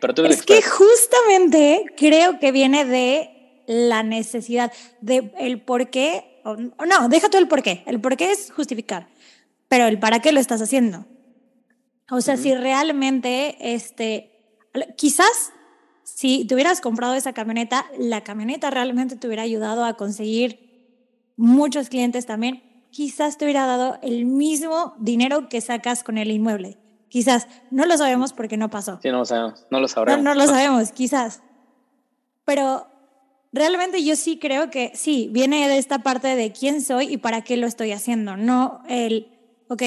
Pero 0.00 0.12
tú 0.12 0.24
es 0.24 0.42
que 0.42 0.60
justamente 0.60 1.86
creo 1.96 2.40
que 2.40 2.50
viene 2.50 2.84
de 2.84 3.62
la 3.68 4.02
necesidad, 4.02 4.72
de 5.00 5.32
el 5.38 5.62
por 5.62 5.90
qué, 5.90 6.40
o, 6.44 6.56
no, 6.56 7.08
deja 7.08 7.30
tú 7.30 7.38
el 7.38 7.46
por 7.46 7.62
qué, 7.62 7.84
el 7.86 8.00
por 8.00 8.16
qué 8.16 8.32
es 8.32 8.50
justificar, 8.50 9.08
pero 9.68 9.86
el 9.86 10.00
para 10.00 10.20
qué 10.20 10.32
lo 10.32 10.40
estás 10.40 10.60
haciendo. 10.60 11.06
O 12.10 12.20
sea, 12.20 12.36
si 12.36 12.52
realmente, 12.54 13.56
este, 13.60 14.32
quizás 14.96 15.52
si 16.02 16.44
te 16.44 16.54
hubieras 16.54 16.80
comprado 16.80 17.14
esa 17.14 17.32
camioneta, 17.32 17.86
la 17.96 18.24
camioneta 18.24 18.70
realmente 18.70 19.14
te 19.14 19.26
hubiera 19.28 19.44
ayudado 19.44 19.84
a 19.84 19.96
conseguir 19.96 20.72
muchos 21.36 21.88
clientes 21.88 22.26
también. 22.26 22.71
Quizás 22.92 23.38
te 23.38 23.46
hubiera 23.46 23.66
dado 23.66 23.98
el 24.02 24.26
mismo 24.26 24.94
dinero 24.98 25.48
que 25.48 25.60
sacas 25.60 26.04
con 26.04 26.18
el 26.18 26.30
inmueble. 26.30 26.78
Quizás. 27.08 27.48
No 27.70 27.86
lo 27.86 27.96
sabemos 27.96 28.32
porque 28.32 28.56
no 28.56 28.70
pasó. 28.70 29.00
Sí, 29.02 29.08
no 29.10 29.18
lo 29.18 29.24
sabemos. 29.24 29.66
No 29.70 29.80
lo 29.80 29.88
sabremos. 29.88 30.22
No, 30.22 30.34
no 30.34 30.40
lo 30.40 30.46
sabemos, 30.46 30.92
quizás. 30.92 31.42
Pero 32.44 32.86
realmente 33.52 34.04
yo 34.04 34.14
sí 34.14 34.38
creo 34.38 34.70
que 34.70 34.92
sí, 34.94 35.28
viene 35.32 35.68
de 35.68 35.78
esta 35.78 36.00
parte 36.00 36.36
de 36.36 36.52
quién 36.52 36.82
soy 36.82 37.12
y 37.12 37.16
para 37.16 37.42
qué 37.42 37.56
lo 37.56 37.66
estoy 37.66 37.92
haciendo. 37.92 38.36
No 38.36 38.82
el, 38.88 39.28
ok, 39.68 39.82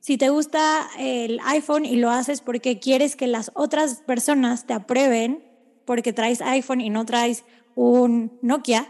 si 0.00 0.16
te 0.16 0.28
gusta 0.30 0.88
el 0.98 1.38
iPhone 1.44 1.84
y 1.84 1.96
lo 1.96 2.10
haces 2.10 2.40
porque 2.40 2.78
quieres 2.78 3.14
que 3.14 3.26
las 3.26 3.50
otras 3.54 4.02
personas 4.06 4.66
te 4.66 4.72
aprueben 4.72 5.44
porque 5.84 6.12
traes 6.12 6.40
iPhone 6.40 6.80
y 6.80 6.90
no 6.90 7.04
traes 7.04 7.44
un 7.74 8.38
Nokia, 8.40 8.88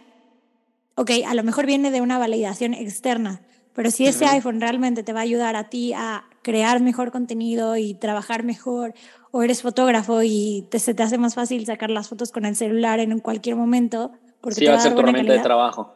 ok, 0.96 1.10
a 1.26 1.34
lo 1.34 1.42
mejor 1.44 1.66
viene 1.66 1.90
de 1.90 2.00
una 2.00 2.18
validación 2.18 2.74
externa, 2.74 3.42
pero 3.74 3.90
si 3.90 4.06
ese 4.06 4.24
iPhone 4.26 4.60
realmente 4.60 5.02
te 5.02 5.12
va 5.12 5.20
a 5.20 5.22
ayudar 5.22 5.54
a 5.54 5.68
ti 5.68 5.92
a 5.92 6.24
crear 6.42 6.80
mejor 6.80 7.12
contenido 7.12 7.76
y 7.76 7.94
trabajar 7.94 8.42
mejor, 8.42 8.94
o 9.30 9.42
eres 9.42 9.62
fotógrafo 9.62 10.22
y 10.22 10.66
te, 10.70 10.78
se 10.78 10.94
te 10.94 11.02
hace 11.02 11.18
más 11.18 11.34
fácil 11.34 11.66
sacar 11.66 11.90
las 11.90 12.08
fotos 12.08 12.32
con 12.32 12.46
el 12.46 12.56
celular 12.56 13.00
en 13.00 13.18
cualquier 13.20 13.56
momento. 13.56 14.12
Porque 14.40 14.60
sí, 14.60 14.66
va 14.66 14.76
a 14.76 14.80
ser 14.80 14.94
tu 14.94 15.00
herramienta 15.00 15.34
de 15.34 15.40
trabajo. 15.40 15.92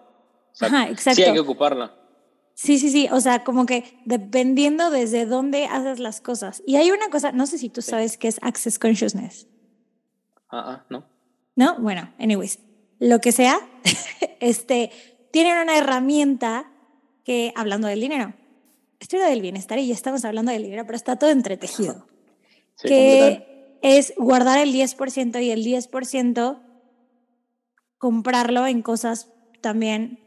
Ajá, 0.60 0.88
exacto. 0.88 1.16
Sí, 1.16 1.22
hay 1.22 1.32
que 1.32 1.40
ocuparla. 1.40 1.94
Sí, 2.52 2.78
sí, 2.78 2.90
sí, 2.90 3.08
o 3.10 3.20
sea, 3.20 3.44
como 3.44 3.64
que 3.64 3.98
dependiendo 4.04 4.90
desde 4.90 5.24
dónde 5.24 5.64
haces 5.64 5.98
las 5.98 6.20
cosas. 6.20 6.62
Y 6.66 6.76
hay 6.76 6.90
una 6.90 7.08
cosa, 7.08 7.32
no 7.32 7.46
sé 7.46 7.56
si 7.56 7.70
tú 7.70 7.80
sabes 7.80 8.18
qué 8.18 8.28
es 8.28 8.38
Access 8.42 8.78
Consciousness. 8.78 9.48
Ah, 10.50 10.64
ah, 10.66 10.84
no. 10.90 11.04
No, 11.56 11.78
bueno, 11.78 12.12
anyways, 12.18 12.58
lo 12.98 13.20
que 13.20 13.32
sea, 13.32 13.58
este, 14.40 14.90
tienen 15.30 15.58
una 15.58 15.78
herramienta 15.78 16.70
que, 17.24 17.52
hablando 17.54 17.88
del 17.88 18.00
dinero, 18.00 18.34
esto 18.98 19.16
era 19.16 19.28
del 19.28 19.40
bienestar 19.40 19.78
y 19.78 19.86
ya 19.86 19.94
estamos 19.94 20.24
hablando 20.24 20.52
del 20.52 20.62
dinero, 20.62 20.84
pero 20.84 20.96
está 20.96 21.16
todo 21.16 21.30
entretejido. 21.30 22.06
que 22.82 23.78
es 23.82 24.14
guardar 24.16 24.58
el 24.58 24.72
10% 24.72 25.42
y 25.42 25.50
el 25.50 25.64
10% 25.64 26.60
comprarlo 27.98 28.66
en 28.66 28.82
cosas 28.82 29.28
también 29.60 30.18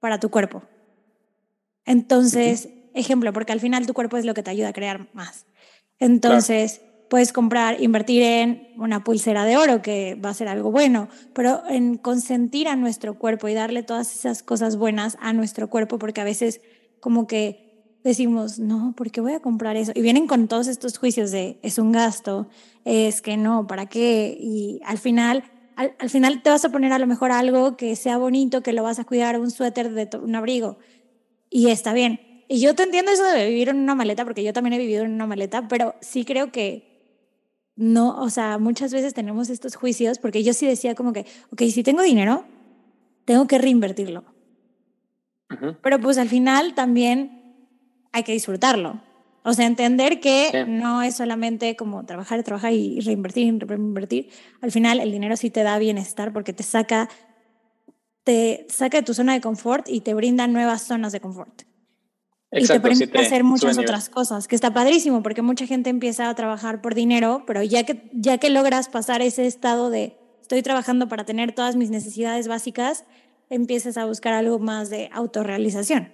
para 0.00 0.20
tu 0.20 0.30
cuerpo. 0.30 0.62
Entonces, 1.84 2.68
ejemplo, 2.94 3.32
porque 3.32 3.52
al 3.52 3.60
final 3.60 3.86
tu 3.86 3.94
cuerpo 3.94 4.16
es 4.16 4.24
lo 4.24 4.34
que 4.34 4.42
te 4.42 4.50
ayuda 4.50 4.68
a 4.68 4.72
crear 4.72 5.08
más. 5.14 5.46
Entonces, 5.98 6.82
puedes 7.08 7.32
comprar, 7.32 7.82
invertir 7.82 8.22
en 8.22 8.68
una 8.76 9.02
pulsera 9.04 9.44
de 9.44 9.56
oro, 9.56 9.82
que 9.82 10.14
va 10.14 10.30
a 10.30 10.34
ser 10.34 10.48
algo 10.48 10.70
bueno, 10.70 11.08
pero 11.32 11.62
en 11.68 11.96
consentir 11.96 12.68
a 12.68 12.76
nuestro 12.76 13.18
cuerpo 13.18 13.48
y 13.48 13.54
darle 13.54 13.82
todas 13.82 14.14
esas 14.14 14.42
cosas 14.42 14.76
buenas 14.76 15.16
a 15.20 15.32
nuestro 15.32 15.68
cuerpo, 15.68 15.98
porque 15.98 16.20
a 16.20 16.24
veces 16.24 16.60
como 17.00 17.26
que 17.26 17.98
decimos, 18.04 18.58
no, 18.58 18.94
¿por 18.96 19.10
qué 19.10 19.20
voy 19.20 19.32
a 19.32 19.40
comprar 19.40 19.76
eso? 19.76 19.92
Y 19.94 20.02
vienen 20.02 20.26
con 20.26 20.48
todos 20.48 20.68
estos 20.68 20.98
juicios 20.98 21.30
de, 21.30 21.58
es 21.62 21.78
un 21.78 21.92
gasto, 21.92 22.48
es 22.84 23.22
que 23.22 23.36
no, 23.36 23.66
¿para 23.66 23.86
qué? 23.86 24.36
Y 24.38 24.80
al 24.84 24.98
final... 24.98 25.44
Al, 25.76 25.94
al 26.00 26.10
final 26.10 26.42
te 26.42 26.50
vas 26.50 26.64
a 26.64 26.72
poner 26.72 26.92
a 26.92 26.98
lo 26.98 27.06
mejor 27.06 27.30
algo 27.30 27.76
que 27.76 27.94
sea 27.94 28.18
bonito, 28.18 28.64
que 28.64 28.72
lo 28.72 28.82
vas 28.82 28.98
a 28.98 29.04
cuidar, 29.04 29.38
un 29.38 29.52
suéter 29.52 29.92
de 29.92 30.08
un 30.18 30.34
abrigo, 30.34 30.78
y 31.50 31.68
está 31.68 31.92
bien. 31.92 32.18
Y 32.48 32.60
yo 32.60 32.74
te 32.74 32.82
entiendo 32.82 33.12
eso 33.12 33.22
de 33.22 33.46
vivir 33.46 33.68
en 33.68 33.76
una 33.76 33.94
maleta, 33.94 34.24
porque 34.24 34.42
yo 34.42 34.52
también 34.52 34.72
he 34.72 34.78
vivido 34.78 35.04
en 35.04 35.12
una 35.12 35.28
maleta, 35.28 35.68
pero 35.68 35.94
sí 36.00 36.24
creo 36.24 36.50
que 36.50 36.97
no, 37.78 38.20
o 38.20 38.28
sea, 38.28 38.58
muchas 38.58 38.92
veces 38.92 39.14
tenemos 39.14 39.50
estos 39.50 39.76
juicios, 39.76 40.18
porque 40.18 40.42
yo 40.42 40.52
sí 40.52 40.66
decía 40.66 40.96
como 40.96 41.12
que, 41.12 41.26
ok, 41.52 41.62
si 41.70 41.84
tengo 41.84 42.02
dinero, 42.02 42.44
tengo 43.24 43.46
que 43.46 43.56
reinvertirlo. 43.56 44.24
Pero 45.80 46.00
pues 46.00 46.18
al 46.18 46.28
final 46.28 46.74
también 46.74 47.56
hay 48.12 48.24
que 48.24 48.32
disfrutarlo. 48.32 49.00
O 49.44 49.52
sea, 49.52 49.66
entender 49.66 50.18
que 50.18 50.66
no 50.66 51.02
es 51.02 51.16
solamente 51.16 51.76
como 51.76 52.04
trabajar, 52.04 52.42
trabajar 52.42 52.72
y 52.72 52.98
reinvertir, 53.00 53.56
reinvertir. 53.64 54.28
Al 54.60 54.72
final 54.72 54.98
el 54.98 55.12
dinero 55.12 55.36
sí 55.36 55.48
te 55.48 55.62
da 55.62 55.78
bienestar 55.78 56.32
porque 56.32 56.52
te 56.52 56.64
saca 56.64 57.08
te 58.24 58.66
saca 58.68 58.98
de 58.98 59.04
tu 59.04 59.14
zona 59.14 59.32
de 59.32 59.40
confort 59.40 59.88
y 59.88 60.02
te 60.02 60.12
brinda 60.12 60.46
nuevas 60.48 60.82
zonas 60.82 61.12
de 61.12 61.20
confort. 61.20 61.62
Y 62.52 62.66
te 62.66 62.80
permite 62.80 63.18
hacer 63.18 63.44
muchas 63.44 63.76
otras 63.78 64.08
cosas, 64.08 64.48
que 64.48 64.54
está 64.54 64.72
padrísimo, 64.72 65.22
porque 65.22 65.42
mucha 65.42 65.66
gente 65.66 65.90
empieza 65.90 66.30
a 66.30 66.34
trabajar 66.34 66.80
por 66.80 66.94
dinero, 66.94 67.44
pero 67.46 67.62
ya 67.62 67.84
que, 67.84 68.08
ya 68.12 68.38
que 68.38 68.50
logras 68.50 68.88
pasar 68.88 69.20
ese 69.20 69.46
estado 69.46 69.90
de 69.90 70.16
estoy 70.40 70.62
trabajando 70.62 71.08
para 71.08 71.24
tener 71.24 71.52
todas 71.52 71.76
mis 71.76 71.90
necesidades 71.90 72.48
básicas, 72.48 73.04
empiezas 73.50 73.98
a 73.98 74.06
buscar 74.06 74.32
algo 74.32 74.58
más 74.58 74.88
de 74.88 75.10
autorrealización. 75.12 76.12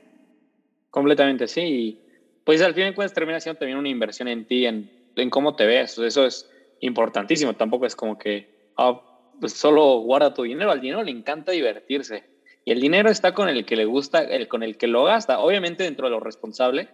Completamente, 0.91 1.47
sí. 1.47 1.61
Y 1.61 1.99
pues 2.45 2.61
al 2.63 2.75
fin 2.75 2.85
de 2.85 2.95
cuentas 2.95 3.15
termina 3.15 3.39
siendo 3.41 3.59
también 3.59 3.79
una 3.79 3.89
inversión 3.89 4.29
en 4.29 4.45
ti, 4.45 4.67
en, 4.67 4.91
en 5.17 5.31
cómo 5.31 5.55
te 5.55 5.67
ves. 5.67 5.99
Eso 5.99 6.27
es 6.27 6.51
importantísimo. 6.81 7.55
Tampoco 7.55 7.87
es 7.87 7.95
como 7.95 8.19
que, 8.19 8.71
ah, 8.77 9.01
pues 9.41 9.53
solo 9.53 10.01
guarda 10.01 10.35
tu 10.35 10.43
dinero. 10.43 10.71
Al 10.71 10.81
dinero 10.81 11.03
le 11.03 11.11
encanta 11.11 11.53
divertirse. 11.53 12.25
Y 12.65 12.73
el 12.73 12.81
dinero 12.81 13.11
está 13.11 13.35
con 13.35 13.49
el 13.49 13.65
que 13.67 13.77
le 13.77 13.85
gusta, 13.85 14.23
el, 14.23 14.49
con 14.49 14.63
el 14.63 14.77
que 14.77 14.87
lo 14.87 15.05
gasta, 15.05 15.41
obviamente 15.41 15.85
dentro 15.85 16.07
de 16.07 16.13
lo 16.13 16.21
responsable. 16.21 16.89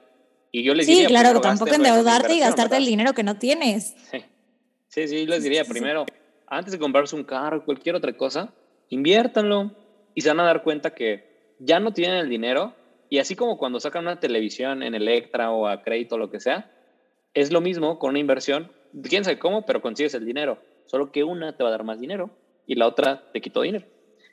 Y 0.53 0.65
yo 0.65 0.75
les 0.75 0.87
sí, 0.87 1.07
claro, 1.07 1.41
tampoco 1.41 1.73
endeudarte 1.73 2.35
y 2.35 2.41
gastarte 2.41 2.77
el 2.77 2.85
dinero 2.85 3.13
que 3.13 3.23
no 3.23 3.39
tienes. 3.39 3.95
Sí, 4.89 5.07
sí, 5.07 5.27
les 5.27 5.45
diría 5.45 5.65
primero, 5.65 6.07
antes 6.49 6.73
de 6.73 6.79
comprarse 6.81 7.15
un 7.15 7.23
carro 7.23 7.59
o 7.59 7.65
cualquier 7.65 7.95
otra 7.95 8.13
cosa, 8.17 8.53
inviértanlo 8.89 9.71
y 10.15 10.23
se 10.23 10.29
van 10.29 10.41
a 10.41 10.45
dar 10.45 10.65
cuenta 10.65 10.95
que 10.95 11.55
ya 11.61 11.79
no 11.79 11.93
tienen 11.93 12.17
el 12.17 12.29
dinero. 12.29 12.75
Y 13.09 13.19
así 13.19 13.37
como 13.37 13.57
cuando 13.57 13.79
sacan 13.79 14.03
una 14.03 14.19
televisión 14.19 14.83
en 14.83 14.95
Electra 14.97 15.53
o 15.53 15.69
a 15.69 15.83
crédito 15.83 16.17
o 16.17 16.19
lo 16.19 16.31
que 16.31 16.41
sea, 16.41 16.73
es 17.35 17.53
lo 17.53 17.61
mismo 17.61 18.01
con 18.01 18.11
una 18.11 18.19
inversión. 18.19 18.73
Quién 19.09 19.23
sabe 19.25 19.39
cómo, 19.39 19.65
pero 19.65 19.81
consigues 19.81 20.15
el 20.15 20.27
dinero 20.27 20.59
solo 20.91 21.13
que 21.13 21.23
una 21.23 21.57
te 21.57 21.63
va 21.63 21.69
a 21.69 21.73
dar 21.73 21.85
más 21.85 22.01
dinero 22.01 22.31
y 22.67 22.75
la 22.75 22.89
otra 22.89 23.31
te 23.33 23.41
quitó 23.41 23.63
dinero. 23.63 23.87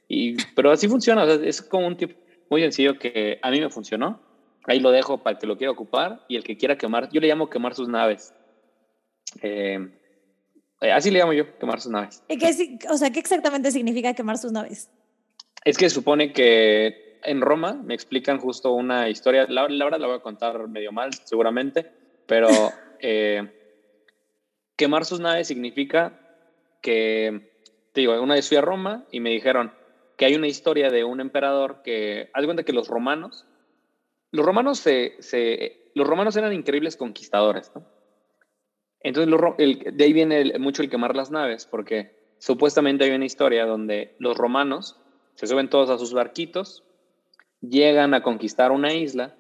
Y, 0.07 0.37
pero 0.55 0.71
así 0.71 0.87
funciona, 0.87 1.25
es 1.25 1.61
como 1.61 1.87
un 1.87 1.97
tip 1.97 2.15
muy 2.49 2.61
sencillo 2.61 2.97
que 2.97 3.39
a 3.41 3.51
mí 3.51 3.59
me 3.59 3.69
funcionó. 3.69 4.21
Ahí 4.65 4.79
lo 4.79 4.91
dejo 4.91 5.19
para 5.19 5.35
el 5.35 5.39
que 5.39 5.47
lo 5.47 5.57
quiera 5.57 5.71
ocupar 5.71 6.25
y 6.27 6.35
el 6.35 6.43
que 6.43 6.57
quiera 6.57 6.77
quemar, 6.77 7.09
yo 7.11 7.21
le 7.21 7.27
llamo 7.27 7.49
quemar 7.49 7.73
sus 7.73 7.87
naves. 7.87 8.33
Eh, 9.41 9.79
eh, 10.81 10.91
así 10.91 11.09
le 11.09 11.19
llamo 11.19 11.33
yo, 11.33 11.57
quemar 11.57 11.81
sus 11.81 11.91
naves. 11.91 12.23
¿Qué, 12.27 12.77
o 12.89 12.97
sea, 12.97 13.09
¿qué 13.11 13.19
exactamente 13.19 13.71
significa 13.71 14.13
quemar 14.13 14.37
sus 14.37 14.51
naves? 14.51 14.89
Es 15.63 15.77
que 15.77 15.89
supone 15.89 16.33
que 16.33 17.19
en 17.23 17.41
Roma 17.41 17.73
me 17.73 17.93
explican 17.93 18.39
justo 18.39 18.73
una 18.73 19.09
historia, 19.09 19.45
la, 19.49 19.67
la 19.67 19.85
verdad 19.85 19.99
la 19.99 20.07
voy 20.07 20.17
a 20.17 20.21
contar 20.21 20.67
medio 20.67 20.91
mal 20.91 21.13
seguramente, 21.13 21.89
pero 22.25 22.47
eh, 22.99 23.51
quemar 24.75 25.05
sus 25.05 25.19
naves 25.19 25.47
significa 25.47 26.19
que, 26.81 27.51
te 27.91 28.01
digo, 28.01 28.21
una 28.21 28.35
vez 28.35 28.47
fui 28.47 28.57
a 28.57 28.61
Roma 28.61 29.05
y 29.11 29.19
me 29.19 29.31
dijeron 29.31 29.73
que 30.17 30.25
hay 30.25 30.35
una 30.35 30.47
historia 30.47 30.89
de 30.89 31.03
un 31.03 31.21
emperador 31.21 31.81
que, 31.83 32.29
haz 32.33 32.43
cuenta 32.45 32.63
que 32.63 32.73
los 32.73 32.87
romanos, 32.87 33.45
los 34.31 34.45
romanos, 34.45 34.79
se, 34.79 35.91
los 35.93 36.07
romanos 36.07 36.35
eran 36.35 36.53
increíbles 36.53 36.97
conquistadores. 36.97 37.71
Entonces, 38.99 39.31
de 39.93 40.03
ahí 40.03 40.13
viene 40.13 40.57
mucho 40.57 40.81
el 40.81 40.89
quemar 40.89 41.15
las 41.15 41.29
naves, 41.29 41.67
porque 41.67 42.17
supuestamente 42.39 43.05
hay 43.05 43.11
una 43.11 43.25
historia 43.25 43.65
donde 43.65 44.15
los 44.17 44.35
romanos 44.35 44.99
se 45.35 45.45
suben 45.45 45.69
todos 45.69 45.91
a 45.91 45.99
sus 45.99 46.13
barquitos, 46.13 46.83
llegan 47.61 48.15
a 48.15 48.23
conquistar 48.23 48.71
una 48.71 48.93
isla 48.93 49.35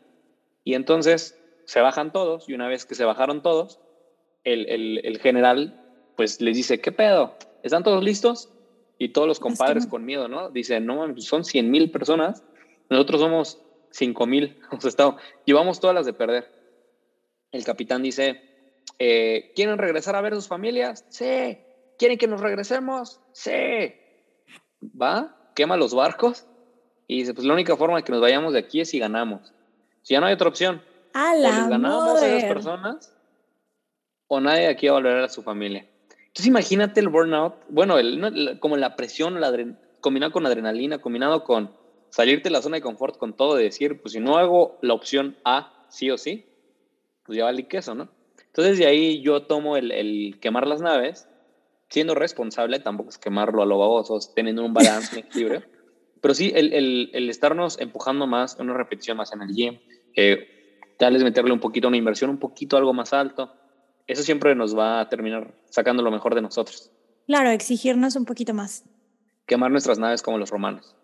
y 0.63 0.75
entonces 0.75 1.39
se 1.65 1.81
bajan 1.81 2.13
todos 2.13 2.47
y 2.47 2.53
una 2.53 2.67
vez 2.67 2.85
que 2.85 2.93
se 2.93 3.03
bajaron 3.03 3.41
todos, 3.41 3.79
el, 4.43 4.69
el, 4.69 5.01
el 5.03 5.17
general 5.19 5.83
pues 6.15 6.39
les 6.39 6.55
dice, 6.55 6.79
¿qué 6.79 6.91
pedo? 6.91 7.35
¿Están 7.63 7.83
todos 7.83 8.03
listos? 8.03 8.51
Y 8.97 9.09
todos 9.09 9.27
los 9.27 9.39
compadres 9.39 9.85
con 9.85 10.05
miedo, 10.05 10.27
¿no? 10.27 10.49
Dicen, 10.49 10.85
no, 10.85 11.15
son 11.19 11.43
100 11.43 11.69
mil 11.69 11.91
personas, 11.91 12.43
nosotros 12.89 13.21
somos 13.21 13.61
5 13.91 14.25
mil, 14.25 14.59
o 14.71 15.17
llevamos 15.45 15.79
todas 15.79 15.95
las 15.95 16.05
de 16.05 16.13
perder. 16.13 16.51
El 17.51 17.63
capitán 17.63 18.01
dice, 18.01 18.41
eh, 18.99 19.51
¿quieren 19.55 19.77
regresar 19.77 20.15
a 20.15 20.21
ver 20.21 20.33
a 20.33 20.35
sus 20.37 20.47
familias? 20.47 21.05
Sí. 21.09 21.57
¿Quieren 21.97 22.17
que 22.17 22.27
nos 22.27 22.41
regresemos? 22.41 23.19
Sí. 23.31 23.93
Va, 24.99 25.51
quema 25.55 25.77
los 25.77 25.93
barcos 25.93 26.45
y 27.07 27.19
dice, 27.19 27.33
pues 27.33 27.45
la 27.45 27.53
única 27.53 27.75
forma 27.75 27.97
de 27.97 28.03
que 28.03 28.11
nos 28.11 28.21
vayamos 28.21 28.53
de 28.53 28.59
aquí 28.59 28.81
es 28.81 28.89
si 28.89 28.99
ganamos. 28.99 29.53
Si 30.01 30.13
ya 30.13 30.19
no 30.19 30.27
hay 30.27 30.33
otra 30.33 30.49
opción. 30.49 30.81
A 31.13 31.33
o 31.33 31.39
les 31.39 31.69
ganamos 31.69 32.21
a 32.21 32.27
esas 32.27 32.49
personas 32.49 33.17
o 34.27 34.39
nadie 34.39 34.63
de 34.63 34.67
aquí 34.67 34.87
va 34.87 34.93
a 34.93 34.99
volver 34.99 35.23
a 35.23 35.29
su 35.29 35.41
familia. 35.41 35.87
Entonces 36.37 36.49
imagínate 36.49 36.99
el 36.99 37.09
burnout, 37.09 37.55
bueno, 37.67 37.97
el, 37.97 38.59
como 38.59 38.77
la 38.77 38.95
presión, 38.95 39.41
la 39.41 39.51
combinado 40.01 40.31
con 40.31 40.45
adrenalina, 40.45 40.99
combinado 40.99 41.43
con 41.43 41.71
salirte 42.11 42.43
de 42.43 42.51
la 42.51 42.61
zona 42.61 42.77
de 42.77 42.83
confort, 42.83 43.17
con 43.17 43.35
todo, 43.35 43.55
de 43.55 43.63
decir, 43.63 43.99
pues 43.99 44.13
si 44.13 44.19
no 44.19 44.37
hago 44.37 44.77
la 44.83 44.93
opción 44.93 45.35
A, 45.43 45.87
sí 45.89 46.11
o 46.11 46.17
sí, 46.19 46.45
pues 47.23 47.39
ya 47.39 47.45
vale 47.45 47.67
queso, 47.67 47.95
¿no? 47.95 48.09
Entonces 48.45 48.77
de 48.77 48.85
ahí 48.85 49.19
yo 49.23 49.47
tomo 49.47 49.77
el, 49.77 49.91
el 49.91 50.37
quemar 50.39 50.67
las 50.67 50.79
naves, 50.79 51.27
siendo 51.89 52.13
responsable, 52.13 52.79
tampoco 52.81 53.09
es 53.09 53.17
quemarlo 53.17 53.63
a 53.63 53.65
lo 53.65 53.79
baboso, 53.79 54.19
teniendo 54.35 54.63
un 54.63 54.75
balance, 54.75 55.15
un 55.15 55.25
equilibrio, 55.25 55.63
pero 56.21 56.35
sí 56.35 56.51
el, 56.53 56.71
el, 56.71 57.09
el, 57.13 57.31
estarnos 57.31 57.81
empujando 57.81 58.27
más, 58.27 58.57
una 58.59 58.75
repetición 58.75 59.17
más 59.17 59.33
en 59.33 59.41
el 59.41 59.55
gym, 59.55 59.79
eh, 60.15 60.79
tal 60.99 61.13
vez 61.13 61.23
meterle 61.23 61.51
un 61.51 61.59
poquito 61.59 61.87
una 61.87 61.97
inversión, 61.97 62.29
un 62.29 62.37
poquito 62.37 62.77
algo 62.77 62.93
más 62.93 63.11
alto, 63.11 63.55
eso 64.07 64.23
siempre 64.23 64.55
nos 64.55 64.77
va 64.77 65.01
a 65.01 65.09
terminar 65.09 65.53
sacando 65.69 66.01
lo 66.01 66.11
mejor 66.11 66.33
de 66.33 66.41
nosotros. 66.41 66.91
Claro, 67.27 67.49
exigirnos 67.49 68.15
un 68.15 68.25
poquito 68.25 68.53
más. 68.53 68.83
Quemar 69.45 69.69
nuestras 69.71 69.99
naves 69.99 70.21
como 70.21 70.37
los 70.37 70.49
romanos. 70.49 70.95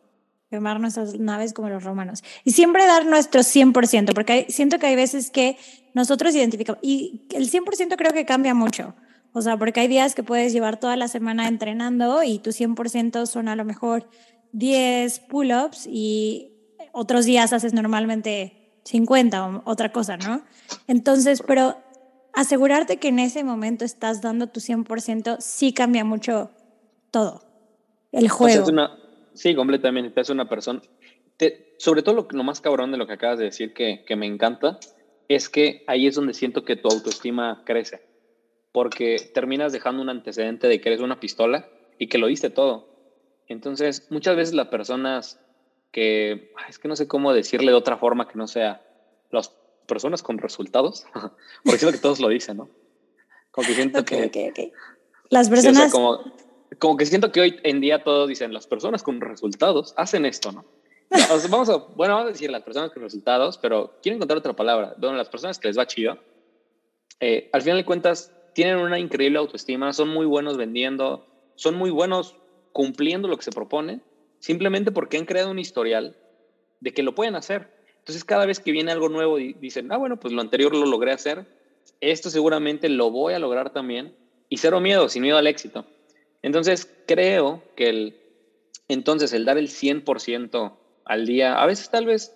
Quemar 0.49 0.79
nuestras 0.79 1.19
naves 1.19 1.53
como 1.53 1.69
los 1.69 1.83
romanos. 1.83 2.23
Y 2.43 2.51
siempre 2.51 2.85
dar 2.85 3.05
nuestro 3.05 3.41
100%, 3.41 4.13
porque 4.13 4.45
siento 4.49 4.79
que 4.79 4.87
hay 4.87 4.95
veces 4.95 5.31
que 5.31 5.57
nosotros 5.93 6.33
identificamos, 6.35 6.79
y 6.81 7.27
el 7.33 7.49
100% 7.49 7.95
creo 7.97 8.13
que 8.13 8.25
cambia 8.25 8.53
mucho. 8.53 8.95
O 9.33 9.41
sea, 9.41 9.57
porque 9.57 9.81
hay 9.81 9.87
días 9.87 10.15
que 10.15 10.23
puedes 10.23 10.53
llevar 10.53 10.79
toda 10.79 10.95
la 10.95 11.07
semana 11.07 11.47
entrenando 11.47 12.23
y 12.23 12.37
tu 12.39 12.51
100% 12.51 13.25
son 13.25 13.47
a 13.47 13.55
lo 13.55 13.65
mejor 13.65 14.07
10 14.51 15.19
pull-ups 15.21 15.87
y 15.87 16.51
otros 16.91 17.25
días 17.25 17.51
haces 17.51 17.73
normalmente 17.73 18.79
50 18.85 19.47
o 19.47 19.61
otra 19.65 19.91
cosa, 19.91 20.17
¿no? 20.17 20.43
Entonces, 20.87 21.43
pero 21.45 21.77
asegurarte 22.33 22.97
que 22.97 23.09
en 23.09 23.19
ese 23.19 23.43
momento 23.43 23.85
estás 23.85 24.21
dando 24.21 24.47
tu 24.47 24.59
100% 24.59 25.37
sí 25.39 25.73
cambia 25.73 26.03
mucho 26.03 26.51
todo. 27.11 27.43
El 28.11 28.29
juego. 28.29 28.65
sí, 29.33 29.55
completamente. 29.55 30.11
Te 30.11 30.21
hace 30.21 30.31
una 30.31 30.49
persona. 30.49 30.81
sobre 31.77 32.03
todo 32.03 32.15
lo, 32.15 32.27
lo, 32.29 32.43
más 32.43 32.61
cabrón 32.61 32.91
de 32.91 32.97
lo 32.97 33.07
que 33.07 33.13
acabas 33.13 33.39
de 33.39 33.45
decir 33.45 33.73
que, 33.73 34.03
que 34.05 34.15
me 34.15 34.27
encanta 34.27 34.79
es 35.27 35.49
que 35.49 35.83
ahí 35.87 36.07
es 36.07 36.15
donde 36.15 36.33
siento 36.33 36.63
que 36.65 36.75
tu 36.75 36.89
autoestima 36.89 37.63
crece. 37.65 38.01
Porque 38.71 39.17
terminas 39.33 39.71
dejando 39.71 40.01
un 40.01 40.09
antecedente 40.09 40.67
de 40.67 40.81
que 40.81 40.89
eres 40.89 41.01
una 41.01 41.19
pistola 41.19 41.67
y 41.97 42.07
que 42.07 42.17
lo 42.17 42.27
diste 42.27 42.49
todo. 42.49 42.89
Entonces, 43.47 44.07
muchas 44.09 44.35
veces 44.35 44.53
las 44.53 44.67
personas 44.67 45.39
que, 45.91 46.51
es 46.67 46.79
que 46.79 46.87
no 46.87 46.95
sé 46.95 47.07
cómo 47.07 47.33
decirle 47.33 47.71
de 47.71 47.77
otra 47.77 47.97
forma 47.97 48.27
que 48.27 48.37
no 48.37 48.47
sea 48.47 48.81
los 49.29 49.53
personas 49.85 50.23
con 50.23 50.37
resultados, 50.37 51.05
porque 51.63 51.79
siento 51.79 51.97
que 51.97 52.01
todos 52.01 52.19
lo 52.19 52.29
dicen, 52.29 52.57
¿no? 52.57 52.69
Como 53.51 53.67
que 53.67 53.73
siento 53.73 54.03
que... 54.03 54.73
Las 55.29 55.49
personas... 55.49 55.91
como, 55.91 56.19
como 56.79 56.97
que 56.97 57.05
siento 57.05 57.31
que 57.31 57.41
hoy 57.41 57.59
en 57.63 57.81
día 57.81 58.03
todos 58.03 58.27
dicen, 58.27 58.53
las 58.53 58.67
personas 58.67 59.03
con 59.03 59.21
resultados 59.21 59.93
hacen 59.97 60.25
esto, 60.25 60.51
¿no? 60.51 60.65
vamos 61.49 61.69
a, 61.69 61.77
bueno, 61.77 62.15
vamos 62.15 62.29
a 62.29 62.31
decir 62.33 62.49
las 62.49 62.63
personas 62.63 62.91
con 62.91 63.03
resultados, 63.03 63.57
pero 63.57 63.99
quiero 64.01 64.15
encontrar 64.15 64.37
otra 64.37 64.53
palabra. 64.53 64.95
Bueno, 64.97 65.15
las 65.15 65.29
personas 65.29 65.59
que 65.59 65.67
les 65.67 65.77
va 65.77 65.85
chido, 65.85 66.17
eh, 67.19 67.49
al 67.53 67.61
final 67.61 67.77
de 67.77 67.85
cuentas, 67.85 68.31
tienen 68.53 68.77
una 68.77 68.99
increíble 68.99 69.39
autoestima, 69.39 69.93
son 69.93 70.09
muy 70.09 70.25
buenos 70.25 70.57
vendiendo, 70.57 71.27
son 71.55 71.75
muy 71.75 71.89
buenos 71.89 72.35
cumpliendo 72.71 73.27
lo 73.27 73.37
que 73.37 73.43
se 73.43 73.51
propone, 73.51 74.01
simplemente 74.39 74.91
porque 74.91 75.17
han 75.17 75.25
creado 75.25 75.51
un 75.51 75.59
historial 75.59 76.17
de 76.79 76.93
que 76.93 77.03
lo 77.03 77.15
pueden 77.15 77.35
hacer. 77.35 77.72
Entonces, 78.03 78.25
cada 78.25 78.45
vez 78.45 78.59
que 78.59 78.73
viene 78.73 78.91
algo 78.91 79.07
nuevo, 79.07 79.37
dicen, 79.37 79.89
ah, 79.93 79.97
bueno, 79.97 80.19
pues 80.19 80.33
lo 80.33 80.41
anterior 80.41 80.75
lo 80.75 80.85
logré 80.85 81.13
hacer, 81.13 81.45
esto 82.01 82.29
seguramente 82.29 82.89
lo 82.89 83.09
voy 83.11 83.33
a 83.33 83.39
lograr 83.39 83.71
también, 83.71 84.13
y 84.49 84.57
cero 84.57 84.81
miedo, 84.81 85.07
sin 85.07 85.21
miedo 85.21 85.37
al 85.37 85.47
éxito. 85.47 85.85
Entonces, 86.41 86.93
creo 87.07 87.63
que 87.77 87.87
el, 87.87 88.17
entonces 88.89 89.31
el 89.31 89.45
dar 89.45 89.57
el 89.57 89.69
100% 89.69 90.73
al 91.05 91.25
día, 91.25 91.55
a 91.55 91.65
veces 91.65 91.89
tal 91.89 92.05
vez 92.05 92.35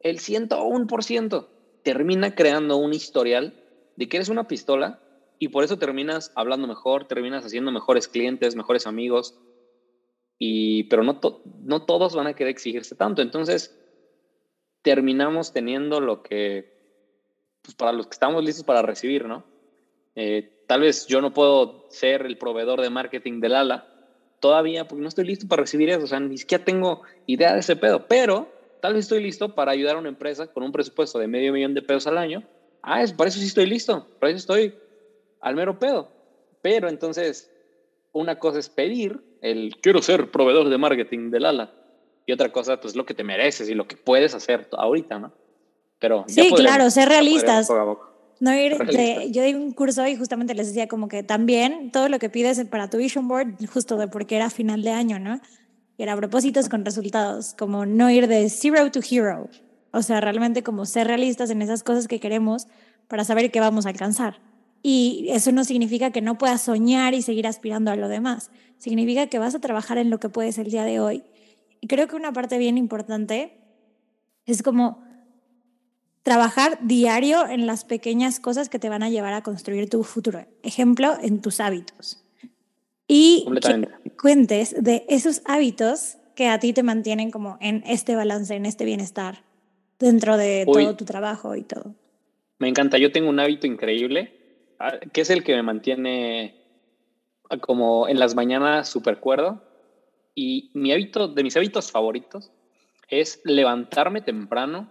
el 0.00 0.20
101%, 0.20 1.48
termina 1.82 2.36
creando 2.36 2.76
un 2.76 2.94
historial 2.94 3.52
de 3.96 4.08
que 4.08 4.18
eres 4.18 4.28
una 4.28 4.46
pistola 4.46 5.00
y 5.40 5.48
por 5.48 5.64
eso 5.64 5.76
terminas 5.76 6.30
hablando 6.36 6.68
mejor, 6.68 7.08
terminas 7.08 7.44
haciendo 7.44 7.72
mejores 7.72 8.06
clientes, 8.06 8.54
mejores 8.54 8.86
amigos, 8.86 9.40
y, 10.38 10.84
pero 10.84 11.02
no, 11.02 11.18
no 11.64 11.82
todos 11.82 12.14
van 12.14 12.28
a 12.28 12.34
querer 12.34 12.52
exigirse 12.52 12.94
tanto. 12.94 13.22
Entonces, 13.22 13.76
terminamos 14.82 15.52
teniendo 15.52 16.00
lo 16.00 16.22
que, 16.22 16.72
pues 17.62 17.74
para 17.74 17.92
los 17.92 18.06
que 18.06 18.14
estamos 18.14 18.44
listos 18.44 18.64
para 18.64 18.82
recibir, 18.82 19.26
¿no? 19.26 19.44
Eh, 20.14 20.64
tal 20.66 20.80
vez 20.80 21.06
yo 21.06 21.20
no 21.20 21.32
puedo 21.32 21.86
ser 21.90 22.22
el 22.22 22.38
proveedor 22.38 22.80
de 22.80 22.90
marketing 22.90 23.40
del 23.40 23.54
ala 23.54 23.86
todavía 24.40 24.88
porque 24.88 25.02
no 25.02 25.08
estoy 25.08 25.26
listo 25.26 25.46
para 25.46 25.62
recibir 25.62 25.90
eso, 25.90 26.04
o 26.04 26.06
sea, 26.06 26.20
ni 26.20 26.38
siquiera 26.38 26.64
tengo 26.64 27.02
idea 27.26 27.52
de 27.52 27.60
ese 27.60 27.76
pedo, 27.76 28.06
pero 28.08 28.50
tal 28.80 28.94
vez 28.94 29.04
estoy 29.04 29.22
listo 29.22 29.54
para 29.54 29.72
ayudar 29.72 29.96
a 29.96 29.98
una 29.98 30.08
empresa 30.08 30.46
con 30.46 30.62
un 30.62 30.72
presupuesto 30.72 31.18
de 31.18 31.28
medio 31.28 31.52
millón 31.52 31.74
de 31.74 31.82
pesos 31.82 32.06
al 32.06 32.18
año. 32.18 32.42
Ah, 32.82 33.02
es, 33.02 33.12
para 33.12 33.28
eso 33.28 33.38
sí 33.38 33.46
estoy 33.46 33.66
listo, 33.66 34.08
para 34.18 34.30
eso 34.30 34.38
estoy 34.38 34.74
al 35.40 35.54
mero 35.54 35.78
pedo. 35.78 36.10
Pero 36.62 36.88
entonces, 36.88 37.50
una 38.12 38.38
cosa 38.38 38.58
es 38.58 38.70
pedir 38.70 39.20
el 39.42 39.76
quiero 39.82 40.00
ser 40.02 40.30
proveedor 40.30 40.70
de 40.70 40.78
marketing 40.78 41.30
del 41.30 41.44
ala 41.44 41.74
y 42.30 42.32
otra 42.32 42.52
cosa, 42.52 42.80
pues 42.80 42.94
lo 42.94 43.04
que 43.04 43.12
te 43.12 43.24
mereces 43.24 43.68
y 43.68 43.74
lo 43.74 43.88
que 43.88 43.96
puedes 43.96 44.36
hacer 44.36 44.68
ahorita, 44.70 45.18
¿no? 45.18 45.32
Pero 45.98 46.24
sí, 46.28 46.52
claro, 46.54 46.88
ser 46.88 47.08
realistas. 47.08 47.68
No 48.38 48.54
ir 48.54 48.78
yo 49.32 49.42
di 49.42 49.52
un 49.52 49.72
curso 49.72 50.06
y 50.06 50.14
justamente 50.14 50.54
les 50.54 50.68
decía 50.68 50.86
como 50.86 51.08
que 51.08 51.24
también 51.24 51.90
todo 51.90 52.08
lo 52.08 52.20
que 52.20 52.30
pides 52.30 52.64
para 52.66 52.88
tu 52.88 52.98
vision 52.98 53.26
board, 53.26 53.56
justo 53.66 53.96
de 53.96 54.06
porque 54.06 54.36
era 54.36 54.48
final 54.48 54.82
de 54.82 54.90
año, 54.90 55.18
¿no? 55.18 55.40
Era 55.98 56.16
propósitos 56.16 56.68
con 56.68 56.84
resultados, 56.84 57.54
como 57.58 57.84
no 57.84 58.08
ir 58.10 58.28
de 58.28 58.48
zero 58.48 58.88
to 58.92 59.00
hero. 59.00 59.48
O 59.90 60.02
sea, 60.02 60.20
realmente 60.20 60.62
como 60.62 60.86
ser 60.86 61.08
realistas 61.08 61.50
en 61.50 61.62
esas 61.62 61.82
cosas 61.82 62.06
que 62.06 62.20
queremos 62.20 62.68
para 63.08 63.24
saber 63.24 63.50
qué 63.50 63.58
vamos 63.58 63.86
a 63.86 63.88
alcanzar. 63.88 64.40
Y 64.84 65.26
eso 65.30 65.50
no 65.50 65.64
significa 65.64 66.12
que 66.12 66.22
no 66.22 66.38
puedas 66.38 66.62
soñar 66.62 67.12
y 67.12 67.22
seguir 67.22 67.48
aspirando 67.48 67.90
a 67.90 67.96
lo 67.96 68.06
demás. 68.06 68.52
Significa 68.78 69.26
que 69.26 69.40
vas 69.40 69.56
a 69.56 69.60
trabajar 69.60 69.98
en 69.98 70.10
lo 70.10 70.20
que 70.20 70.28
puedes 70.28 70.58
el 70.58 70.70
día 70.70 70.84
de 70.84 71.00
hoy 71.00 71.24
creo 71.86 72.08
que 72.08 72.16
una 72.16 72.32
parte 72.32 72.58
bien 72.58 72.78
importante 72.78 73.56
es 74.46 74.62
como 74.62 75.02
trabajar 76.22 76.78
diario 76.82 77.46
en 77.48 77.66
las 77.66 77.84
pequeñas 77.84 78.40
cosas 78.40 78.68
que 78.68 78.78
te 78.78 78.88
van 78.88 79.02
a 79.02 79.08
llevar 79.08 79.32
a 79.32 79.42
construir 79.42 79.88
tu 79.88 80.04
futuro. 80.04 80.46
Ejemplo, 80.62 81.16
en 81.22 81.40
tus 81.40 81.60
hábitos. 81.60 82.22
Y 83.08 83.46
que 83.60 84.10
cuentes 84.20 84.74
de 84.78 85.04
esos 85.08 85.42
hábitos 85.46 86.18
que 86.36 86.48
a 86.48 86.58
ti 86.60 86.72
te 86.72 86.82
mantienen 86.82 87.30
como 87.30 87.58
en 87.60 87.82
este 87.86 88.14
balance, 88.14 88.54
en 88.54 88.66
este 88.66 88.84
bienestar, 88.84 89.42
dentro 89.98 90.36
de 90.36 90.66
todo 90.70 90.96
tu 90.96 91.04
trabajo 91.04 91.56
y 91.56 91.62
todo. 91.62 91.94
Me 92.58 92.68
encanta. 92.68 92.98
Yo 92.98 93.10
tengo 93.10 93.28
un 93.28 93.40
hábito 93.40 93.66
increíble, 93.66 94.32
ah, 94.78 94.98
que 95.12 95.22
es 95.22 95.30
el 95.30 95.42
que 95.42 95.54
me 95.54 95.62
mantiene 95.62 96.54
como 97.60 98.06
en 98.06 98.18
las 98.18 98.36
mañanas 98.36 98.88
súper 98.88 99.18
cuerdo 99.18 99.69
y 100.34 100.70
mi 100.74 100.92
hábito, 100.92 101.28
de 101.28 101.42
mis 101.42 101.56
hábitos 101.56 101.90
favoritos, 101.90 102.50
es 103.08 103.40
levantarme 103.44 104.20
temprano 104.20 104.90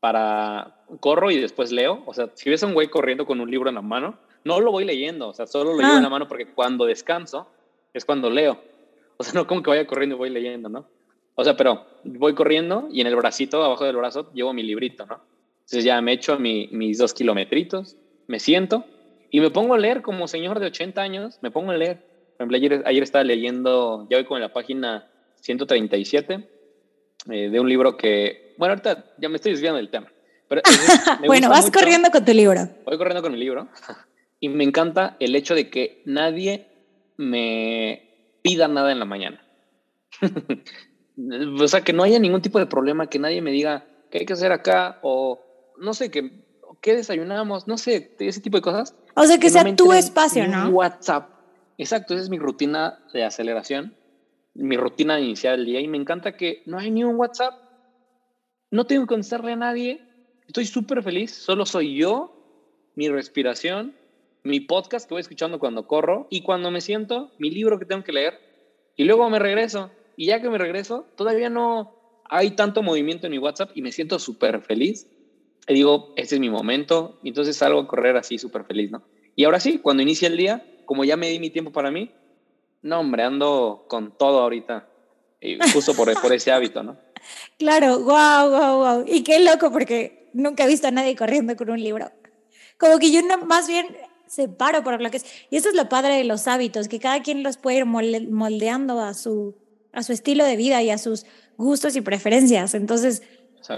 para 0.00 0.84
corro 1.00 1.30
y 1.30 1.38
después 1.38 1.72
leo. 1.72 2.02
O 2.06 2.14
sea, 2.14 2.30
si 2.34 2.50
ves 2.50 2.62
a 2.62 2.66
un 2.66 2.74
güey 2.74 2.88
corriendo 2.88 3.26
con 3.26 3.40
un 3.40 3.50
libro 3.50 3.68
en 3.68 3.76
la 3.76 3.82
mano, 3.82 4.18
no 4.44 4.60
lo 4.60 4.72
voy 4.72 4.84
leyendo, 4.84 5.28
o 5.28 5.34
sea, 5.34 5.46
solo 5.46 5.74
lo 5.74 5.80
llevo 5.80 5.96
en 5.96 6.02
la 6.02 6.08
ah. 6.08 6.10
mano 6.10 6.28
porque 6.28 6.52
cuando 6.52 6.86
descanso 6.86 7.48
es 7.92 8.04
cuando 8.04 8.30
leo. 8.30 8.60
O 9.16 9.22
sea, 9.22 9.34
no 9.34 9.46
como 9.46 9.62
que 9.62 9.70
vaya 9.70 9.86
corriendo 9.86 10.16
y 10.16 10.18
voy 10.18 10.30
leyendo, 10.30 10.68
¿no? 10.68 10.86
O 11.34 11.44
sea, 11.44 11.56
pero 11.56 11.86
voy 12.04 12.34
corriendo 12.34 12.88
y 12.90 13.00
en 13.00 13.06
el 13.06 13.16
bracito, 13.16 13.62
abajo 13.62 13.84
del 13.84 13.96
brazo, 13.96 14.30
llevo 14.32 14.52
mi 14.52 14.62
librito, 14.62 15.06
¿no? 15.06 15.20
Entonces 15.60 15.84
ya 15.84 16.00
me 16.00 16.12
echo 16.12 16.38
mis 16.38 16.98
dos 16.98 17.14
kilometritos, 17.14 17.96
me 18.26 18.40
siento 18.40 18.84
y 19.30 19.40
me 19.40 19.50
pongo 19.50 19.74
a 19.74 19.78
leer 19.78 20.02
como 20.02 20.26
señor 20.26 20.58
de 20.58 20.66
80 20.66 21.00
años, 21.00 21.38
me 21.42 21.50
pongo 21.50 21.70
a 21.70 21.76
leer 21.76 22.09
ayer, 22.48 23.02
estaba 23.02 23.24
leyendo, 23.24 24.06
ya 24.10 24.16
voy 24.16 24.24
con 24.24 24.40
la 24.40 24.52
página 24.52 25.10
137 25.40 26.48
eh, 27.30 27.50
de 27.50 27.60
un 27.60 27.68
libro 27.68 27.96
que, 27.96 28.54
bueno, 28.58 28.72
ahorita 28.72 29.14
ya 29.18 29.28
me 29.28 29.36
estoy 29.36 29.52
desviando 29.52 29.76
del 29.76 29.90
tema. 29.90 30.10
Pero 30.48 30.62
bueno, 31.26 31.48
vas 31.48 31.70
corriendo 31.70 32.10
con 32.10 32.24
tu 32.24 32.32
libro. 32.32 32.68
Voy 32.84 32.98
corriendo 32.98 33.22
con 33.22 33.32
mi 33.32 33.38
libro 33.38 33.68
y 34.40 34.48
me 34.48 34.64
encanta 34.64 35.16
el 35.20 35.34
hecho 35.36 35.54
de 35.54 35.70
que 35.70 36.02
nadie 36.06 36.66
me 37.16 38.38
pida 38.42 38.68
nada 38.68 38.90
en 38.92 38.98
la 38.98 39.04
mañana. 39.04 39.44
o 41.60 41.68
sea, 41.68 41.82
que 41.82 41.92
no 41.92 42.02
haya 42.02 42.18
ningún 42.18 42.42
tipo 42.42 42.58
de 42.58 42.66
problema, 42.66 43.08
que 43.08 43.18
nadie 43.18 43.42
me 43.42 43.52
diga 43.52 43.86
qué 44.10 44.18
hay 44.18 44.26
que 44.26 44.32
hacer 44.32 44.52
acá 44.52 44.98
o 45.02 45.40
no 45.78 45.94
sé, 45.94 46.10
que 46.10 46.44
qué 46.80 46.96
desayunamos, 46.96 47.68
no 47.68 47.76
sé, 47.76 48.16
ese 48.18 48.40
tipo 48.40 48.56
de 48.56 48.62
cosas. 48.62 48.94
O 49.14 49.24
sea, 49.24 49.38
que, 49.38 49.50
sea 49.50 49.76
tu 49.76 49.92
espacio, 49.92 50.48
¿no? 50.48 50.68
WhatsApp 50.70 51.39
Exacto, 51.80 52.12
esa 52.12 52.24
es 52.24 52.28
mi 52.28 52.38
rutina 52.38 52.98
de 53.14 53.24
aceleración, 53.24 53.94
mi 54.52 54.76
rutina 54.76 55.16
de 55.16 55.22
iniciar 55.22 55.54
el 55.54 55.64
día 55.64 55.80
y 55.80 55.88
me 55.88 55.96
encanta 55.96 56.36
que 56.36 56.62
no 56.66 56.78
hay 56.78 56.90
ni 56.90 57.04
un 57.04 57.16
WhatsApp, 57.16 57.54
no 58.70 58.84
tengo 58.84 59.04
que 59.04 59.14
contestarle 59.14 59.52
a 59.52 59.56
nadie, 59.56 59.98
estoy 60.46 60.66
súper 60.66 61.02
feliz, 61.02 61.30
solo 61.30 61.64
soy 61.64 61.96
yo, 61.96 62.30
mi 62.96 63.08
respiración, 63.08 63.94
mi 64.42 64.60
podcast 64.60 65.08
que 65.08 65.14
voy 65.14 65.22
escuchando 65.22 65.58
cuando 65.58 65.86
corro 65.86 66.26
y 66.28 66.42
cuando 66.42 66.70
me 66.70 66.82
siento, 66.82 67.30
mi 67.38 67.50
libro 67.50 67.78
que 67.78 67.86
tengo 67.86 68.04
que 68.04 68.12
leer 68.12 68.34
y 68.94 69.04
luego 69.04 69.30
me 69.30 69.38
regreso 69.38 69.90
y 70.18 70.26
ya 70.26 70.42
que 70.42 70.50
me 70.50 70.58
regreso, 70.58 71.06
todavía 71.16 71.48
no 71.48 71.94
hay 72.26 72.50
tanto 72.50 72.82
movimiento 72.82 73.26
en 73.26 73.30
mi 73.30 73.38
WhatsApp 73.38 73.70
y 73.74 73.80
me 73.80 73.90
siento 73.90 74.18
súper 74.18 74.60
feliz. 74.60 75.06
Y 75.66 75.72
digo, 75.72 76.12
este 76.16 76.34
es 76.34 76.40
mi 76.40 76.50
momento, 76.50 77.18
y 77.22 77.28
entonces 77.28 77.56
salgo 77.56 77.80
a 77.80 77.86
correr 77.86 78.16
así 78.18 78.36
súper 78.36 78.64
feliz, 78.64 78.90
¿no? 78.90 79.02
Y 79.36 79.44
ahora 79.44 79.60
sí, 79.60 79.78
cuando 79.78 80.02
inicia 80.02 80.28
el 80.28 80.36
día, 80.36 80.64
como 80.86 81.04
ya 81.04 81.16
me 81.16 81.28
di 81.28 81.38
mi 81.38 81.50
tiempo 81.50 81.72
para 81.72 81.90
mí, 81.90 82.10
no, 82.82 83.00
hombre, 83.00 83.22
ando 83.22 83.84
con 83.88 84.16
todo 84.16 84.40
ahorita, 84.40 84.88
y 85.40 85.58
justo 85.72 85.94
por, 85.94 86.12
por 86.20 86.32
ese 86.32 86.52
hábito, 86.52 86.82
¿no? 86.82 86.96
Claro, 87.58 88.00
wow, 88.00 88.50
wow, 88.50 88.78
wow. 88.78 89.04
Y 89.06 89.22
qué 89.22 89.40
loco, 89.40 89.70
porque 89.70 90.30
nunca 90.32 90.64
he 90.64 90.66
visto 90.66 90.88
a 90.88 90.90
nadie 90.90 91.14
corriendo 91.14 91.54
con 91.54 91.68
un 91.68 91.78
libro. 91.78 92.10
Como 92.78 92.98
que 92.98 93.12
yo 93.12 93.20
no, 93.22 93.44
más 93.44 93.68
bien 93.68 93.94
separo 94.26 94.82
por 94.82 95.00
lo 95.02 95.10
que 95.10 95.18
es. 95.18 95.26
Y 95.50 95.56
eso 95.56 95.68
es 95.68 95.74
lo 95.74 95.88
padre 95.88 96.14
de 96.16 96.24
los 96.24 96.48
hábitos, 96.48 96.88
que 96.88 96.98
cada 96.98 97.20
quien 97.22 97.42
los 97.42 97.58
puede 97.58 97.78
ir 97.78 97.84
moldeando 97.84 99.00
a 99.00 99.12
su, 99.12 99.56
a 99.92 100.02
su 100.02 100.12
estilo 100.12 100.44
de 100.44 100.56
vida 100.56 100.82
y 100.82 100.90
a 100.90 100.98
sus 100.98 101.26
gustos 101.56 101.96
y 101.96 102.00
preferencias. 102.00 102.74
Entonces, 102.74 103.22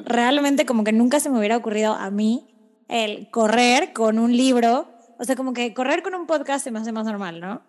realmente 0.05 0.67
como 0.67 0.85
que 0.85 0.93
nunca 0.93 1.21
se 1.21 1.31
me 1.31 1.39
hubiera 1.39 1.57
ocurrido 1.57 1.95
a 1.95 2.11
mí 2.11 2.47
el 2.89 3.31
correr 3.31 3.93
con 3.93 4.19
un 4.19 4.37
libro. 4.37 4.92
O 5.23 5.25
sea, 5.25 5.37
como 5.37 5.53
que 5.53 5.73
correr 5.73 6.03
con 6.03 6.17
un 6.17 6.27
podcast 6.27 6.65
se 6.65 6.73
me 6.73 6.81
hace 6.81 6.91
más 6.91 7.07
normal, 7.07 7.39
¿no? 7.39 7.63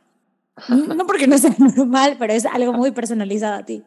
No 0.97 1.05
porque 1.05 1.27
no 1.27 1.37
sea 1.37 1.53
normal, 1.59 2.15
pero 2.17 2.33
es 2.33 2.47
algo 2.47 2.73
muy 2.73 2.89
personalizado 2.89 3.53
a 3.53 3.63
ti. 3.63 3.83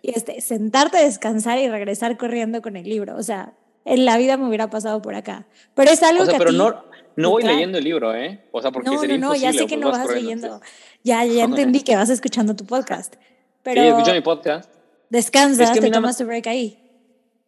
Y 0.00 0.16
este, 0.16 0.40
sentarte, 0.40 0.98
descansar 0.98 1.58
y 1.58 1.68
regresar 1.68 2.16
corriendo 2.16 2.62
con 2.62 2.76
el 2.76 2.84
libro. 2.84 3.16
O 3.16 3.22
sea, 3.24 3.54
en 3.84 4.04
la 4.04 4.16
vida 4.16 4.36
me 4.36 4.46
hubiera 4.46 4.70
pasado 4.70 5.02
por 5.02 5.16
acá. 5.16 5.48
Pero 5.74 5.90
es 5.90 6.00
algo 6.04 6.24
que. 6.24 6.38
Pero 6.38 6.52
no, 6.52 6.84
no 7.16 7.30
voy 7.30 7.42
leyendo 7.42 7.78
el 7.78 7.84
libro, 7.84 8.14
¿eh? 8.14 8.44
O 8.52 8.62
sea, 8.62 8.70
porque 8.70 8.90
no, 8.90 9.00
sería 9.00 9.18
no, 9.18 9.30
no, 9.30 9.34
ya 9.34 9.52
sé 9.52 9.66
que 9.66 9.76
no 9.76 9.90
vas 9.90 10.08
leyendo. 10.08 10.60
Ya, 11.02 11.24
ya 11.24 11.44
entendí 11.46 11.80
que 11.82 11.96
vas 11.96 12.10
escuchando 12.10 12.54
tu 12.54 12.64
podcast. 12.64 13.16
Pero 13.64 13.82
sí, 13.82 13.88
escucho 13.88 14.12
mi 14.12 14.20
podcast. 14.20 14.72
Descansas, 15.08 15.72
te 15.72 15.90
tomas 15.90 16.16
tu 16.16 16.26
break 16.26 16.46
ahí. 16.46 16.78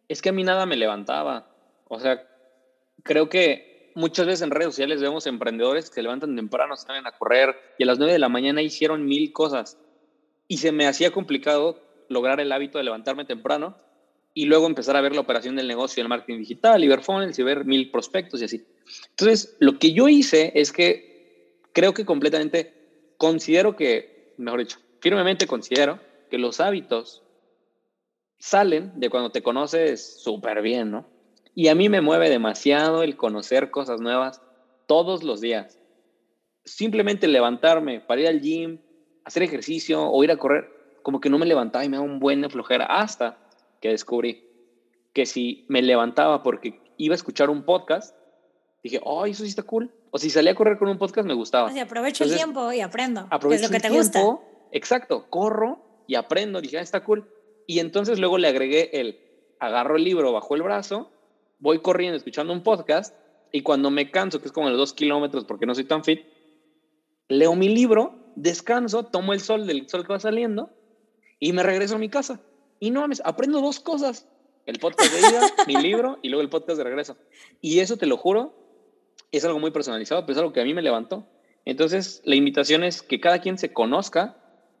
Es 0.09 0.21
que 0.21 0.29
a 0.29 0.33
mí 0.33 0.43
nada 0.43 0.65
me 0.65 0.75
levantaba. 0.75 1.47
O 1.87 1.99
sea, 2.01 2.21
creo 3.03 3.29
que 3.29 3.72
muchas 3.95 4.25
veces 4.25 4.41
en 4.41 4.51
redes 4.51 4.67
sociales 4.67 5.01
vemos 5.01 5.27
emprendedores 5.27 5.89
que 5.89 6.01
levantan 6.01 6.35
temprano, 6.35 6.75
salen 6.75 7.07
a 7.07 7.11
correr 7.11 7.55
y 7.77 7.83
a 7.83 7.85
las 7.85 7.97
9 7.97 8.13
de 8.13 8.19
la 8.19 8.29
mañana 8.29 8.61
hicieron 8.61 9.05
mil 9.05 9.31
cosas. 9.33 9.77
Y 10.47 10.57
se 10.57 10.71
me 10.71 10.87
hacía 10.87 11.11
complicado 11.11 11.81
lograr 12.09 12.39
el 12.39 12.51
hábito 12.51 12.77
de 12.77 12.83
levantarme 12.83 13.25
temprano 13.25 13.77
y 14.33 14.45
luego 14.45 14.65
empezar 14.65 14.95
a 14.95 15.01
ver 15.01 15.13
la 15.13 15.21
operación 15.21 15.55
del 15.55 15.67
negocio, 15.67 16.01
el 16.01 16.09
marketing 16.09 16.39
digital, 16.39 16.83
y 16.83 16.87
ver 16.87 17.01
y 17.37 17.43
ver 17.43 17.65
mil 17.65 17.91
prospectos 17.91 18.41
y 18.41 18.45
así. 18.45 18.65
Entonces, 19.11 19.55
lo 19.59 19.77
que 19.77 19.93
yo 19.93 20.07
hice 20.07 20.51
es 20.55 20.71
que 20.71 21.59
creo 21.71 21.93
que 21.93 22.05
completamente 22.05 22.73
considero 23.17 23.75
que, 23.75 24.33
mejor 24.37 24.61
dicho, 24.61 24.79
firmemente 24.99 25.47
considero 25.47 25.99
que 26.29 26.37
los 26.37 26.59
hábitos 26.59 27.23
salen 28.39 28.99
de 28.99 29.09
cuando 29.09 29.31
te 29.31 29.43
conoces 29.43 30.21
súper 30.21 30.61
bien, 30.61 30.91
¿no? 30.91 31.12
Y 31.55 31.67
a 31.67 31.75
mí 31.75 31.89
me 31.89 32.01
mueve 32.01 32.29
demasiado 32.29 33.03
el 33.03 33.15
conocer 33.15 33.69
cosas 33.69 34.01
nuevas 34.01 34.41
todos 34.87 35.23
los 35.23 35.41
días. 35.41 35.79
Simplemente 36.65 37.27
levantarme 37.27 37.99
para 37.99 38.21
ir 38.21 38.27
al 38.27 38.41
gym, 38.41 38.79
hacer 39.25 39.43
ejercicio 39.43 40.03
o 40.03 40.23
ir 40.23 40.31
a 40.31 40.37
correr, 40.37 40.69
como 41.03 41.19
que 41.19 41.29
no 41.29 41.37
me 41.37 41.45
levantaba 41.45 41.85
y 41.85 41.89
me 41.89 41.97
daba 41.97 42.09
un 42.09 42.19
buen 42.19 42.49
flojera 42.49 42.85
hasta 42.85 43.37
que 43.81 43.89
descubrí 43.89 44.49
que 45.13 45.25
si 45.25 45.65
me 45.69 45.81
levantaba 45.81 46.41
porque 46.41 46.81
iba 46.97 47.13
a 47.13 47.15
escuchar 47.15 47.49
un 47.49 47.63
podcast, 47.63 48.15
dije, 48.83 48.99
oh, 49.03 49.25
eso 49.25 49.43
sí 49.43 49.49
está 49.49 49.63
cool. 49.63 49.91
O 50.11 50.17
si 50.17 50.29
salía 50.29 50.51
a 50.51 50.55
correr 50.55 50.77
con 50.77 50.89
un 50.89 50.97
podcast, 50.97 51.27
me 51.27 51.33
gustaba. 51.33 51.69
O 51.69 51.71
sea, 51.71 51.83
aprovecho 51.83 52.23
el 52.23 52.35
tiempo 52.35 52.71
y 52.71 52.81
aprendo. 52.81 53.27
Aprovecho 53.29 53.65
es 53.65 53.71
lo 53.71 53.75
que 53.75 53.81
te 53.81 53.89
gusta. 53.89 54.21
Exacto, 54.71 55.27
corro 55.29 56.03
y 56.07 56.15
aprendo. 56.15 56.61
Dije, 56.61 56.79
ah, 56.79 56.81
está 56.81 57.03
cool. 57.03 57.29
Y 57.67 57.79
entonces 57.79 58.19
luego 58.19 58.37
le 58.37 58.47
agregué 58.47 58.89
el, 58.99 59.19
agarro 59.59 59.95
el 59.95 60.03
libro 60.03 60.31
bajo 60.33 60.55
el 60.55 60.63
brazo, 60.63 61.11
voy 61.63 61.79
corriendo 61.79 62.17
escuchando 62.17 62.51
un 62.51 62.61
podcast 62.61 63.15
y 63.53 63.61
cuando 63.61 63.89
me 63.89 64.11
canso, 64.11 64.41
que 64.41 64.47
es 64.47 64.51
como 64.51 64.67
los 64.67 64.77
dos 64.77 64.91
kilómetros 64.91 65.45
porque 65.45 65.65
no 65.65 65.73
soy 65.73 65.85
tan 65.85 66.03
fit, 66.03 66.25
leo 67.29 67.55
mi 67.55 67.69
libro, 67.69 68.15
descanso, 68.35 69.05
tomo 69.05 69.31
el 69.31 69.39
sol 69.39 69.65
del 69.65 69.87
sol 69.87 70.05
que 70.05 70.11
va 70.11 70.19
saliendo 70.19 70.71
y 71.39 71.53
me 71.53 71.63
regreso 71.63 71.95
a 71.95 71.99
mi 71.99 72.09
casa. 72.09 72.41
Y 72.81 72.91
no 72.91 72.99
mames, 72.99 73.21
aprendo 73.23 73.61
dos 73.61 73.79
cosas. 73.79 74.27
El 74.65 74.77
podcast 74.79 75.13
de 75.13 75.19
ida, 75.19 75.41
mi 75.67 75.77
libro 75.77 76.19
y 76.21 76.27
luego 76.27 76.41
el 76.41 76.49
podcast 76.49 76.77
de 76.77 76.83
regreso. 76.83 77.15
Y 77.61 77.79
eso 77.79 77.95
te 77.95 78.07
lo 78.07 78.17
juro, 78.17 78.53
es 79.31 79.45
algo 79.45 79.59
muy 79.59 79.71
personalizado, 79.71 80.23
pero 80.23 80.33
es 80.33 80.39
algo 80.39 80.51
que 80.51 80.59
a 80.59 80.65
mí 80.65 80.73
me 80.73 80.81
levantó. 80.81 81.25
Entonces, 81.63 82.21
la 82.25 82.35
invitación 82.35 82.83
es 82.83 83.01
que 83.01 83.21
cada 83.21 83.39
quien 83.39 83.57
se 83.57 83.71
conozca 83.71 84.35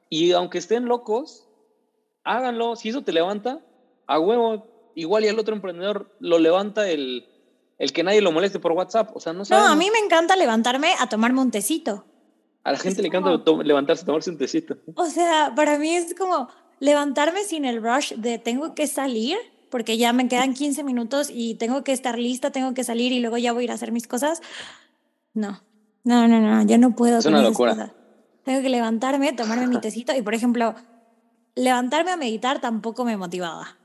y 0.09 0.33
aunque 0.33 0.57
estén 0.57 0.85
locos, 0.85 1.47
háganlo. 2.25 2.75
Si 2.75 2.89
eso 2.89 3.03
te 3.03 3.13
levanta, 3.13 3.61
a 4.05 4.19
huevo, 4.19 4.72
igual 4.95 5.25
y 5.25 5.27
el 5.27 5.39
otro 5.39 5.55
emprendedor 5.55 6.15
lo 6.19 6.39
levanta 6.39 6.89
el, 6.89 7.27
el 7.77 7.93
que 7.93 8.03
nadie 8.03 8.21
lo 8.21 8.31
moleste 8.31 8.59
por 8.59 8.71
WhatsApp. 8.73 9.15
O 9.15 9.19
sea, 9.19 9.33
no 9.33 9.43
No, 9.49 9.67
a 9.67 9.75
mí 9.75 9.89
me 9.91 9.99
encanta 9.99 10.35
levantarme 10.35 10.93
a 10.99 11.07
tomarme 11.07 11.41
un 11.41 11.51
tecito. 11.51 12.05
A 12.63 12.71
la 12.71 12.77
gente 12.77 13.01
le 13.01 13.09
encanta 13.09 13.41
levantarse 13.63 14.03
a 14.03 14.05
tomarse 14.05 14.29
un 14.29 14.37
tecito. 14.37 14.77
O 14.95 15.05
sea, 15.05 15.53
para 15.55 15.77
mí 15.77 15.93
es 15.93 16.15
como, 16.15 16.47
levantarme 16.79 17.43
sin 17.43 17.65
el 17.65 17.83
rush 17.83 18.13
de 18.13 18.37
tengo 18.37 18.73
que 18.73 18.87
salir, 18.87 19.37
porque 19.69 19.97
ya 19.97 20.13
me 20.13 20.27
quedan 20.27 20.53
15 20.53 20.83
minutos 20.83 21.29
y 21.33 21.55
tengo 21.55 21.83
que 21.83 21.91
estar 21.91 22.17
lista, 22.17 22.51
tengo 22.51 22.73
que 22.73 22.83
salir 22.83 23.11
y 23.11 23.19
luego 23.19 23.37
ya 23.37 23.51
voy 23.51 23.63
a 23.63 23.65
ir 23.65 23.71
a 23.71 23.73
hacer 23.73 23.91
mis 23.91 24.07
cosas. 24.07 24.41
No, 25.33 25.61
no, 26.03 26.27
no, 26.27 26.39
no, 26.39 26.65
yo 26.65 26.77
no 26.77 26.95
puedo. 26.95 27.17
Es 27.17 27.25
una 27.25 27.41
locura. 27.41 27.93
Tengo 28.43 28.61
que 28.61 28.69
levantarme, 28.69 29.33
tomarme 29.33 29.67
mi 29.67 29.79
tecito 29.81 30.15
y, 30.15 30.21
por 30.21 30.33
ejemplo, 30.33 30.75
levantarme 31.55 32.11
a 32.11 32.17
meditar 32.17 32.61
tampoco 32.61 33.05
me 33.05 33.17
motivaba. 33.17 33.77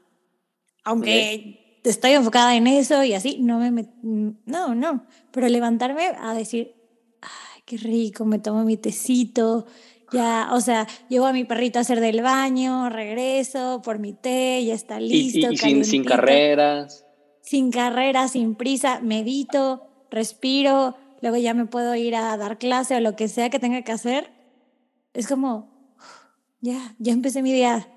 Aunque 0.88 1.80
estoy 1.84 2.12
enfocada 2.12 2.56
en 2.56 2.66
eso 2.66 3.02
y 3.04 3.14
así, 3.14 3.38
no 3.40 3.58
me... 3.58 3.86
No, 4.02 4.74
no, 4.74 5.04
pero 5.30 5.48
levantarme 5.48 6.12
a 6.18 6.32
decir, 6.34 6.74
ay, 7.20 7.62
qué 7.66 7.76
rico, 7.76 8.24
me 8.24 8.38
tomo 8.38 8.64
mi 8.64 8.76
tecito, 8.76 9.66
ya, 10.12 10.48
o 10.52 10.60
sea, 10.60 10.86
llevo 11.08 11.26
a 11.26 11.32
mi 11.32 11.44
perrito 11.44 11.78
a 11.78 11.82
hacer 11.82 12.00
del 12.00 12.22
baño, 12.22 12.88
regreso 12.88 13.82
por 13.84 13.98
mi 13.98 14.14
té, 14.14 14.64
ya 14.64 14.74
está 14.74 14.98
listo. 14.98 15.52
Y, 15.52 15.56
sin, 15.56 15.84
sin 15.84 16.04
carreras. 16.04 17.04
Sin 17.42 17.70
carreras, 17.70 18.32
sin 18.32 18.54
prisa, 18.54 19.00
medito, 19.00 19.86
respiro, 20.10 20.96
luego 21.20 21.36
ya 21.36 21.52
me 21.52 21.66
puedo 21.66 21.94
ir 21.94 22.16
a 22.16 22.36
dar 22.38 22.58
clase 22.58 22.96
o 22.96 23.00
lo 23.00 23.16
que 23.16 23.28
sea 23.28 23.50
que 23.50 23.58
tenga 23.58 23.82
que 23.82 23.92
hacer. 23.92 24.32
Es 25.12 25.26
como, 25.26 25.94
ya, 26.60 26.94
ya 26.98 27.12
empecé 27.12 27.42
mi 27.42 27.52
día. 27.52 27.88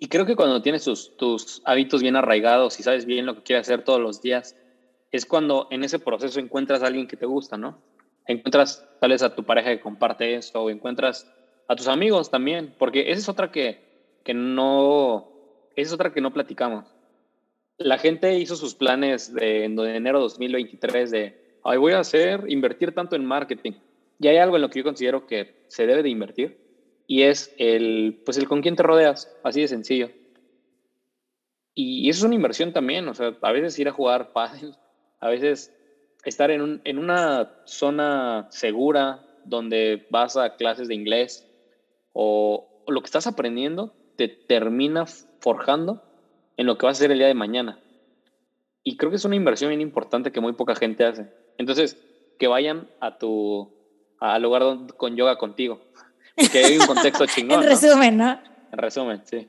Y 0.00 0.08
creo 0.08 0.26
que 0.26 0.36
cuando 0.36 0.62
tienes 0.62 0.84
tus, 0.84 1.62
hábitos 1.64 2.02
bien 2.02 2.16
arraigados 2.16 2.78
y 2.80 2.82
sabes 2.82 3.06
bien 3.06 3.26
lo 3.26 3.34
que 3.36 3.42
quieres 3.42 3.66
hacer 3.66 3.84
todos 3.84 4.00
los 4.00 4.22
días, 4.22 4.56
es 5.12 5.26
cuando 5.26 5.68
en 5.70 5.84
ese 5.84 5.98
proceso 5.98 6.40
encuentras 6.40 6.82
a 6.82 6.86
alguien 6.86 7.06
que 7.06 7.16
te 7.16 7.26
gusta, 7.26 7.56
¿no? 7.56 7.78
encuentras 8.26 8.88
tal 9.00 9.10
vez 9.10 9.22
a 9.22 9.34
tu 9.34 9.44
pareja 9.44 9.70
que 9.70 9.80
comparte 9.80 10.34
esto 10.34 10.62
o 10.62 10.70
encuentras 10.70 11.30
a 11.68 11.76
tus 11.76 11.88
amigos 11.88 12.30
también, 12.30 12.74
porque 12.78 13.10
esa 13.10 13.20
es 13.20 13.28
otra 13.28 13.50
que, 13.50 13.80
que 14.24 14.34
no, 14.34 15.28
esa 15.76 15.88
es 15.88 15.92
otra 15.92 16.12
que 16.12 16.20
no 16.20 16.32
platicamos. 16.32 16.86
La 17.76 17.98
gente 17.98 18.38
hizo 18.38 18.56
sus 18.56 18.74
planes 18.74 19.34
de, 19.34 19.64
en 19.64 19.78
enero 19.78 20.18
de 20.18 20.22
2023 20.22 21.10
de, 21.10 21.58
ay, 21.64 21.78
voy 21.78 21.92
a 21.92 22.00
hacer, 22.00 22.44
invertir 22.48 22.94
tanto 22.94 23.16
en 23.16 23.24
marketing. 23.24 23.72
Y 24.20 24.28
hay 24.28 24.38
algo 24.38 24.56
en 24.56 24.62
lo 24.62 24.70
que 24.70 24.78
yo 24.78 24.84
considero 24.84 25.26
que 25.26 25.64
se 25.68 25.86
debe 25.86 26.02
de 26.02 26.08
invertir 26.08 26.63
y 27.06 27.22
es 27.22 27.54
el, 27.58 28.22
pues 28.24 28.38
el 28.38 28.48
con 28.48 28.62
quién 28.62 28.76
te 28.76 28.82
rodeas, 28.82 29.34
así 29.42 29.60
de 29.60 29.68
sencillo. 29.68 30.10
Y 31.74 32.08
eso 32.08 32.20
es 32.20 32.24
una 32.24 32.36
inversión 32.36 32.72
también, 32.72 33.08
o 33.08 33.14
sea, 33.14 33.36
a 33.42 33.52
veces 33.52 33.78
ir 33.78 33.88
a 33.88 33.92
jugar 33.92 34.32
pádel, 34.32 34.76
a 35.20 35.28
veces 35.28 35.74
estar 36.24 36.50
en, 36.50 36.60
un, 36.60 36.80
en 36.84 36.98
una 36.98 37.50
zona 37.64 38.46
segura 38.50 39.24
donde 39.44 40.06
vas 40.10 40.36
a 40.36 40.56
clases 40.56 40.88
de 40.88 40.94
inglés 40.94 41.46
o, 42.12 42.70
lo 42.86 43.00
que 43.00 43.06
estás 43.06 43.26
aprendiendo 43.26 43.94
te 44.16 44.28
termina 44.28 45.06
forjando 45.06 46.02
en 46.58 46.66
lo 46.66 46.76
que 46.76 46.84
vas 46.84 46.96
a 46.96 46.98
hacer 46.98 47.10
el 47.10 47.18
día 47.18 47.28
de 47.28 47.34
mañana. 47.34 47.80
Y 48.82 48.98
creo 48.98 49.08
que 49.08 49.16
es 49.16 49.24
una 49.24 49.36
inversión 49.36 49.70
bien 49.70 49.80
importante 49.80 50.32
que 50.32 50.42
muy 50.42 50.52
poca 50.52 50.74
gente 50.74 51.06
hace. 51.06 51.32
Entonces, 51.56 51.96
que 52.38 52.46
vayan 52.46 52.90
a 53.00 53.16
tu 53.16 53.72
al 54.20 54.42
lugar 54.42 54.62
con 54.98 55.16
yoga 55.16 55.38
contigo. 55.38 55.80
Que 56.36 56.64
hay 56.64 56.78
un 56.78 56.86
contexto 56.86 57.26
chingón. 57.34 57.62
en 57.62 57.68
resumen, 57.68 58.16
¿no? 58.16 58.40
En 58.72 58.78
resumen, 58.78 59.22
sí. 59.24 59.46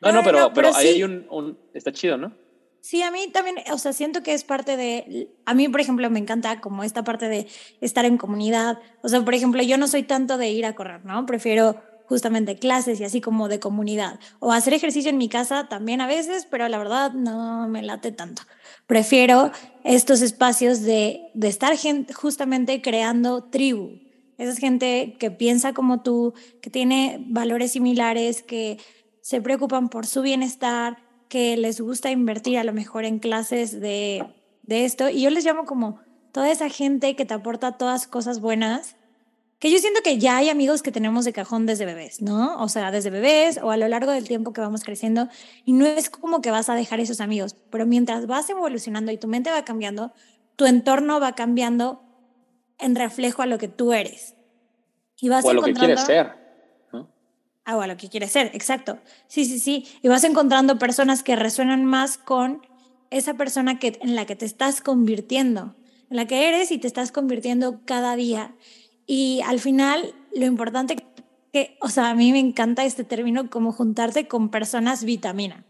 No, 0.00 0.12
no, 0.12 0.22
pero, 0.22 0.52
pero, 0.52 0.74
ahí 0.74 0.88
hay 0.88 1.02
un, 1.02 1.26
un, 1.28 1.58
Está 1.74 1.92
chido, 1.92 2.16
¿no? 2.16 2.32
Sí, 2.80 3.02
a 3.02 3.10
mí 3.10 3.28
también, 3.32 3.56
o 3.72 3.78
sea, 3.78 3.92
siento 3.92 4.22
que 4.22 4.32
es 4.32 4.44
parte 4.44 4.76
de, 4.76 5.30
a 5.44 5.54
mí, 5.54 5.68
por 5.68 5.80
ejemplo, 5.80 6.08
me 6.08 6.20
encanta 6.20 6.60
como 6.60 6.84
esta 6.84 7.02
parte 7.02 7.28
de 7.28 7.48
estar 7.80 8.04
en 8.04 8.16
comunidad. 8.16 8.78
O 9.02 9.08
sea, 9.08 9.22
por 9.22 9.34
ejemplo, 9.34 9.62
yo 9.62 9.76
no 9.76 9.88
soy 9.88 10.04
tanto 10.04 10.38
de 10.38 10.50
ir 10.50 10.64
a 10.64 10.74
correr, 10.74 11.04
¿no? 11.04 11.26
Prefiero 11.26 11.82
justamente 12.06 12.56
clases 12.56 13.00
y 13.00 13.04
así 13.04 13.20
como 13.20 13.48
de 13.48 13.60
comunidad. 13.60 14.18
O 14.38 14.52
hacer 14.52 14.72
ejercicio 14.72 15.10
en 15.10 15.18
mi 15.18 15.28
casa 15.28 15.68
también 15.68 16.00
a 16.00 16.06
veces, 16.06 16.46
pero 16.50 16.66
la 16.68 16.78
verdad 16.78 17.12
no 17.12 17.68
me 17.68 17.82
late 17.82 18.12
tanto. 18.12 18.42
Prefiero 18.86 19.52
estos 19.84 20.22
espacios 20.22 20.80
de, 20.82 21.30
de 21.34 21.48
estar 21.48 21.74
justamente 22.14 22.80
creando 22.80 23.44
tribu. 23.44 23.98
Esa 24.38 24.52
es 24.52 24.58
gente 24.58 25.16
que 25.18 25.30
piensa 25.30 25.74
como 25.74 26.02
tú, 26.02 26.32
que 26.62 26.70
tiene 26.70 27.22
valores 27.28 27.72
similares, 27.72 28.42
que 28.42 28.78
se 29.20 29.42
preocupan 29.42 29.90
por 29.90 30.06
su 30.06 30.22
bienestar, 30.22 30.96
que 31.28 31.56
les 31.56 31.80
gusta 31.80 32.10
invertir 32.10 32.56
a 32.56 32.64
lo 32.64 32.72
mejor 32.72 33.04
en 33.04 33.18
clases 33.18 33.78
de, 33.80 34.24
de 34.62 34.84
esto. 34.84 35.10
Y 35.10 35.20
yo 35.20 35.30
les 35.30 35.44
llamo 35.44 35.64
como 35.64 36.00
toda 36.32 36.50
esa 36.50 36.70
gente 36.70 37.16
que 37.16 37.26
te 37.26 37.34
aporta 37.34 37.72
todas 37.72 38.06
cosas 38.06 38.40
buenas 38.40 38.96
que 39.58 39.72
yo 39.72 39.78
siento 39.78 40.00
que 40.02 40.18
ya 40.18 40.36
hay 40.36 40.50
amigos 40.50 40.82
que 40.82 40.92
tenemos 40.92 41.24
de 41.24 41.32
cajón 41.32 41.66
desde 41.66 41.84
bebés, 41.84 42.22
¿no? 42.22 42.62
O 42.62 42.68
sea, 42.68 42.92
desde 42.92 43.10
bebés 43.10 43.58
o 43.60 43.70
a 43.70 43.76
lo 43.76 43.88
largo 43.88 44.12
del 44.12 44.28
tiempo 44.28 44.52
que 44.52 44.60
vamos 44.60 44.84
creciendo 44.84 45.28
y 45.64 45.72
no 45.72 45.84
es 45.84 46.10
como 46.10 46.40
que 46.40 46.50
vas 46.50 46.68
a 46.68 46.74
dejar 46.74 47.00
esos 47.00 47.20
amigos, 47.20 47.56
pero 47.70 47.84
mientras 47.84 48.26
vas 48.26 48.48
evolucionando 48.50 49.10
y 49.10 49.18
tu 49.18 49.26
mente 49.26 49.50
va 49.50 49.64
cambiando, 49.64 50.12
tu 50.54 50.64
entorno 50.66 51.18
va 51.18 51.34
cambiando 51.34 52.02
en 52.78 52.94
reflejo 52.94 53.42
a 53.42 53.46
lo 53.46 53.58
que 53.58 53.68
tú 53.68 53.92
eres. 53.92 54.34
Y 55.20 55.28
vas 55.28 55.44
o 55.44 55.50
a 55.50 55.54
lo 55.54 55.62
que 55.62 55.74
quieres 55.74 56.00
ser. 56.00 56.32
¿no? 56.92 57.08
Ah, 57.64 57.76
o 57.76 57.82
a 57.82 57.86
lo 57.86 57.96
que 57.96 58.08
quieres 58.08 58.32
ser, 58.32 58.50
exacto. 58.54 58.98
Sí, 59.26 59.44
sí, 59.44 59.58
sí. 59.58 59.86
Y 60.02 60.08
vas 60.08 60.24
encontrando 60.24 60.78
personas 60.78 61.22
que 61.22 61.36
resuenan 61.36 61.84
más 61.84 62.18
con 62.18 62.62
esa 63.10 63.34
persona 63.34 63.78
que, 63.78 63.98
en 64.00 64.14
la 64.14 64.26
que 64.26 64.36
te 64.36 64.44
estás 64.44 64.80
convirtiendo, 64.80 65.74
en 66.10 66.16
la 66.16 66.26
que 66.26 66.48
eres 66.48 66.70
y 66.70 66.78
te 66.78 66.86
estás 66.86 67.12
convirtiendo 67.12 67.80
cada 67.84 68.16
día. 68.16 68.54
Y 69.06 69.40
al 69.46 69.58
final, 69.58 70.14
lo 70.34 70.46
importante 70.46 70.96
que, 71.52 71.76
o 71.80 71.88
sea, 71.88 72.10
a 72.10 72.14
mí 72.14 72.32
me 72.32 72.38
encanta 72.38 72.84
este 72.84 73.04
término 73.04 73.50
como 73.50 73.72
juntarte 73.72 74.28
con 74.28 74.50
personas 74.50 75.04
vitamina. 75.04 75.64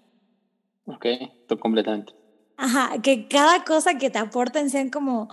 Ok, 0.86 1.04
estoy 1.04 1.59
completamente. 1.59 2.14
Ajá, 2.56 3.00
que 3.02 3.28
cada 3.28 3.64
cosa 3.64 3.98
que 3.98 4.11
te 4.11 4.18
aporten 4.18 4.68
sean 4.68 4.90
como, 4.90 5.28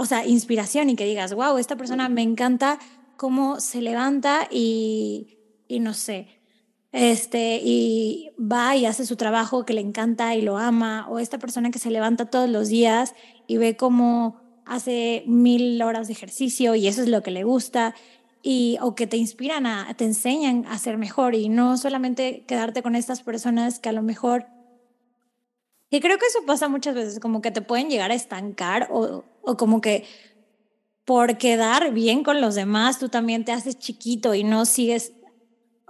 o 0.00 0.06
sea, 0.06 0.26
inspiración 0.26 0.88
y 0.88 0.96
que 0.96 1.04
digas, 1.04 1.34
wow, 1.34 1.58
esta 1.58 1.76
persona 1.76 2.08
me 2.08 2.22
encanta 2.22 2.78
cómo 3.16 3.60
se 3.60 3.82
levanta 3.82 4.48
y, 4.50 5.36
y 5.68 5.80
no 5.80 5.92
sé, 5.92 6.40
este, 6.90 7.60
y 7.62 8.30
va 8.40 8.74
y 8.76 8.86
hace 8.86 9.04
su 9.04 9.16
trabajo 9.16 9.66
que 9.66 9.74
le 9.74 9.82
encanta 9.82 10.34
y 10.34 10.40
lo 10.40 10.56
ama, 10.56 11.06
o 11.10 11.18
esta 11.18 11.38
persona 11.38 11.70
que 11.70 11.78
se 11.78 11.90
levanta 11.90 12.30
todos 12.30 12.48
los 12.48 12.68
días 12.68 13.14
y 13.46 13.58
ve 13.58 13.76
cómo 13.76 14.40
hace 14.64 15.22
mil 15.26 15.82
horas 15.82 16.06
de 16.06 16.14
ejercicio 16.14 16.74
y 16.74 16.88
eso 16.88 17.02
es 17.02 17.08
lo 17.08 17.22
que 17.22 17.30
le 17.30 17.44
gusta, 17.44 17.94
y, 18.42 18.78
o 18.80 18.94
que 18.94 19.06
te 19.06 19.18
inspiran, 19.18 19.66
a, 19.66 19.92
te 19.98 20.06
enseñan 20.06 20.64
a 20.66 20.78
ser 20.78 20.96
mejor 20.96 21.34
y 21.34 21.50
no 21.50 21.76
solamente 21.76 22.44
quedarte 22.46 22.82
con 22.82 22.96
estas 22.96 23.22
personas 23.22 23.78
que 23.80 23.90
a 23.90 23.92
lo 23.92 24.02
mejor... 24.02 24.46
Y 25.90 26.00
creo 26.00 26.18
que 26.18 26.26
eso 26.26 26.40
pasa 26.46 26.68
muchas 26.68 26.94
veces, 26.94 27.20
como 27.20 27.42
que 27.42 27.50
te 27.50 27.62
pueden 27.62 27.90
llegar 27.90 28.10
a 28.10 28.14
estancar 28.14 28.88
o, 28.90 29.24
o 29.42 29.56
como 29.56 29.80
que 29.80 30.06
por 31.04 31.36
quedar 31.38 31.92
bien 31.92 32.22
con 32.22 32.40
los 32.40 32.54
demás, 32.54 32.98
tú 32.98 33.08
también 33.08 33.44
te 33.44 33.52
haces 33.52 33.78
chiquito 33.78 34.34
y 34.34 34.44
no 34.44 34.64
sigues 34.64 35.12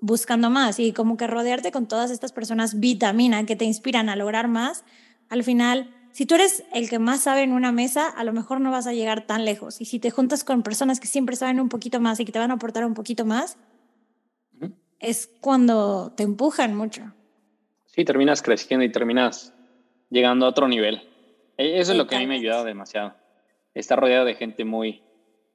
buscando 0.00 0.48
más. 0.48 0.78
Y 0.78 0.92
como 0.92 1.18
que 1.18 1.26
rodearte 1.26 1.70
con 1.70 1.86
todas 1.86 2.10
estas 2.10 2.32
personas 2.32 2.80
vitamina 2.80 3.44
que 3.44 3.56
te 3.56 3.66
inspiran 3.66 4.08
a 4.08 4.16
lograr 4.16 4.48
más, 4.48 4.84
al 5.28 5.44
final 5.44 5.94
si 6.12 6.26
tú 6.26 6.34
eres 6.34 6.64
el 6.72 6.88
que 6.88 6.98
más 6.98 7.20
sabe 7.20 7.42
en 7.42 7.52
una 7.52 7.70
mesa, 7.70 8.08
a 8.08 8.24
lo 8.24 8.32
mejor 8.32 8.60
no 8.60 8.70
vas 8.70 8.86
a 8.86 8.92
llegar 8.92 9.26
tan 9.26 9.44
lejos. 9.44 9.80
Y 9.80 9.84
si 9.84 10.00
te 10.00 10.10
juntas 10.10 10.42
con 10.42 10.62
personas 10.62 10.98
que 10.98 11.06
siempre 11.06 11.36
saben 11.36 11.60
un 11.60 11.68
poquito 11.68 12.00
más 12.00 12.18
y 12.18 12.24
que 12.24 12.32
te 12.32 12.38
van 12.38 12.50
a 12.50 12.54
aportar 12.54 12.84
un 12.84 12.94
poquito 12.94 13.24
más, 13.24 13.56
es 14.98 15.30
cuando 15.40 16.12
te 16.16 16.24
empujan 16.24 16.74
mucho. 16.74 17.12
Sí, 17.86 18.04
terminas 18.04 18.42
creciendo 18.42 18.84
y 18.84 18.90
terminas 18.90 19.54
llegando 20.10 20.46
a 20.46 20.50
otro 20.50 20.68
nivel. 20.68 21.08
E, 21.56 21.80
eso 21.80 21.92
es 21.92 21.98
lo 21.98 22.06
que 22.06 22.16
a 22.16 22.18
mí 22.18 22.26
me 22.26 22.34
ha 22.34 22.38
ayudado 22.38 22.64
demasiado. 22.64 23.14
Estar 23.74 23.98
rodeado 23.98 24.24
de 24.24 24.34
gente 24.34 24.64
muy, 24.64 25.02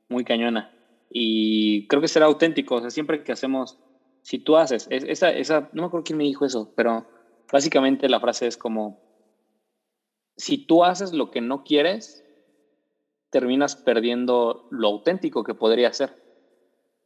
muy 0.10 0.24
cañona. 0.24 0.72
Y 1.10 1.88
creo 1.88 2.02
que 2.02 2.08
ser 2.08 2.24
auténtico. 2.24 2.76
O 2.76 2.82
sea, 2.82 2.90
siempre 2.90 3.24
que 3.24 3.32
hacemos, 3.32 3.78
si 4.22 4.40
tú 4.40 4.58
haces, 4.58 4.88
esa, 4.90 5.32
esa, 5.32 5.70
no 5.74 5.84
me 5.84 5.88
acuerdo 5.88 6.06
quién 6.06 6.18
me 6.18 6.24
dijo 6.24 6.46
eso, 6.46 6.74
pero 6.76 7.06
básicamente 7.52 8.10
la 8.10 8.20
frase 8.20 8.48
es 8.48 8.58
como, 8.58 9.00
si 10.38 10.58
tú 10.58 10.84
haces 10.84 11.14
lo 11.14 11.32
que 11.32 11.42
no 11.42 11.64
quieres, 11.64 12.24
terminas 13.30 13.76
perdiendo 13.76 14.68
lo 14.72 14.88
auténtico 14.88 15.44
que 15.44 15.54
podría 15.54 15.92
ser. 15.94 16.24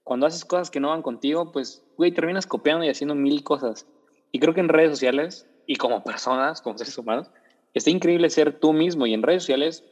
Cuando 0.04 0.26
haces 0.26 0.46
cosas 0.46 0.72
que 0.72 0.80
no 0.80 0.90
van 0.90 1.02
contigo, 1.02 1.52
pues, 1.52 1.86
güey, 1.98 2.12
terminas 2.12 2.48
copiando 2.48 2.84
y 2.84 2.90
haciendo 2.90 3.16
mil 3.16 3.44
cosas. 3.44 3.88
Y 4.32 4.40
creo 4.40 4.54
que 4.54 4.60
en 4.60 4.70
redes 4.70 4.92
sociales 4.92 5.48
y 5.68 5.76
como 5.76 6.04
personas, 6.04 6.62
como 6.62 6.78
seres 6.78 6.98
humanos, 6.98 7.30
está 7.74 7.90
increíble 7.90 8.30
ser 8.30 8.60
tú 8.60 8.74
mismo. 8.74 9.06
Y 9.06 9.14
en 9.14 9.24
redes 9.24 9.44
sociales, 9.44 9.84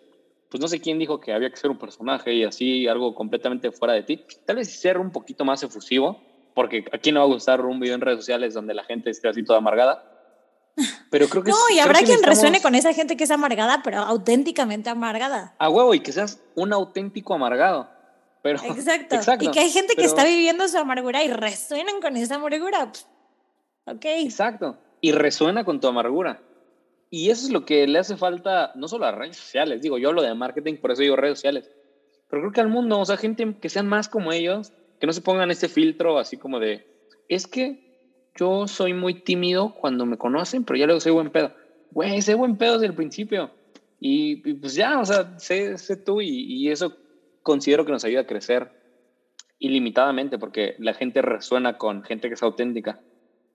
pues 0.49 0.61
no 0.61 0.67
sé 0.67 0.80
quién 0.80 0.99
dijo 0.99 1.19
que 1.19 1.34
había 1.34 1.49
que 1.49 1.57
ser 1.57 1.71
un 1.71 1.78
personaje 1.78 2.34
y 2.34 2.43
así 2.43 2.88
algo 2.88 3.15
completamente 3.15 3.71
fuera 3.71 3.93
de 3.93 4.03
ti. 4.03 4.25
Tal 4.45 4.57
vez 4.57 4.71
ser 4.80 4.97
un 4.97 5.11
poquito 5.11 5.45
más 5.45 5.63
efusivo, 5.63 6.21
porque 6.53 6.86
a 6.91 6.97
quién 6.97 7.15
no 7.15 7.21
va 7.21 7.25
a 7.28 7.34
gustar 7.34 7.61
un 7.61 7.80
video 7.80 7.95
en 7.95 8.01
redes 8.01 8.19
sociales 8.19 8.53
donde 8.53 8.73
la 8.73 8.84
gente 8.84 9.09
esté 9.09 9.28
así 9.28 9.43
toda 9.43 9.59
amargada 9.59 10.17
pero 11.09 11.28
creo 11.28 11.43
que 11.43 11.51
No, 11.51 11.57
y 11.73 11.80
habrá 11.80 12.01
quien 12.01 12.21
resuene 12.23 12.61
con 12.61 12.75
esa 12.75 12.93
gente 12.93 13.17
que 13.17 13.23
es 13.23 13.32
amargada, 13.32 13.82
pero 13.84 13.99
auténticamente 13.99 14.89
amargada. 14.89 15.55
A 15.59 15.69
huevo, 15.69 15.93
y 15.93 15.99
que 15.99 16.11
seas 16.11 16.41
un 16.55 16.73
auténtico 16.73 17.34
amargado. 17.34 17.89
Pero, 18.43 18.59
exacto. 18.63 19.17
Y 19.39 19.51
que 19.51 19.59
hay 19.59 19.69
gente 19.69 19.95
que 19.95 20.05
está 20.05 20.23
viviendo 20.23 20.67
su 20.67 20.78
amargura 20.78 21.23
y 21.23 21.32
resuenan 21.32 21.99
con 22.01 22.15
esa 22.15 22.36
amargura. 22.36 22.91
ok. 23.86 24.05
Exacto. 24.05 24.78
Y 25.01 25.11
resuena 25.11 25.63
con 25.63 25.80
tu 25.80 25.88
amargura. 25.88 26.41
Y 27.10 27.30
eso 27.30 27.45
es 27.45 27.53
lo 27.53 27.66
que 27.66 27.88
le 27.88 27.99
hace 27.99 28.18
falta, 28.18 28.72
no 28.76 28.88
solo 28.88 29.05
a 29.05 29.12
redes 29.12 29.38
sociales, 29.38 29.82
digo, 29.82 29.97
yo 29.97 30.10
hablo 30.10 30.22
de 30.22 30.34
marketing, 30.34 30.76
por 30.76 30.91
eso 30.91 31.01
digo 31.01 31.16
redes 31.16 31.39
sociales. 31.39 31.72
Pero 32.30 32.41
creo 32.41 32.51
que 32.51 32.62
al 32.62 32.68
mundo, 32.68 32.99
o 32.99 33.05
sea, 33.05 33.18
gente 33.18 33.55
que 33.62 33.70
sean 33.70 33.88
más 33.88 34.10
como 34.10 34.34
ellos, 34.34 34.74
que 34.99 35.08
no 35.08 35.14
se 35.14 35.22
pongan 35.22 35.51
este 35.51 35.70
filtro 35.70 36.18
así 36.18 36.38
como 36.38 36.60
de, 36.60 36.86
es 37.30 37.47
que 37.47 37.88
yo 38.36 38.68
soy 38.68 38.93
muy 38.93 39.16
tímido 39.16 39.74
cuando 39.74 40.05
me 40.05 40.18
conocen, 40.18 40.64
pero 40.64 40.78
ya 40.78 40.86
luego 40.86 40.99
soy 40.99 41.14
buen 41.14 41.30
pedo. 41.30 41.53
Güey, 41.91 42.22
sé 42.22 42.36
buen 42.36 42.58
pedo 42.58 42.74
desde 42.74 42.88
el 42.88 42.93
principio. 42.93 43.51
Y, 43.99 44.53
pues 44.53 44.76
ya, 44.76 44.99
o 44.99 45.05
sea, 45.05 45.39
sé, 45.39 45.78
sé 45.78 45.97
tú 45.97 46.22
y, 46.22 46.30
y, 46.30 46.70
eso 46.70 46.95
considero 47.41 47.86
que 47.86 47.91
nos 47.91 48.03
ayuda 48.05 48.22
a 48.22 48.28
crecer 48.28 48.72
ilimitadamente 49.58 50.38
porque 50.38 50.76
la 50.78 50.93
gente 50.93 51.24
resuena 51.24 51.78
con 51.78 52.03
gente 52.03 52.28
que 52.28 52.36
es 52.36 52.43
auténtica. 52.43 52.99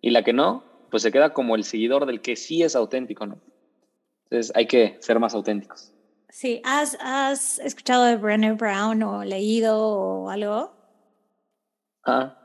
Y 0.00 0.10
la 0.10 0.24
que 0.24 0.32
no, 0.32 0.64
pues 0.92 1.02
se 1.02 1.10
queda 1.10 1.32
como 1.32 1.56
el 1.56 1.64
seguidor 1.64 2.04
del 2.04 2.20
que 2.20 2.36
sí 2.36 2.62
es 2.62 2.76
auténtico, 2.76 3.24
¿no? 3.26 3.40
Entonces 4.24 4.52
hay 4.54 4.66
que 4.66 4.98
ser 5.00 5.18
más 5.18 5.32
auténticos. 5.34 5.90
Sí, 6.28 6.60
¿has, 6.66 6.98
has 7.00 7.58
escuchado 7.60 8.04
de 8.04 8.16
Brené 8.16 8.52
Brown 8.52 9.02
o 9.02 9.24
leído 9.24 9.80
o 9.80 10.28
algo? 10.28 10.74
Ah. 12.04 12.38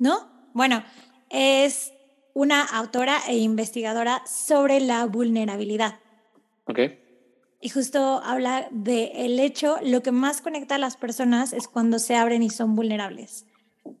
¿No? 0.00 0.50
Bueno, 0.52 0.82
es 1.30 1.92
una 2.34 2.64
autora 2.64 3.18
e 3.28 3.38
investigadora 3.38 4.20
sobre 4.26 4.80
la 4.80 5.06
vulnerabilidad. 5.06 6.00
Ok. 6.64 6.80
Y 7.60 7.68
justo 7.68 8.20
habla 8.24 8.66
de 8.72 9.12
el 9.14 9.38
hecho, 9.38 9.76
lo 9.84 10.02
que 10.02 10.10
más 10.10 10.40
conecta 10.40 10.74
a 10.74 10.78
las 10.78 10.96
personas 10.96 11.52
es 11.52 11.68
cuando 11.68 12.00
se 12.00 12.16
abren 12.16 12.42
y 12.42 12.50
son 12.50 12.74
vulnerables. 12.74 13.46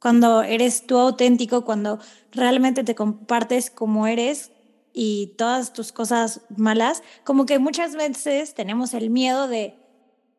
Cuando 0.00 0.42
eres 0.42 0.86
tú 0.86 0.98
auténtico, 0.98 1.64
cuando 1.64 1.98
realmente 2.32 2.84
te 2.84 2.94
compartes 2.94 3.70
como 3.70 4.06
eres 4.06 4.52
y 4.92 5.34
todas 5.38 5.72
tus 5.72 5.92
cosas 5.92 6.42
malas, 6.56 7.02
como 7.24 7.46
que 7.46 7.58
muchas 7.58 7.96
veces 7.96 8.54
tenemos 8.54 8.94
el 8.94 9.10
miedo 9.10 9.48
de 9.48 9.78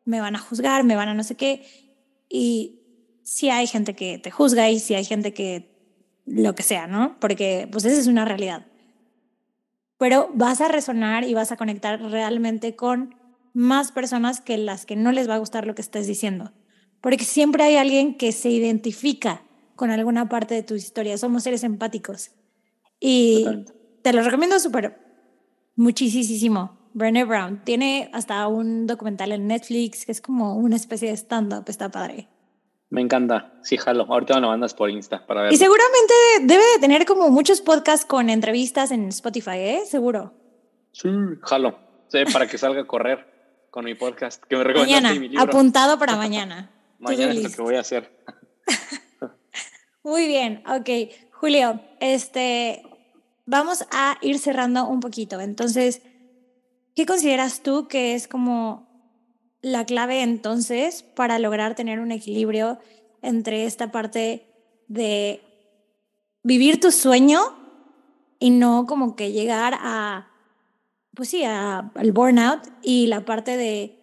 me 0.04 0.20
van 0.20 0.36
a 0.36 0.38
juzgar, 0.38 0.84
me 0.84 0.96
van 0.96 1.08
a 1.08 1.14
no 1.14 1.22
sé 1.22 1.36
qué. 1.36 1.66
Y 2.28 2.80
si 3.22 3.50
hay 3.50 3.66
gente 3.66 3.94
que 3.94 4.18
te 4.18 4.30
juzga 4.30 4.70
y 4.70 4.78
si 4.80 4.94
hay 4.94 5.04
gente 5.04 5.34
que 5.34 5.70
lo 6.24 6.54
que 6.54 6.62
sea, 6.62 6.86
¿no? 6.86 7.18
Porque 7.20 7.68
pues 7.70 7.84
esa 7.84 8.00
es 8.00 8.06
una 8.06 8.24
realidad. 8.24 8.66
Pero 9.98 10.30
vas 10.34 10.60
a 10.60 10.68
resonar 10.68 11.24
y 11.24 11.34
vas 11.34 11.52
a 11.52 11.56
conectar 11.56 12.00
realmente 12.00 12.76
con 12.76 13.16
más 13.52 13.92
personas 13.92 14.40
que 14.40 14.56
las 14.56 14.86
que 14.86 14.96
no 14.96 15.12
les 15.12 15.28
va 15.28 15.34
a 15.34 15.38
gustar 15.38 15.66
lo 15.66 15.74
que 15.74 15.82
estés 15.82 16.06
diciendo. 16.06 16.52
Porque 17.00 17.24
siempre 17.24 17.62
hay 17.64 17.76
alguien 17.76 18.16
que 18.16 18.32
se 18.32 18.50
identifica 18.50 19.42
con 19.76 19.90
alguna 19.90 20.28
parte 20.28 20.54
de 20.54 20.62
tu 20.62 20.74
historia. 20.74 21.16
Somos 21.18 21.44
seres 21.44 21.62
empáticos. 21.62 22.32
Y 23.00 23.46
te 24.02 24.12
lo 24.12 24.22
recomiendo 24.22 24.58
súper, 24.58 24.98
muchísimo. 25.76 26.76
Brené 26.94 27.24
Brown 27.24 27.62
tiene 27.64 28.10
hasta 28.12 28.46
un 28.48 28.86
documental 28.86 29.30
en 29.32 29.46
Netflix 29.46 30.04
que 30.04 30.12
es 30.12 30.20
como 30.20 30.56
una 30.56 30.74
especie 30.74 31.08
de 31.08 31.16
stand-up, 31.16 31.64
está 31.68 31.90
padre. 31.90 32.28
Me 32.90 33.02
encanta. 33.02 33.52
Sí, 33.62 33.76
jalo. 33.76 34.06
Ahorita 34.08 34.34
me 34.34 34.40
lo 34.40 34.48
mandas 34.48 34.74
por 34.74 34.90
Insta 34.90 35.26
para 35.26 35.42
ver. 35.42 35.52
Y 35.52 35.56
seguramente 35.58 36.14
debe 36.42 36.62
de 36.74 36.78
tener 36.80 37.04
como 37.04 37.28
muchos 37.28 37.60
podcasts 37.60 38.06
con 38.06 38.30
entrevistas 38.30 38.90
en 38.90 39.08
Spotify, 39.08 39.58
¿eh? 39.58 39.82
Seguro. 39.86 40.32
Sí, 40.92 41.08
jalo. 41.42 41.78
Sí, 42.08 42.18
para 42.32 42.46
que 42.46 42.56
salga 42.56 42.80
a 42.80 42.86
correr 42.86 43.66
con 43.70 43.84
mi 43.84 43.94
podcast. 43.94 44.42
Que 44.44 44.56
me 44.56 44.64
mañana, 44.72 45.12
mi 45.14 45.28
libro. 45.28 45.44
apuntado 45.44 45.98
para 45.98 46.16
mañana. 46.16 46.70
Mañana 46.98 47.32
es 47.32 47.42
lo 47.42 47.50
que 47.50 47.62
voy 47.62 47.74
a 47.76 47.80
hacer. 47.80 48.10
Muy 50.02 50.26
bien, 50.26 50.62
ok. 50.66 50.88
Julio, 51.32 51.80
este, 52.00 52.82
vamos 53.46 53.84
a 53.90 54.18
ir 54.22 54.38
cerrando 54.38 54.86
un 54.86 55.00
poquito. 55.00 55.40
Entonces, 55.40 56.02
¿qué 56.94 57.06
consideras 57.06 57.62
tú 57.62 57.88
que 57.88 58.14
es 58.14 58.28
como 58.28 58.88
la 59.60 59.84
clave 59.84 60.22
entonces 60.22 61.02
para 61.02 61.38
lograr 61.38 61.74
tener 61.74 62.00
un 62.00 62.12
equilibrio 62.12 62.78
entre 63.22 63.64
esta 63.64 63.90
parte 63.90 64.46
de 64.86 65.42
vivir 66.42 66.80
tu 66.80 66.90
sueño 66.90 67.40
y 68.38 68.50
no 68.50 68.86
como 68.86 69.16
que 69.16 69.32
llegar 69.32 69.74
a, 69.80 70.30
pues 71.14 71.28
sí, 71.28 71.44
al 71.44 72.12
burnout 72.12 72.60
y 72.82 73.08
la 73.08 73.24
parte 73.24 73.56
de 73.56 73.97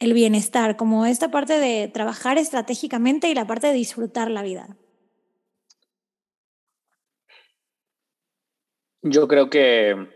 el 0.00 0.14
bienestar, 0.14 0.76
como 0.76 1.06
esta 1.06 1.30
parte 1.30 1.58
de 1.58 1.88
trabajar 1.88 2.38
estratégicamente 2.38 3.28
y 3.28 3.34
la 3.34 3.46
parte 3.46 3.68
de 3.68 3.74
disfrutar 3.74 4.30
la 4.30 4.42
vida. 4.42 4.76
Yo 9.02 9.28
creo 9.28 9.48
que 9.48 10.08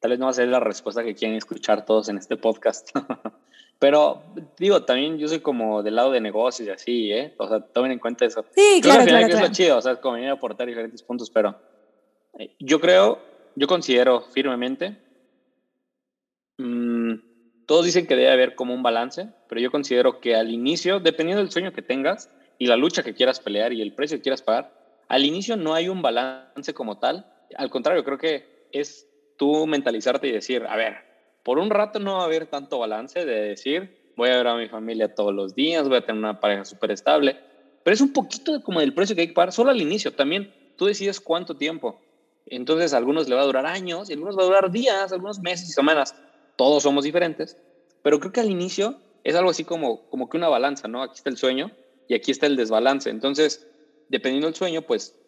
tal 0.00 0.10
vez 0.10 0.18
no 0.18 0.26
va 0.26 0.30
a 0.30 0.34
ser 0.34 0.48
la 0.48 0.60
respuesta 0.60 1.04
que 1.04 1.14
quieren 1.14 1.36
escuchar 1.36 1.84
todos 1.84 2.08
en 2.08 2.16
este 2.16 2.36
podcast. 2.36 2.90
Pero 3.80 4.22
digo, 4.56 4.84
también 4.84 5.18
yo 5.18 5.26
soy 5.26 5.40
como 5.40 5.82
del 5.82 5.96
lado 5.96 6.12
de 6.12 6.20
negocios 6.20 6.68
y 6.68 6.70
así, 6.70 7.12
¿eh? 7.12 7.34
O 7.38 7.48
sea, 7.48 7.60
tomen 7.60 7.90
en 7.90 7.98
cuenta 7.98 8.24
eso. 8.24 8.44
Sí, 8.54 8.80
claro, 8.80 9.04
claro, 9.04 9.26
que 9.26 9.32
es 9.32 9.40
lo 9.40 9.48
chido, 9.48 9.76
o 9.76 9.82
sea, 9.82 9.96
como 10.00 10.14
venir 10.14 10.30
a 10.30 10.34
aportar 10.34 10.68
diferentes 10.68 11.02
puntos, 11.02 11.28
pero 11.28 11.56
eh, 12.38 12.54
yo 12.60 12.80
creo, 12.80 13.18
yo 13.56 13.66
considero 13.66 14.20
firmemente, 14.20 14.96
mmm, 16.58 17.14
todos 17.66 17.84
dicen 17.84 18.06
que 18.06 18.16
debe 18.16 18.30
haber 18.30 18.54
como 18.54 18.74
un 18.74 18.82
balance, 18.82 19.28
pero 19.48 19.60
yo 19.60 19.70
considero 19.70 20.20
que 20.20 20.34
al 20.36 20.50
inicio, 20.50 21.00
dependiendo 21.00 21.42
del 21.42 21.50
sueño 21.50 21.72
que 21.72 21.82
tengas 21.82 22.30
y 22.58 22.66
la 22.66 22.76
lucha 22.76 23.02
que 23.02 23.14
quieras 23.14 23.40
pelear 23.40 23.72
y 23.72 23.80
el 23.80 23.94
precio 23.94 24.18
que 24.18 24.22
quieras 24.22 24.42
pagar, 24.42 24.72
al 25.08 25.24
inicio 25.24 25.56
no 25.56 25.74
hay 25.74 25.88
un 25.88 26.02
balance 26.02 26.74
como 26.74 26.98
tal. 26.98 27.26
Al 27.56 27.70
contrario, 27.70 28.04
creo 28.04 28.18
que 28.18 28.66
es 28.72 29.06
tú 29.36 29.66
mentalizarte 29.66 30.28
y 30.28 30.32
decir, 30.32 30.64
a 30.68 30.76
ver, 30.76 30.96
por 31.42 31.58
un 31.58 31.70
rato 31.70 31.98
no 31.98 32.16
va 32.16 32.22
a 32.22 32.26
haber 32.26 32.46
tanto 32.46 32.78
balance 32.78 33.24
de 33.24 33.40
decir, 33.40 34.12
voy 34.16 34.30
a 34.30 34.36
ver 34.36 34.46
a 34.46 34.56
mi 34.56 34.68
familia 34.68 35.14
todos 35.14 35.34
los 35.34 35.54
días, 35.54 35.88
voy 35.88 35.98
a 35.98 36.00
tener 36.04 36.18
una 36.18 36.40
pareja 36.40 36.64
súper 36.64 36.90
estable, 36.90 37.38
pero 37.82 37.94
es 37.94 38.00
un 38.00 38.12
poquito 38.12 38.62
como 38.62 38.80
del 38.80 38.94
precio 38.94 39.14
que 39.14 39.22
hay 39.22 39.28
que 39.28 39.34
pagar, 39.34 39.52
solo 39.52 39.70
al 39.70 39.80
inicio. 39.80 40.12
También 40.12 40.52
tú 40.76 40.86
decides 40.86 41.20
cuánto 41.20 41.56
tiempo. 41.56 42.00
Entonces, 42.46 42.92
a 42.92 42.98
algunos 42.98 43.28
le 43.28 43.34
va 43.34 43.42
a 43.42 43.46
durar 43.46 43.66
años, 43.66 44.08
y 44.08 44.12
a 44.12 44.16
algunos 44.16 44.36
va 44.36 44.42
a 44.42 44.46
durar 44.46 44.70
días, 44.70 45.12
algunos 45.12 45.40
meses 45.40 45.68
y 45.68 45.72
semanas 45.72 46.14
todos 46.56 46.82
somos 46.82 47.04
diferentes, 47.04 47.56
pero 48.02 48.20
creo 48.20 48.32
que 48.32 48.40
al 48.40 48.50
inicio 48.50 48.98
es 49.24 49.34
algo 49.34 49.50
así 49.50 49.64
como, 49.64 50.08
como 50.10 50.28
que 50.28 50.36
una 50.36 50.48
balanza, 50.48 50.88
¿no? 50.88 51.02
Aquí 51.02 51.14
está 51.16 51.30
el 51.30 51.36
sueño 51.36 51.70
y 52.08 52.14
aquí 52.14 52.30
está 52.30 52.46
el 52.46 52.56
desbalance. 52.56 53.10
Entonces, 53.10 53.66
dependiendo 54.08 54.46
del 54.46 54.54
sueño, 54.54 54.82
pues 54.82 55.18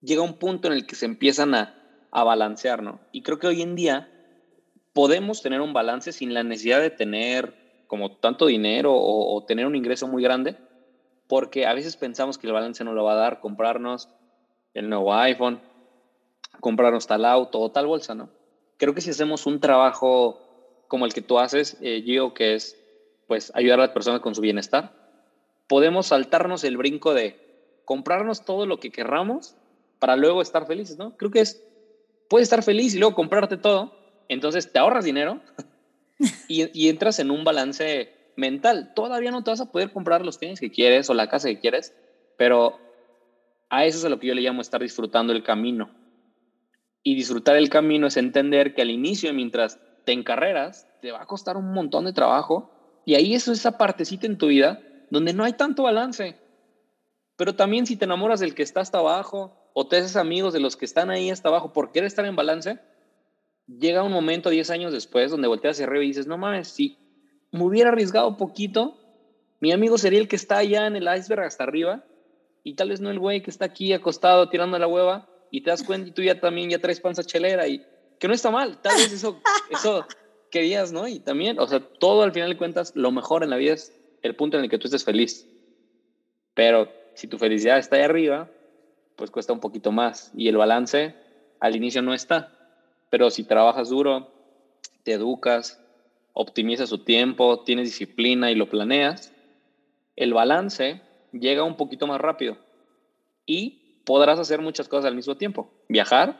llega 0.00 0.22
un 0.22 0.38
punto 0.38 0.68
en 0.68 0.74
el 0.74 0.86
que 0.86 0.94
se 0.94 1.06
empiezan 1.06 1.54
a, 1.54 2.08
a 2.10 2.24
balancear, 2.24 2.82
¿no? 2.82 3.00
Y 3.12 3.22
creo 3.22 3.38
que 3.38 3.48
hoy 3.48 3.62
en 3.62 3.74
día 3.74 4.08
podemos 4.92 5.42
tener 5.42 5.60
un 5.60 5.72
balance 5.72 6.12
sin 6.12 6.34
la 6.34 6.42
necesidad 6.42 6.80
de 6.80 6.90
tener 6.90 7.84
como 7.86 8.16
tanto 8.18 8.46
dinero 8.46 8.94
o, 8.94 9.34
o, 9.34 9.44
tener 9.44 9.66
un 9.66 9.74
ingreso 9.74 10.06
muy 10.06 10.22
grande, 10.22 10.56
porque 11.26 11.66
a 11.66 11.74
veces 11.74 11.96
pensamos 11.96 12.38
que 12.38 12.46
el 12.46 12.52
balance 12.52 12.84
no 12.84 12.92
lo 12.92 13.04
va 13.04 13.14
a 13.14 13.16
dar 13.16 13.40
comprarnos 13.40 14.08
el 14.74 14.88
nuevo 14.88 15.12
iPhone, 15.14 15.60
comprarnos 16.60 17.08
tal 17.08 17.24
auto 17.24 17.58
o 17.58 17.72
tal 17.72 17.86
bolsa, 17.86 18.14
¿no? 18.14 18.30
Creo 18.80 18.94
que 18.94 19.02
si 19.02 19.10
hacemos 19.10 19.46
un 19.46 19.60
trabajo 19.60 20.40
como 20.88 21.04
el 21.04 21.12
que 21.12 21.20
tú 21.20 21.38
haces, 21.38 21.76
eh, 21.80 22.02
Gio, 22.02 22.32
que 22.32 22.54
es 22.54 22.76
pues 23.26 23.52
ayudar 23.54 23.78
a 23.78 23.84
las 23.84 23.92
personas 23.92 24.20
con 24.20 24.34
su 24.34 24.40
bienestar, 24.40 24.90
podemos 25.68 26.06
saltarnos 26.08 26.64
el 26.64 26.78
brinco 26.78 27.14
de 27.14 27.36
comprarnos 27.84 28.44
todo 28.44 28.66
lo 28.66 28.80
que 28.80 28.90
querramos 28.90 29.54
para 30.00 30.16
luego 30.16 30.42
estar 30.42 30.66
felices, 30.66 30.96
¿no? 30.96 31.16
Creo 31.16 31.30
que 31.30 31.40
es, 31.40 31.62
puedes 32.28 32.46
estar 32.46 32.62
feliz 32.62 32.94
y 32.94 32.98
luego 32.98 33.14
comprarte 33.14 33.58
todo, 33.58 33.92
entonces 34.28 34.72
te 34.72 34.78
ahorras 34.78 35.04
dinero 35.04 35.40
y, 36.48 36.66
y 36.72 36.88
entras 36.88 37.18
en 37.18 37.30
un 37.30 37.44
balance 37.44 38.08
mental. 38.34 38.92
Todavía 38.96 39.30
no 39.30 39.44
te 39.44 39.50
vas 39.50 39.60
a 39.60 39.70
poder 39.70 39.92
comprar 39.92 40.24
los 40.24 40.38
tenis 40.38 40.58
que 40.58 40.70
quieres 40.70 41.10
o 41.10 41.14
la 41.14 41.28
casa 41.28 41.48
que 41.48 41.60
quieres, 41.60 41.92
pero 42.36 42.78
a 43.68 43.84
eso 43.84 43.98
es 43.98 44.04
a 44.06 44.08
lo 44.08 44.18
que 44.18 44.28
yo 44.28 44.34
le 44.34 44.40
llamo 44.40 44.62
estar 44.62 44.80
disfrutando 44.80 45.34
el 45.34 45.42
camino. 45.42 45.99
Y 47.02 47.14
disfrutar 47.14 47.56
el 47.56 47.70
camino 47.70 48.06
es 48.06 48.16
entender 48.16 48.74
que 48.74 48.82
al 48.82 48.90
inicio, 48.90 49.32
mientras 49.32 49.78
te 50.04 50.12
encarreras, 50.12 50.86
te 51.00 51.12
va 51.12 51.22
a 51.22 51.26
costar 51.26 51.56
un 51.56 51.72
montón 51.72 52.04
de 52.04 52.12
trabajo. 52.12 52.70
Y 53.04 53.14
ahí 53.14 53.34
es 53.34 53.48
esa 53.48 53.78
partecita 53.78 54.26
en 54.26 54.38
tu 54.38 54.48
vida 54.48 54.82
donde 55.10 55.32
no 55.32 55.44
hay 55.44 55.54
tanto 55.54 55.84
balance. 55.84 56.38
Pero 57.36 57.54
también 57.54 57.86
si 57.86 57.96
te 57.96 58.04
enamoras 58.04 58.40
del 58.40 58.54
que 58.54 58.62
está 58.62 58.80
hasta 58.80 58.98
abajo 58.98 59.56
o 59.72 59.86
te 59.86 59.96
haces 59.96 60.16
amigos 60.16 60.52
de 60.52 60.60
los 60.60 60.76
que 60.76 60.84
están 60.84 61.10
ahí 61.10 61.30
hasta 61.30 61.48
abajo 61.48 61.72
por 61.72 61.90
querer 61.90 62.06
estar 62.06 62.26
en 62.26 62.36
balance, 62.36 62.78
llega 63.66 64.02
un 64.02 64.12
momento 64.12 64.50
10 64.50 64.68
años 64.70 64.92
después 64.92 65.30
donde 65.30 65.48
volteas 65.48 65.76
hacia 65.76 65.86
arriba 65.86 66.04
y 66.04 66.08
dices, 66.08 66.26
no 66.26 66.36
mames, 66.36 66.68
si 66.68 66.98
me 67.50 67.64
hubiera 67.64 67.90
arriesgado 67.90 68.36
poquito, 68.36 68.98
mi 69.60 69.72
amigo 69.72 69.96
sería 69.96 70.18
el 70.18 70.28
que 70.28 70.36
está 70.36 70.58
allá 70.58 70.86
en 70.86 70.96
el 70.96 71.08
iceberg 71.16 71.44
hasta 71.44 71.64
arriba 71.64 72.04
y 72.62 72.74
tal 72.74 72.90
vez 72.90 73.00
no 73.00 73.10
el 73.10 73.18
güey 73.18 73.42
que 73.42 73.50
está 73.50 73.64
aquí 73.64 73.92
acostado 73.92 74.48
tirando 74.48 74.78
la 74.78 74.86
hueva 74.86 75.29
y 75.50 75.62
te 75.62 75.70
das 75.70 75.82
cuenta 75.82 76.08
y 76.08 76.12
tú 76.12 76.22
ya 76.22 76.40
también 76.40 76.70
ya 76.70 76.78
traes 76.78 77.00
panza 77.00 77.24
chelera 77.24 77.66
y 77.66 77.84
que 78.18 78.28
no 78.28 78.34
está 78.34 78.50
mal, 78.50 78.80
tal 78.80 78.96
vez 78.96 79.12
eso, 79.12 79.40
eso 79.70 80.06
querías, 80.50 80.92
¿no? 80.92 81.08
Y 81.08 81.20
también, 81.20 81.58
o 81.58 81.66
sea, 81.66 81.80
todo 81.80 82.22
al 82.22 82.32
final 82.32 82.50
de 82.50 82.56
cuentas, 82.56 82.92
lo 82.94 83.10
mejor 83.10 83.42
en 83.42 83.50
la 83.50 83.56
vida 83.56 83.74
es 83.74 83.98
el 84.22 84.36
punto 84.36 84.58
en 84.58 84.64
el 84.64 84.70
que 84.70 84.78
tú 84.78 84.86
estés 84.86 85.04
feliz. 85.04 85.48
Pero 86.54 86.92
si 87.14 87.26
tu 87.26 87.38
felicidad 87.38 87.78
está 87.78 87.96
ahí 87.96 88.02
arriba, 88.02 88.50
pues 89.16 89.30
cuesta 89.30 89.52
un 89.52 89.60
poquito 89.60 89.92
más 89.92 90.32
y 90.34 90.48
el 90.48 90.56
balance 90.56 91.14
al 91.60 91.76
inicio 91.76 92.02
no 92.02 92.14
está. 92.14 92.52
Pero 93.10 93.30
si 93.30 93.44
trabajas 93.44 93.90
duro, 93.90 94.32
te 95.02 95.12
educas, 95.12 95.80
optimizas 96.32 96.90
tu 96.90 96.98
tiempo, 96.98 97.60
tienes 97.60 97.88
disciplina 97.88 98.50
y 98.50 98.54
lo 98.54 98.68
planeas, 98.68 99.32
el 100.16 100.34
balance 100.34 101.00
llega 101.32 101.64
un 101.64 101.76
poquito 101.76 102.06
más 102.06 102.20
rápido. 102.20 102.56
Y 103.46 103.79
podrás 104.10 104.40
hacer 104.40 104.60
muchas 104.60 104.88
cosas 104.88 105.04
al 105.04 105.14
mismo 105.14 105.36
tiempo. 105.36 105.70
Viajar, 105.88 106.36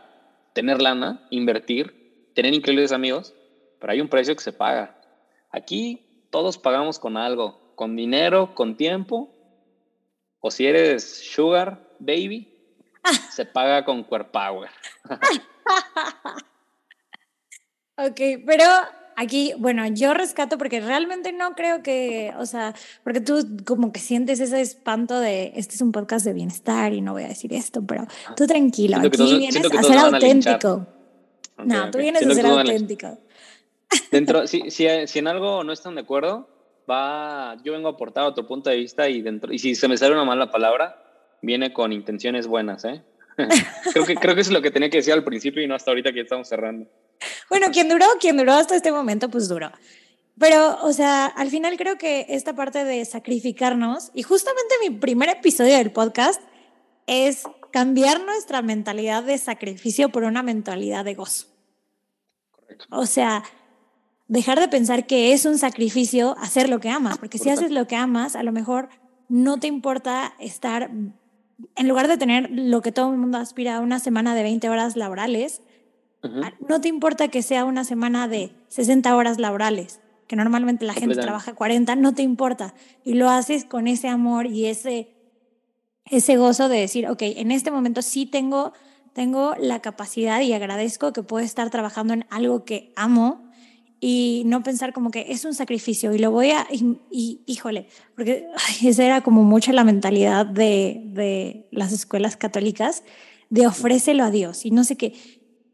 tener 0.54 0.82
lana, 0.82 1.24
invertir, 1.30 2.32
tener 2.34 2.52
increíbles 2.52 2.90
amigos, 2.90 3.32
pero 3.78 3.92
hay 3.92 4.00
un 4.00 4.08
precio 4.08 4.34
que 4.34 4.42
se 4.42 4.52
paga. 4.52 5.00
Aquí 5.52 6.26
todos 6.30 6.58
pagamos 6.58 6.98
con 6.98 7.16
algo, 7.16 7.76
con 7.76 7.94
dinero, 7.94 8.56
con 8.56 8.76
tiempo, 8.76 9.32
o 10.40 10.50
si 10.50 10.66
eres 10.66 11.30
sugar 11.32 11.80
baby, 12.00 12.52
se 13.30 13.46
paga 13.46 13.84
con 13.84 14.02
core 14.02 14.24
power. 14.24 14.70
ok, 17.98 18.20
pero 18.44 18.64
aquí, 19.20 19.52
bueno, 19.58 19.86
yo 19.86 20.14
rescato 20.14 20.56
porque 20.56 20.80
realmente 20.80 21.32
no 21.32 21.54
creo 21.54 21.82
que, 21.82 22.32
o 22.38 22.46
sea, 22.46 22.74
porque 23.04 23.20
tú 23.20 23.46
como 23.66 23.92
que 23.92 24.00
sientes 24.00 24.40
ese 24.40 24.60
espanto 24.60 25.20
de, 25.20 25.52
este 25.56 25.74
es 25.74 25.80
un 25.82 25.92
podcast 25.92 26.24
de 26.24 26.32
bienestar 26.32 26.92
y 26.92 27.00
no 27.00 27.12
voy 27.12 27.24
a 27.24 27.28
decir 27.28 27.52
esto, 27.52 27.82
pero 27.86 28.06
tú 28.36 28.46
tranquilo, 28.46 28.96
aquí 28.96 29.38
vienes 29.38 29.56
a 29.56 29.82
ser 29.82 29.98
auténtico. 29.98 30.86
no, 31.58 31.90
tú 31.90 31.98
vienes 31.98 32.26
a 32.26 32.34
ser 32.34 32.46
auténtico. 32.46 33.18
Dentro, 34.10 34.46
si, 34.46 34.70
si, 34.70 34.86
si, 35.06 35.18
en 35.18 35.26
algo 35.26 35.64
no 35.64 35.72
están 35.72 35.96
de 35.96 36.00
acuerdo, 36.00 36.48
va, 36.88 37.56
yo 37.62 37.72
vengo 37.72 37.88
a 37.88 37.92
aportar 37.92 38.24
otro 38.24 38.46
punto 38.46 38.70
de 38.70 38.76
vista 38.76 39.08
y, 39.08 39.20
dentro, 39.20 39.52
y 39.52 39.58
si 39.58 39.74
se 39.74 39.88
me 39.88 39.96
sale 39.96 40.14
una 40.14 40.24
mala 40.24 40.50
palabra, 40.50 41.02
viene 41.42 41.72
con 41.72 41.92
intenciones 41.92 42.46
buenas, 42.46 42.84
¿eh? 42.84 43.02
creo, 43.92 44.04
que, 44.04 44.14
creo 44.16 44.34
que 44.34 44.40
es 44.40 44.50
lo 44.50 44.62
que 44.62 44.70
tenía 44.70 44.90
que 44.90 44.98
decir 44.98 45.12
al 45.12 45.24
principio 45.24 45.62
y 45.62 45.66
no 45.66 45.74
hasta 45.74 45.90
ahorita 45.90 46.12
que 46.12 46.20
estamos 46.20 46.48
cerrando. 46.48 46.86
Bueno, 47.48 47.68
quien 47.72 47.88
duró, 47.88 48.06
quien 48.20 48.36
duró 48.36 48.54
hasta 48.54 48.76
este 48.76 48.92
momento, 48.92 49.28
pues 49.28 49.48
duró. 49.48 49.70
Pero, 50.38 50.78
o 50.82 50.92
sea, 50.92 51.26
al 51.26 51.50
final 51.50 51.76
creo 51.76 51.98
que 51.98 52.26
esta 52.30 52.54
parte 52.54 52.84
de 52.84 53.04
sacrificarnos, 53.04 54.10
y 54.14 54.22
justamente 54.22 54.74
mi 54.82 54.90
primer 54.96 55.28
episodio 55.28 55.76
del 55.76 55.92
podcast 55.92 56.40
es 57.06 57.44
cambiar 57.72 58.24
nuestra 58.24 58.62
mentalidad 58.62 59.22
de 59.22 59.36
sacrificio 59.38 60.08
por 60.08 60.24
una 60.24 60.42
mentalidad 60.42 61.04
de 61.04 61.14
gozo. 61.14 61.46
Correcto. 62.52 62.86
O 62.90 63.04
sea, 63.06 63.42
dejar 64.28 64.60
de 64.60 64.68
pensar 64.68 65.06
que 65.06 65.32
es 65.32 65.44
un 65.44 65.58
sacrificio 65.58 66.36
hacer 66.38 66.68
lo 66.68 66.80
que 66.80 66.88
amas, 66.88 67.18
porque 67.18 67.36
si 67.36 67.50
haces 67.50 67.70
lo 67.70 67.86
que 67.86 67.96
amas, 67.96 68.36
a 68.36 68.42
lo 68.42 68.52
mejor 68.52 68.88
no 69.28 69.58
te 69.58 69.66
importa 69.66 70.34
estar, 70.38 70.90
en 71.76 71.88
lugar 71.88 72.08
de 72.08 72.16
tener 72.16 72.50
lo 72.50 72.80
que 72.82 72.92
todo 72.92 73.12
el 73.12 73.18
mundo 73.18 73.38
aspira 73.38 73.76
a 73.76 73.80
una 73.80 73.98
semana 73.98 74.34
de 74.34 74.42
20 74.42 74.68
horas 74.68 74.96
laborales, 74.96 75.62
no 76.68 76.80
te 76.82 76.88
importa 76.88 77.28
que 77.28 77.42
sea 77.42 77.64
una 77.64 77.84
semana 77.84 78.28
de 78.28 78.52
60 78.68 79.16
horas 79.16 79.38
laborales, 79.38 80.00
que 80.26 80.36
normalmente 80.36 80.84
la 80.84 80.92
gente 80.92 81.16
trabaja 81.16 81.54
40, 81.54 81.96
no 81.96 82.12
te 82.14 82.22
importa. 82.22 82.74
Y 83.04 83.14
lo 83.14 83.30
haces 83.30 83.64
con 83.64 83.86
ese 83.86 84.08
amor 84.08 84.46
y 84.46 84.66
ese, 84.66 85.14
ese 86.04 86.36
gozo 86.36 86.68
de 86.68 86.78
decir, 86.78 87.08
ok, 87.08 87.22
en 87.22 87.50
este 87.50 87.70
momento 87.70 88.02
sí 88.02 88.26
tengo 88.26 88.74
tengo 89.12 89.54
la 89.58 89.80
capacidad 89.80 90.40
y 90.40 90.52
agradezco 90.52 91.12
que 91.12 91.22
puedo 91.22 91.44
estar 91.44 91.70
trabajando 91.70 92.14
en 92.14 92.26
algo 92.30 92.64
que 92.64 92.92
amo 92.96 93.49
y 94.00 94.44
no 94.46 94.62
pensar 94.62 94.94
como 94.94 95.10
que 95.10 95.26
es 95.28 95.44
un 95.44 95.54
sacrificio 95.54 96.14
y 96.14 96.18
lo 96.18 96.30
voy 96.30 96.50
a, 96.50 96.66
y, 96.70 97.42
híjole, 97.46 97.86
porque 98.16 98.48
esa 98.82 99.04
era 99.04 99.20
como 99.20 99.42
mucho 99.44 99.72
la 99.72 99.84
mentalidad 99.84 100.46
de, 100.46 101.02
de, 101.04 101.68
las 101.70 101.92
escuelas 101.92 102.36
católicas, 102.36 103.04
de 103.50 103.66
ofrécelo 103.66 104.24
a 104.24 104.30
Dios 104.30 104.64
y 104.64 104.70
no 104.70 104.84
sé 104.84 104.96
qué. 104.96 105.14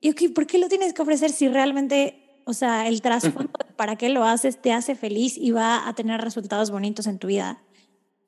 Y 0.01 0.11
ok, 0.11 0.35
¿por 0.35 0.47
qué 0.47 0.59
lo 0.59 0.69
tienes 0.69 0.93
que 0.93 1.03
ofrecer 1.03 1.31
si 1.31 1.49
realmente, 1.49 2.43
o 2.45 2.53
sea, 2.53 2.89
el 2.89 3.01
trasfondo 3.01 3.53
para 3.77 3.97
qué 3.97 4.09
lo 4.09 4.25
haces 4.25 4.61
te 4.61 4.73
hace 4.73 4.95
feliz 4.97 5.39
y 5.39 5.53
va 5.53 5.87
a 5.87 5.95
tener 5.95 6.21
resultados 6.21 6.71
bonitos 6.71 7.07
en 7.07 7.19
tu 7.19 7.29
vida? 7.29 7.63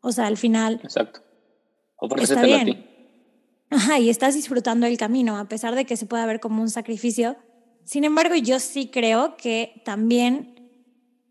O 0.01 0.13
sea, 0.13 0.27
al 0.27 0.37
final... 0.37 0.81
Exacto. 0.85 1.23
Está 2.21 2.43
bien. 2.43 2.61
A 2.61 2.65
ti. 2.65 2.85
Ajá, 3.71 3.99
y 3.99 4.09
estás 4.09 4.35
disfrutando 4.35 4.87
el 4.87 4.97
camino, 4.97 5.37
a 5.37 5.49
pesar 5.49 5.75
de 5.75 5.85
que 5.85 5.97
se 5.97 6.07
pueda 6.07 6.25
ver 6.25 6.41
como 6.41 6.63
un 6.63 6.71
sacrificio 6.71 7.37
sin 7.89 8.05
embargo, 8.05 8.35
yo 8.35 8.61
sí 8.61 8.91
creo 8.93 9.39
que 9.39 9.81
también 9.83 10.71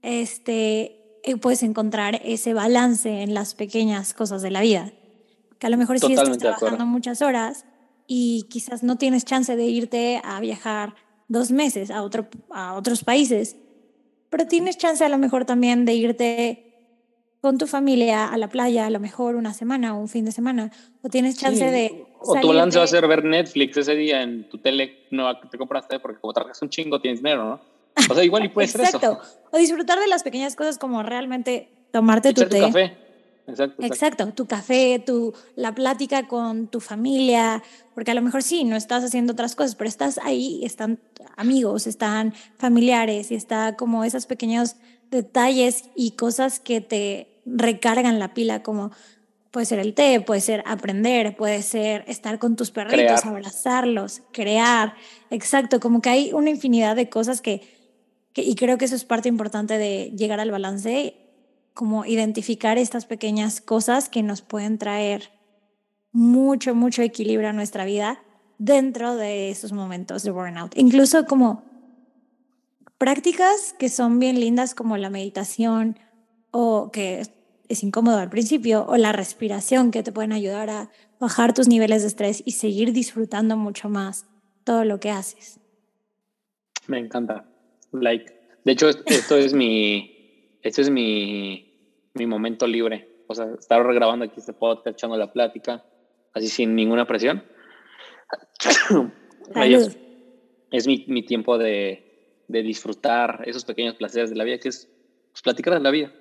este, 0.01 1.19
eh, 1.21 1.37
puedes 1.39 1.61
encontrar 1.61 2.19
ese 2.25 2.55
balance 2.55 3.21
en 3.21 3.35
las 3.35 3.53
pequeñas 3.53 4.15
cosas 4.15 4.41
de 4.41 4.49
la 4.49 4.61
vida. 4.61 4.91
Que 5.59 5.67
a 5.67 5.69
lo 5.69 5.77
mejor 5.77 5.99
sí 5.99 6.11
estás 6.11 6.35
trabajando 6.39 6.87
muchas 6.87 7.21
horas 7.21 7.65
y 8.07 8.47
quizás 8.49 8.81
no 8.81 8.97
tienes 8.97 9.23
chance 9.23 9.55
de 9.55 9.65
irte 9.65 10.19
a 10.23 10.39
viajar 10.39 10.95
dos 11.27 11.51
meses 11.51 11.91
a, 11.91 12.01
otro, 12.01 12.27
a 12.49 12.73
otros 12.73 13.03
países, 13.03 13.55
pero 14.31 14.47
tienes 14.47 14.79
chance 14.79 15.05
a 15.05 15.09
lo 15.09 15.19
mejor 15.19 15.45
también 15.45 15.85
de 15.85 15.93
irte 15.93 16.63
con 17.39 17.59
tu 17.59 17.67
familia 17.67 18.25
a 18.25 18.37
la 18.37 18.49
playa, 18.49 18.87
a 18.87 18.89
lo 18.89 18.99
mejor 18.99 19.35
una 19.35 19.53
semana 19.53 19.95
o 19.95 20.01
un 20.01 20.07
fin 20.07 20.25
de 20.25 20.31
semana, 20.31 20.71
o 21.03 21.09
tienes 21.09 21.37
chance 21.37 21.69
de... 21.69 22.06
O 22.20 22.39
tu 22.39 22.47
balance 22.47 22.78
va 22.78 22.86
a 22.86 22.88
ser 22.88 23.07
ver 23.07 23.24
Netflix 23.24 23.78
ese 23.78 23.95
día 23.95 24.22
en 24.22 24.49
tu 24.49 24.57
tele 24.57 25.07
no 25.11 25.39
que 25.39 25.47
te 25.47 25.57
compraste 25.57 25.99
porque 25.99 26.20
como 26.20 26.34
trabajas 26.34 26.61
un 26.61 26.70
chingo 26.70 26.99
tienes 26.99 27.20
dinero, 27.20 27.43
¿no? 27.43 27.61
O 28.09 28.13
sea, 28.13 28.24
igual 28.24 28.45
y 28.45 28.49
puede 28.49 28.68
ser 28.68 28.82
eso. 28.82 28.97
Exacto. 28.97 29.22
O 29.51 29.57
disfrutar 29.57 29.99
de 29.99 30.07
las 30.07 30.24
pequeñas 30.24 30.55
cosas 30.55 30.78
como 30.78 31.03
realmente 31.03 31.70
tomarte 31.91 32.34
tu 32.34 32.47
té. 32.47 32.59
café. 32.59 32.97
Exacto, 33.47 33.86
exacto. 33.86 34.28
tu 34.34 34.45
café, 34.45 35.01
tu, 35.05 35.34
la 35.55 35.74
plática 35.74 36.28
con 36.28 36.68
tu 36.68 36.82
familia, 36.82 37.63
porque 37.95 38.11
a 38.11 38.13
lo 38.13 38.22
mejor 38.22 38.43
sí, 38.43 38.65
no 38.65 38.76
estás 38.76 39.05
haciendo 39.05 39.32
otras 39.32 39.55
cosas, 39.55 39.76
pero 39.76 39.88
estás 39.88 40.20
ahí, 40.22 40.65
están 40.65 40.99
amigos, 41.38 41.88
están 41.88 42.34
familiares 42.57 43.32
y 43.32 43.36
está 43.36 43.78
como 43.78 44.03
esos 44.03 44.26
pequeños 44.26 44.76
detalles 45.11 45.86
y 45.95 46.11
cosas 46.11 46.59
que 46.59 46.82
te 46.82 47.30
recargan 47.45 48.20
la 48.20 48.34
pila, 48.34 48.63
como 48.63 48.91
puede 49.51 49.65
ser 49.65 49.79
el 49.79 49.93
té, 49.93 50.19
puede 50.21 50.41
ser 50.41 50.63
aprender, 50.65 51.35
puede 51.35 51.61
ser 51.61 52.03
estar 52.07 52.39
con 52.39 52.55
tus 52.55 52.71
perritos, 52.71 53.25
abrazarlos, 53.25 54.21
crear, 54.31 54.95
exacto, 55.29 55.79
como 55.79 56.01
que 56.01 56.09
hay 56.09 56.33
una 56.33 56.49
infinidad 56.49 56.95
de 56.95 57.09
cosas 57.09 57.41
que, 57.41 57.61
que, 58.33 58.43
y 58.43 58.55
creo 58.55 58.77
que 58.77 58.85
eso 58.85 58.95
es 58.95 59.05
parte 59.05 59.29
importante 59.29 59.77
de 59.77 60.13
llegar 60.15 60.39
al 60.39 60.51
balance, 60.51 61.15
como 61.73 62.05
identificar 62.05 62.77
estas 62.77 63.05
pequeñas 63.05 63.61
cosas 63.61 64.09
que 64.09 64.23
nos 64.23 64.41
pueden 64.41 64.77
traer 64.77 65.31
mucho, 66.11 66.73
mucho 66.73 67.03
equilibrio 67.03 67.49
a 67.49 67.53
nuestra 67.53 67.85
vida 67.85 68.23
dentro 68.57 69.15
de 69.15 69.51
esos 69.51 69.71
momentos 69.71 70.23
de 70.23 70.31
burnout. 70.31 70.75
Incluso 70.75 71.25
como 71.25 71.63
prácticas 72.97 73.75
que 73.77 73.89
son 73.89 74.19
bien 74.19 74.39
lindas 74.39 74.73
como 74.73 74.97
la 74.97 75.09
meditación 75.09 75.99
o 76.51 76.89
que 76.91 77.21
es 77.70 77.84
incómodo 77.84 78.18
al 78.18 78.30
principio 78.30 78.86
o 78.88 78.97
la 78.97 79.11
respiración 79.11 79.91
que 79.91 80.03
te 80.03 80.11
pueden 80.11 80.32
ayudar 80.32 80.70
a 80.70 80.89
bajar 81.20 81.53
tus 81.53 81.68
niveles 81.68 82.01
de 82.01 82.07
estrés 82.07 82.43
y 82.45 82.51
seguir 82.51 82.93
disfrutando 82.93 83.57
mucho 83.57 83.89
más 83.89 84.28
todo 84.63 84.86
lo 84.86 84.99
que 84.99 85.09
haces. 85.09 85.59
Me 86.88 86.99
encanta. 86.99 87.45
Like. 87.91 88.34
De 88.63 88.72
hecho, 88.74 88.89
esto 88.89 89.38
es 89.38 89.53
mi 89.53 90.18
esto 90.68 90.82
es 90.82 90.89
mi, 90.89 92.09
mi 92.13 92.26
momento 92.26 92.68
libre. 92.68 93.07
O 93.28 93.36
sea, 93.36 93.47
estar 93.57 93.82
grabando 93.93 94.26
aquí 94.26 94.39
este 94.39 94.53
podcast, 94.53 94.88
echando 94.97 95.18
la 95.18 95.32
plática, 95.32 95.84
así 96.34 96.47
sin 96.47 96.76
ninguna 96.76 97.05
presión. 97.05 97.43
Es, 100.70 100.86
mi, 100.86 101.05
mi 101.07 101.24
tiempo 101.24 101.57
de, 101.57 102.43
de 102.49 102.61
disfrutar 102.61 103.41
esos 103.45 103.63
pequeños 103.63 103.95
placeres 103.95 104.30
de 104.30 104.36
la 104.36 104.43
vida, 104.43 104.57
que 104.57 104.68
es 104.68 104.89
pues, 105.32 105.41
platicar 105.41 105.76
de 105.76 105.80
la 105.80 105.91
vida. 105.91 106.13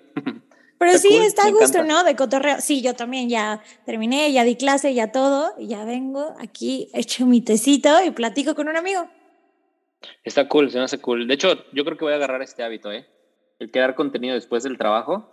Pero 0.78 0.98
sí, 0.98 1.16
está 1.16 1.46
a 1.46 1.50
gusto, 1.50 1.84
¿no? 1.84 2.04
De 2.04 2.14
cotorreo. 2.16 2.60
Sí, 2.60 2.82
yo 2.82 2.94
también 2.94 3.28
ya 3.28 3.62
terminé, 3.84 4.30
ya 4.32 4.44
di 4.44 4.56
clase, 4.56 4.92
ya 4.92 5.10
todo, 5.10 5.54
y 5.58 5.68
ya 5.68 5.84
vengo 5.84 6.34
aquí, 6.38 6.90
echo 6.92 7.26
mi 7.26 7.40
tecito 7.40 8.04
y 8.04 8.10
platico 8.10 8.54
con 8.54 8.68
un 8.68 8.76
amigo. 8.76 9.08
Está 10.22 10.48
cool, 10.48 10.70
se 10.70 10.78
me 10.78 10.84
hace 10.84 10.98
cool. 10.98 11.26
De 11.26 11.34
hecho, 11.34 11.64
yo 11.72 11.84
creo 11.84 11.96
que 11.96 12.04
voy 12.04 12.12
a 12.12 12.16
agarrar 12.16 12.42
este 12.42 12.62
hábito, 12.62 12.92
¿eh? 12.92 13.06
El 13.58 13.70
crear 13.70 13.94
contenido 13.94 14.34
después 14.34 14.62
del 14.64 14.76
trabajo. 14.76 15.30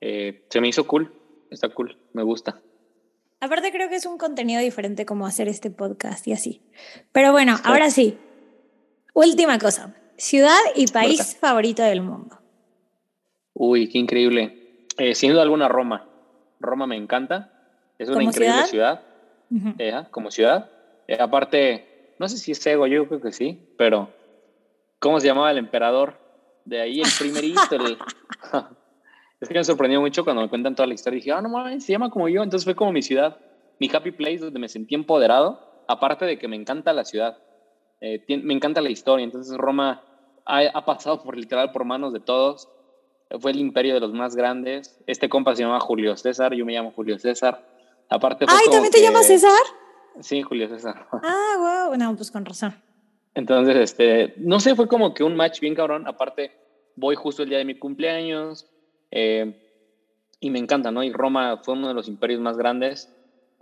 Eh, 0.00 0.44
se 0.50 0.60
me 0.60 0.68
hizo 0.68 0.86
cool, 0.86 1.14
está 1.50 1.68
cool, 1.68 1.96
me 2.12 2.22
gusta. 2.22 2.60
Aparte 3.40 3.70
creo 3.70 3.88
que 3.88 3.96
es 3.96 4.06
un 4.06 4.18
contenido 4.18 4.60
diferente 4.60 5.06
como 5.06 5.26
hacer 5.26 5.48
este 5.48 5.70
podcast 5.70 6.26
y 6.26 6.32
así. 6.32 6.62
Pero 7.12 7.30
bueno, 7.30 7.56
ahora 7.62 7.90
sí. 7.90 8.18
Última 9.12 9.58
cosa. 9.58 9.94
Ciudad 10.16 10.58
y 10.74 10.86
país 10.88 11.36
favorito 11.36 11.82
del 11.82 12.00
mundo. 12.00 12.40
Uy, 13.52 13.88
qué 13.88 13.98
increíble. 13.98 14.63
Eh, 14.98 15.14
sin 15.14 15.32
duda 15.32 15.42
alguna 15.42 15.68
Roma. 15.68 16.06
Roma 16.60 16.86
me 16.86 16.96
encanta. 16.96 17.50
Es 17.98 18.08
una 18.08 18.22
increíble 18.22 18.64
ciudad. 18.64 19.02
como 20.10 20.30
ciudad. 20.30 20.70
Eh, 21.06 21.18
aparte, 21.20 22.14
no 22.18 22.28
sé 22.28 22.38
si 22.38 22.52
es 22.52 22.66
ego, 22.66 22.86
yo 22.86 23.06
creo 23.08 23.20
que 23.20 23.32
sí, 23.32 23.74
pero 23.76 24.08
¿cómo 24.98 25.20
se 25.20 25.26
llamaba 25.26 25.50
el 25.50 25.58
emperador? 25.58 26.18
De 26.64 26.80
ahí 26.80 27.00
el 27.00 27.08
primerito. 27.18 27.60
es 29.40 29.48
que 29.48 29.54
me 29.54 29.64
sorprendió 29.64 30.00
mucho 30.00 30.24
cuando 30.24 30.42
me 30.42 30.48
cuentan 30.48 30.74
toda 30.74 30.86
la 30.86 30.94
historia. 30.94 31.16
Dije, 31.16 31.32
ah, 31.32 31.42
no 31.42 31.48
mames, 31.48 31.84
se 31.84 31.92
llama 31.92 32.10
como 32.10 32.28
yo. 32.28 32.42
Entonces 32.42 32.64
fue 32.64 32.74
como 32.74 32.92
mi 32.92 33.02
ciudad, 33.02 33.36
mi 33.78 33.90
happy 33.92 34.12
place 34.12 34.38
donde 34.38 34.58
me 34.58 34.68
sentí 34.68 34.94
empoderado. 34.94 35.60
Aparte 35.86 36.24
de 36.24 36.38
que 36.38 36.48
me 36.48 36.56
encanta 36.56 36.92
la 36.92 37.04
ciudad. 37.04 37.38
Eh, 38.00 38.24
me 38.42 38.54
encanta 38.54 38.80
la 38.80 38.90
historia, 38.90 39.24
entonces 39.24 39.56
Roma 39.56 40.02
ha, 40.44 40.84
pasado 40.84 41.22
por 41.22 41.36
literal 41.36 41.72
por 41.72 41.84
manos 41.84 42.12
de 42.12 42.20
todos, 42.20 42.68
fue 43.40 43.52
el 43.52 43.58
imperio 43.58 43.94
de 43.94 44.00
los 44.00 44.12
más 44.12 44.36
grandes, 44.36 45.00
este 45.06 45.28
compa 45.28 45.54
se 45.56 45.62
llama 45.62 45.80
Julio 45.80 46.16
César, 46.16 46.54
yo 46.54 46.64
me 46.64 46.72
llamo 46.72 46.92
Julio 46.92 47.18
César, 47.18 47.64
aparte 48.08 48.44
Ay, 48.48 48.66
¿también 48.70 48.92
te 48.92 49.02
llamas 49.02 49.26
César? 49.26 49.50
Sí, 50.20 50.42
Julio 50.42 50.68
César. 50.68 51.06
Ah, 51.12 51.86
wow, 51.88 51.96
no, 51.96 52.14
pues 52.16 52.30
con 52.30 52.44
razón. 52.44 52.74
Entonces, 53.34 53.76
este, 53.76 54.34
no 54.36 54.60
sé, 54.60 54.76
fue 54.76 54.86
como 54.86 55.12
que 55.14 55.24
un 55.24 55.34
match 55.34 55.60
bien 55.60 55.74
cabrón, 55.74 56.06
aparte 56.06 56.52
voy 56.96 57.16
justo 57.16 57.42
el 57.42 57.48
día 57.48 57.58
de 57.58 57.64
mi 57.64 57.76
cumpleaños, 57.76 58.70
eh, 59.10 59.60
y 60.40 60.50
me 60.50 60.58
encanta, 60.58 60.90
¿no? 60.90 61.02
Y 61.02 61.12
Roma 61.12 61.60
fue 61.62 61.74
uno 61.74 61.88
de 61.88 61.94
los 61.94 62.06
imperios 62.06 62.40
más 62.40 62.56
grandes, 62.56 63.12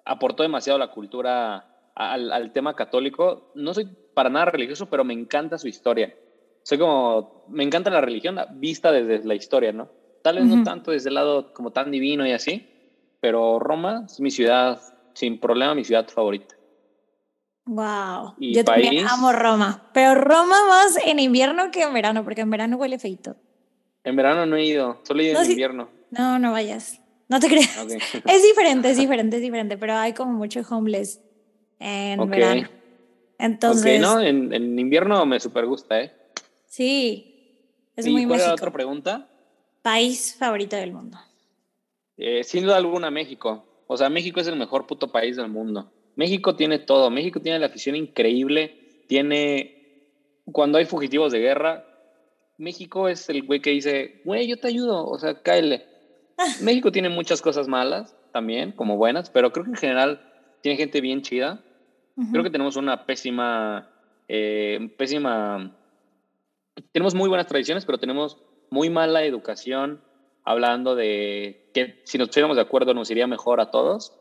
aportó 0.04 0.42
demasiado 0.42 0.78
la 0.78 0.90
cultura 0.90 1.90
al, 1.94 2.32
al, 2.32 2.52
tema 2.52 2.74
católico. 2.74 3.52
No 3.54 3.72
soy 3.72 3.86
para 4.14 4.30
nada 4.30 4.46
religioso, 4.46 4.86
pero 4.86 5.04
me 5.04 5.14
encanta 5.14 5.58
su 5.58 5.68
historia. 5.68 6.14
Soy 6.64 6.78
como, 6.78 7.44
me 7.48 7.64
encanta 7.64 7.90
la 7.90 8.00
religión 8.00 8.38
vista 8.54 8.92
desde 8.92 9.26
la 9.26 9.34
historia, 9.34 9.72
¿no? 9.72 9.88
Tal 10.22 10.36
vez 10.36 10.44
no 10.44 10.62
tanto 10.62 10.92
desde 10.92 11.08
el 11.08 11.16
lado 11.16 11.52
como 11.52 11.72
tan 11.72 11.90
divino 11.90 12.26
y 12.26 12.32
así, 12.32 12.68
pero 13.20 13.58
Roma 13.58 14.04
es 14.06 14.20
mi 14.20 14.30
ciudad, 14.30 14.80
sin 15.14 15.40
problema, 15.40 15.74
mi 15.74 15.84
ciudad 15.84 16.08
favorita. 16.08 16.54
Wow. 17.64 18.34
Yo 18.38 18.64
también 18.64 19.06
amo 19.06 19.32
Roma, 19.32 19.90
pero 19.92 20.14
Roma 20.14 20.56
más 20.68 20.98
en 21.04 21.18
invierno 21.18 21.70
que 21.70 21.82
en 21.82 21.92
verano, 21.92 22.24
porque 22.24 22.40
en 22.40 22.50
verano 22.50 22.76
huele 22.76 22.98
feito. 22.98 23.36
En 24.04 24.16
verano 24.16 24.46
no 24.46 24.56
he 24.56 24.64
ido, 24.64 25.00
solo 25.02 25.22
he 25.22 25.26
ido 25.26 25.40
en 25.40 25.50
invierno. 25.50 25.88
No, 26.10 26.38
no 26.38 26.52
vayas. 26.52 27.00
No 27.28 27.40
te 27.40 27.48
creas. 27.48 27.76
es 28.26 28.42
diferente, 28.42 28.90
es 28.90 28.96
diferente, 28.96 29.36
es 29.36 29.42
diferente, 29.42 29.76
pero 29.76 29.94
hay 29.94 30.12
como 30.12 30.32
mucho 30.32 30.60
homeless 30.68 31.20
en 31.78 32.28
verano. 32.28 32.68
Entonces. 33.38 34.00
¿no? 34.00 34.20
En, 34.20 34.52
en, 34.52 34.78
invierno 34.78 35.24
me 35.26 35.40
super 35.40 35.66
gusta, 35.66 36.00
¿eh? 36.00 36.12
Sí. 36.72 37.84
Es 37.96 38.06
¿Y 38.06 38.10
muy 38.12 38.24
cuál 38.24 38.40
era 38.40 38.48
la 38.48 38.54
otra 38.54 38.72
pregunta? 38.72 39.28
País 39.82 40.34
favorito 40.38 40.74
del 40.74 40.90
mundo. 40.90 41.18
Eh, 42.16 42.42
sin 42.44 42.64
duda 42.64 42.78
alguna, 42.78 43.10
México. 43.10 43.84
O 43.86 43.98
sea, 43.98 44.08
México 44.08 44.40
es 44.40 44.46
el 44.46 44.56
mejor 44.56 44.86
puto 44.86 45.12
país 45.12 45.36
del 45.36 45.48
mundo. 45.48 45.92
México 46.16 46.56
tiene 46.56 46.78
todo. 46.78 47.10
México 47.10 47.40
tiene 47.40 47.58
la 47.58 47.66
afición 47.66 47.94
increíble. 47.94 49.04
Tiene. 49.06 50.08
Cuando 50.46 50.78
hay 50.78 50.86
fugitivos 50.86 51.30
de 51.30 51.40
guerra, 51.40 51.84
México 52.56 53.06
es 53.06 53.28
el 53.28 53.42
güey 53.42 53.60
que 53.60 53.68
dice, 53.68 54.22
güey, 54.24 54.46
yo 54.46 54.58
te 54.58 54.68
ayudo. 54.68 55.06
O 55.06 55.18
sea, 55.18 55.42
cáele. 55.42 55.84
México 56.62 56.90
tiene 56.90 57.10
muchas 57.10 57.42
cosas 57.42 57.68
malas 57.68 58.16
también, 58.32 58.72
como 58.72 58.96
buenas, 58.96 59.28
pero 59.28 59.52
creo 59.52 59.66
que 59.66 59.72
en 59.72 59.76
general 59.76 60.32
tiene 60.62 60.78
gente 60.78 61.02
bien 61.02 61.20
chida. 61.20 61.62
Creo 62.30 62.42
que 62.42 62.50
tenemos 62.50 62.76
una 62.76 63.04
pésima, 63.04 63.90
eh, 64.26 64.94
pésima, 64.96 65.76
tenemos 66.92 67.14
muy 67.14 67.28
buenas 67.28 67.46
tradiciones, 67.46 67.84
pero 67.84 67.98
tenemos 67.98 68.38
muy 68.70 68.90
mala 68.90 69.24
educación 69.24 70.00
hablando 70.44 70.94
de 70.94 71.70
que 71.72 72.00
si 72.04 72.18
nos 72.18 72.28
estuviéramos 72.28 72.56
de 72.56 72.62
acuerdo 72.62 72.94
nos 72.94 73.10
iría 73.10 73.26
mejor 73.26 73.60
a 73.60 73.70
todos, 73.70 74.12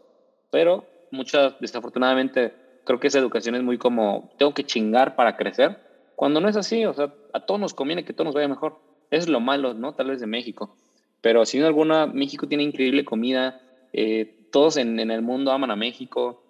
pero 0.51 0.85
muchas, 1.11 1.59
desafortunadamente, 1.59 2.53
creo 2.83 2.99
que 2.99 3.07
esa 3.07 3.19
educación 3.19 3.55
es 3.55 3.63
muy 3.63 3.77
como, 3.77 4.31
tengo 4.37 4.53
que 4.53 4.65
chingar 4.65 5.15
para 5.15 5.37
crecer, 5.37 5.79
cuando 6.15 6.39
no 6.39 6.49
es 6.49 6.55
así, 6.55 6.85
o 6.85 6.93
sea, 6.93 7.13
a 7.33 7.45
todos 7.45 7.59
nos 7.59 7.73
conviene 7.73 8.05
que 8.05 8.13
todo 8.13 8.25
nos 8.25 8.35
vaya 8.35 8.47
mejor. 8.47 8.79
Es 9.09 9.27
lo 9.27 9.39
malo, 9.39 9.73
¿no? 9.73 9.95
Tal 9.95 10.11
vez 10.11 10.19
de 10.19 10.27
México. 10.27 10.77
Pero 11.19 11.45
sin 11.45 11.63
alguna, 11.63 12.05
México 12.05 12.47
tiene 12.47 12.63
increíble 12.63 13.03
comida, 13.05 13.59
eh, 13.91 14.47
todos 14.51 14.77
en, 14.77 14.99
en, 14.99 15.09
el 15.09 15.23
mundo 15.23 15.51
aman 15.51 15.71
a 15.71 15.75
México. 15.75 16.43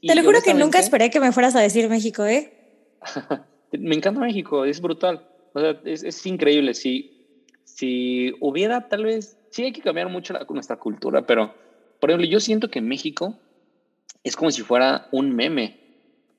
Te 0.00 0.14
lo 0.14 0.22
juro 0.22 0.40
que 0.40 0.54
nunca 0.54 0.78
esperé 0.78 1.10
que 1.10 1.18
me 1.18 1.32
fueras 1.32 1.56
a 1.56 1.60
decir 1.60 1.88
México, 1.88 2.24
¿eh? 2.26 2.52
me 3.72 3.96
encanta 3.96 4.20
México, 4.20 4.64
es 4.64 4.80
brutal. 4.80 5.26
O 5.58 5.60
sea, 5.60 5.80
es, 5.84 6.04
es, 6.04 6.24
increíble. 6.26 6.74
Si, 6.74 7.26
si 7.64 8.32
hubiera 8.40 8.88
tal 8.88 9.04
vez, 9.04 9.36
sí 9.50 9.64
hay 9.64 9.72
que 9.72 9.82
cambiar 9.82 10.08
mucho 10.08 10.32
la, 10.32 10.46
nuestra 10.48 10.76
cultura, 10.76 11.26
pero, 11.26 11.54
por 12.00 12.10
ejemplo, 12.10 12.28
yo 12.28 12.40
siento 12.40 12.70
que 12.70 12.80
México 12.80 13.36
es 14.22 14.36
como 14.36 14.50
si 14.50 14.62
fuera 14.62 15.08
un 15.10 15.34
meme. 15.34 15.80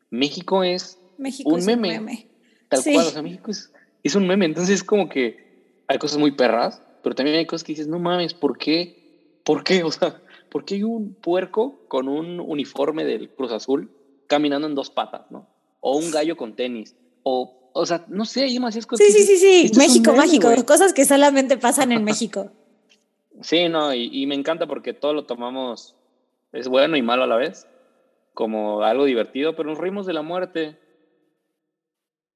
México 0.09 0.63
es 0.63 0.99
México 1.17 1.51
un, 1.51 1.59
es 1.59 1.65
meme, 1.65 1.99
un 1.99 2.05
meme. 2.05 2.27
Tal 2.69 2.83
cual, 2.83 3.07
o 3.07 3.09
sea, 3.09 3.21
México 3.21 3.51
es, 3.51 3.71
es 4.03 4.15
un 4.15 4.25
meme. 4.25 4.45
Entonces, 4.45 4.75
es 4.75 4.83
como 4.83 5.09
que 5.09 5.83
hay 5.87 5.97
cosas 5.97 6.17
muy 6.17 6.31
perras, 6.31 6.81
pero 7.03 7.15
también 7.15 7.37
hay 7.37 7.45
cosas 7.45 7.63
que 7.63 7.73
dices, 7.73 7.87
no 7.87 7.99
mames, 7.99 8.33
¿por 8.33 8.57
qué? 8.57 9.39
¿Por 9.43 9.63
qué? 9.63 9.83
O 9.83 9.91
sea, 9.91 10.21
¿por 10.49 10.65
qué 10.65 10.75
hay 10.75 10.83
un 10.83 11.13
puerco 11.13 11.81
con 11.87 12.07
un 12.07 12.39
uniforme 12.39 13.03
del 13.03 13.29
Cruz 13.29 13.51
Azul 13.51 13.91
caminando 14.27 14.67
en 14.67 14.75
dos 14.75 14.89
patas, 14.89 15.29
no? 15.31 15.47
O 15.81 15.97
un 15.97 16.11
gallo 16.11 16.37
con 16.37 16.55
tenis, 16.55 16.95
o, 17.23 17.58
o 17.73 17.85
sea, 17.85 18.05
no 18.07 18.25
sé, 18.25 18.43
hay 18.43 18.53
demasiadas 18.53 18.85
cosas. 18.85 19.07
Sí, 19.07 19.13
sí, 19.13 19.37
sí, 19.37 19.37
sí, 19.69 19.77
México 19.77 20.13
mágico, 20.13 20.49
cosas 20.65 20.93
que 20.93 21.05
solamente 21.05 21.57
pasan 21.57 21.91
en 21.91 22.03
México. 22.05 22.51
sí, 23.41 23.69
no, 23.69 23.93
y, 23.93 24.09
y, 24.11 24.25
me 24.27 24.35
encanta 24.35 24.67
porque 24.67 24.93
todo 24.93 25.13
lo 25.13 25.25
tomamos, 25.25 25.95
es 26.51 26.67
bueno 26.67 26.97
y 26.97 27.01
malo 27.01 27.23
a 27.23 27.27
la 27.27 27.35
vez, 27.35 27.67
como 28.33 28.83
algo 28.83 29.05
divertido, 29.05 29.55
pero 29.55 29.69
nos 29.69 29.77
reímos 29.77 30.05
de 30.05 30.13
la 30.13 30.21
muerte. 30.21 30.77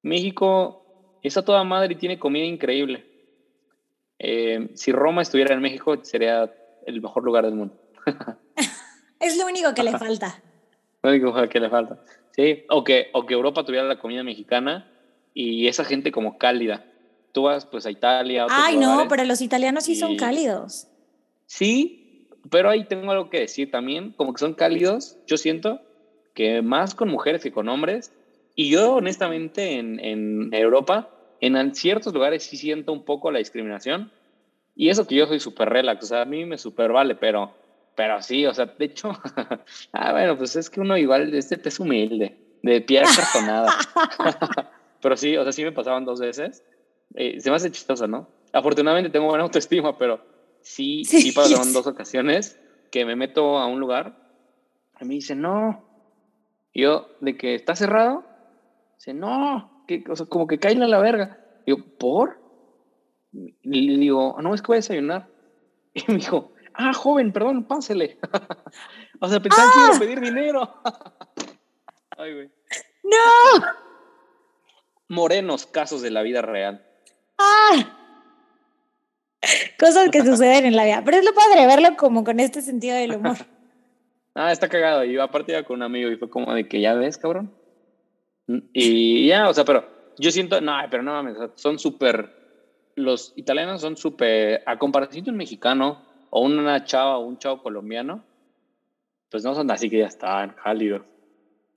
México 0.01 0.85
está 1.23 1.45
toda 1.45 1.63
madre 1.63 1.93
y 1.93 1.97
tiene 1.97 2.19
comida 2.19 2.45
increíble. 2.45 3.05
Eh, 4.19 4.69
si 4.73 4.91
Roma 4.91 5.21
estuviera 5.21 5.53
en 5.53 5.61
México, 5.61 5.97
sería 6.03 6.53
el 6.85 7.01
mejor 7.01 7.23
lugar 7.23 7.45
del 7.45 7.55
mundo. 7.55 7.75
es 9.19 9.37
lo 9.37 9.45
único 9.45 9.73
que 9.73 9.83
le 9.83 9.91
falta. 9.97 10.41
Lo 11.01 11.09
único 11.09 11.33
que 11.49 11.59
le 11.59 11.69
falta. 11.69 12.03
Sí, 12.31 12.65
o 12.69 12.83
que, 12.83 13.09
o 13.13 13.25
que 13.25 13.33
Europa 13.33 13.63
tuviera 13.63 13.85
la 13.85 13.99
comida 13.99 14.23
mexicana 14.23 14.89
y 15.33 15.67
esa 15.67 15.83
gente 15.85 16.11
como 16.11 16.37
cálida. 16.37 16.85
Tú 17.31 17.43
vas 17.43 17.65
pues 17.65 17.85
a 17.85 17.91
Italia. 17.91 18.45
A 18.49 18.65
Ay, 18.65 18.77
no, 18.77 19.07
pero 19.09 19.23
los 19.23 19.41
italianos 19.41 19.85
sí 19.85 19.95
son 19.95 20.15
cálidos. 20.17 20.87
Sí, 21.45 22.29
pero 22.49 22.69
ahí 22.69 22.85
tengo 22.85 23.11
algo 23.11 23.29
que 23.29 23.39
decir 23.39 23.71
también, 23.71 24.11
como 24.11 24.33
que 24.33 24.39
son 24.39 24.53
cálidos, 24.53 25.17
yo 25.27 25.37
siento 25.37 25.81
que 26.33 26.61
más 26.61 26.95
con 26.95 27.09
mujeres 27.09 27.41
que 27.41 27.51
con 27.51 27.69
hombres. 27.69 28.11
Y 28.55 28.69
yo 28.69 28.95
honestamente 28.95 29.79
en, 29.79 29.99
en 29.99 30.53
Europa, 30.53 31.09
en 31.41 31.73
ciertos 31.73 32.13
lugares 32.13 32.43
sí 32.43 32.57
siento 32.57 32.93
un 32.93 33.03
poco 33.03 33.31
la 33.31 33.39
discriminación. 33.39 34.11
Y 34.75 34.89
eso 34.89 35.07
que 35.07 35.15
yo 35.15 35.27
soy 35.27 35.39
súper 35.39 35.69
relax, 35.69 36.03
o 36.03 36.07
sea, 36.07 36.21
a 36.21 36.25
mí 36.25 36.45
me 36.45 36.57
súper 36.57 36.91
vale, 36.91 37.15
pero 37.15 37.53
pero 37.95 38.21
sí, 38.21 38.45
o 38.45 38.53
sea, 38.53 38.65
de 38.65 38.85
hecho, 38.85 39.11
ah, 39.93 40.11
bueno, 40.11 40.37
pues 40.37 40.55
es 40.55 40.69
que 40.69 40.79
uno 40.79 40.97
igual, 40.97 41.33
este 41.33 41.61
es 41.63 41.79
humilde, 41.79 42.37
de 42.61 42.81
piedra 42.81 43.07
cartonada. 43.15 43.73
pero 45.03 45.17
sí, 45.17 45.35
o 45.35 45.43
sea, 45.43 45.51
sí 45.51 45.63
me 45.63 45.73
pasaban 45.73 46.05
dos 46.05 46.21
veces. 46.21 46.63
Eh, 47.13 47.39
se 47.39 47.49
me 47.49 47.57
hace 47.57 47.69
chistoso, 47.69 48.07
¿no? 48.07 48.29
Afortunadamente 48.53 49.09
tengo 49.09 49.27
buena 49.27 49.43
autoestima, 49.43 49.97
pero 49.97 50.21
sí, 50.61 51.03
sí, 51.03 51.31
pasaron 51.33 51.73
dos 51.73 51.85
ocasiones 51.85 52.59
que 52.89 53.05
me 53.05 53.15
meto 53.15 53.57
a 53.57 53.67
un 53.67 53.79
lugar 53.79 54.17
y 54.99 55.05
me 55.05 55.15
dice, 55.15 55.35
no. 55.35 55.83
Y 56.71 56.83
yo, 56.83 57.09
de 57.19 57.37
que 57.37 57.53
está 57.53 57.75
cerrado, 57.75 58.23
dice, 58.95 59.13
no, 59.13 59.83
que, 59.87 60.03
o 60.09 60.15
sea, 60.15 60.25
como 60.25 60.47
que 60.47 60.57
cae 60.57 60.81
a 60.81 60.87
la 60.87 60.99
verga. 60.99 61.39
Y 61.65 61.71
yo, 61.71 61.77
¿por? 61.99 62.41
Y 63.33 63.89
le 63.89 63.97
digo, 63.97 64.37
no, 64.41 64.53
es 64.55 64.61
que 64.61 64.67
voy 64.67 64.75
a 64.75 64.77
desayunar. 64.77 65.29
Y 65.95 66.03
me 66.07 66.15
dijo, 66.15 66.53
ah, 66.73 66.91
joven, 66.93 67.31
perdón, 67.31 67.65
pásele. 67.65 68.17
o 69.19 69.27
sea, 69.27 69.39
pensaba 69.39 69.71
que 69.71 69.79
iba 69.79 69.89
a 69.89 69.95
ah. 69.95 69.99
pedir 69.99 70.19
dinero. 70.21 70.73
Ay, 72.17 72.33
güey. 72.33 72.51
¡No! 73.03 73.92
Morenos 75.13 75.65
casos 75.65 76.01
de 76.01 76.11
la 76.11 76.21
vida 76.21 76.41
real. 76.41 76.85
¡Ah! 77.37 77.99
Cosas 79.79 80.09
que 80.09 80.21
suceden 80.21 80.65
en 80.65 80.75
la 80.75 80.85
vida. 80.85 81.01
Pero 81.05 81.17
es 81.17 81.25
lo 81.25 81.33
padre 81.33 81.65
verlo 81.67 81.95
como 81.97 82.23
con 82.23 82.39
este 82.39 82.61
sentido 82.61 82.95
del 82.95 83.15
humor. 83.15 83.37
ah, 84.35 84.51
está 84.51 84.69
cagado. 84.69 85.03
Y 85.03 85.17
aparte 85.17 85.51
iba 85.51 85.63
con 85.63 85.77
un 85.77 85.83
amigo 85.83 86.09
y 86.09 86.17
fue 86.17 86.29
como 86.29 86.53
de 86.53 86.67
que 86.67 86.81
ya 86.81 86.93
ves, 86.93 87.17
cabrón. 87.17 87.53
Y 88.73 89.27
ya, 89.27 89.49
o 89.49 89.53
sea, 89.53 89.63
pero 89.63 89.85
yo 90.17 90.31
siento, 90.31 90.59
no, 90.61 90.73
pero 90.89 91.03
no 91.03 91.13
mames, 91.13 91.37
son 91.55 91.79
súper, 91.79 92.29
los 92.95 93.33
italianos 93.35 93.81
son 93.81 93.95
súper, 93.95 94.63
a 94.65 94.77
comparación 94.77 95.25
de 95.25 95.31
un 95.31 95.37
mexicano, 95.37 96.01
o 96.29 96.41
una 96.41 96.83
chava 96.83 97.17
o 97.17 97.25
un 97.25 97.37
chavo 97.37 97.61
colombiano, 97.61 98.23
pues 99.29 99.43
no 99.43 99.53
son 99.53 99.69
así 99.71 99.89
que 99.89 99.99
ya 99.99 100.07
están 100.07 100.55
cálidos. 100.63 101.03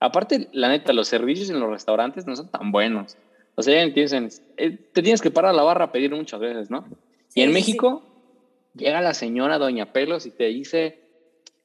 Aparte, 0.01 0.49
la 0.53 0.69
neta, 0.69 0.93
los 0.93 1.09
servicios 1.09 1.51
en 1.51 1.61
los 1.61 1.71
restaurantes 1.71 2.27
no 2.27 2.37
son 2.37 2.51
tan 2.51 2.71
buenos. 2.71 3.17
O 3.55 3.63
sea, 3.63 3.75
ya 3.75 3.93
eh, 4.57 4.71
te 4.93 5.03
tienes 5.03 5.23
que 5.23 5.31
parar 5.31 5.53
a 5.53 5.55
la 5.55 5.63
barra 5.63 5.87
a 5.87 5.93
pedir 5.93 6.15
muchas 6.15 6.41
veces, 6.41 6.71
¿no? 6.71 6.87
y 7.35 7.43
en 7.43 7.53
México 7.53 8.03
llega 8.75 9.01
la 9.01 9.15
señora 9.15 9.59
Doña 9.59 9.93
Pelos 9.93 10.27
y 10.27 10.31
te 10.31 10.45
dice, 10.45 11.01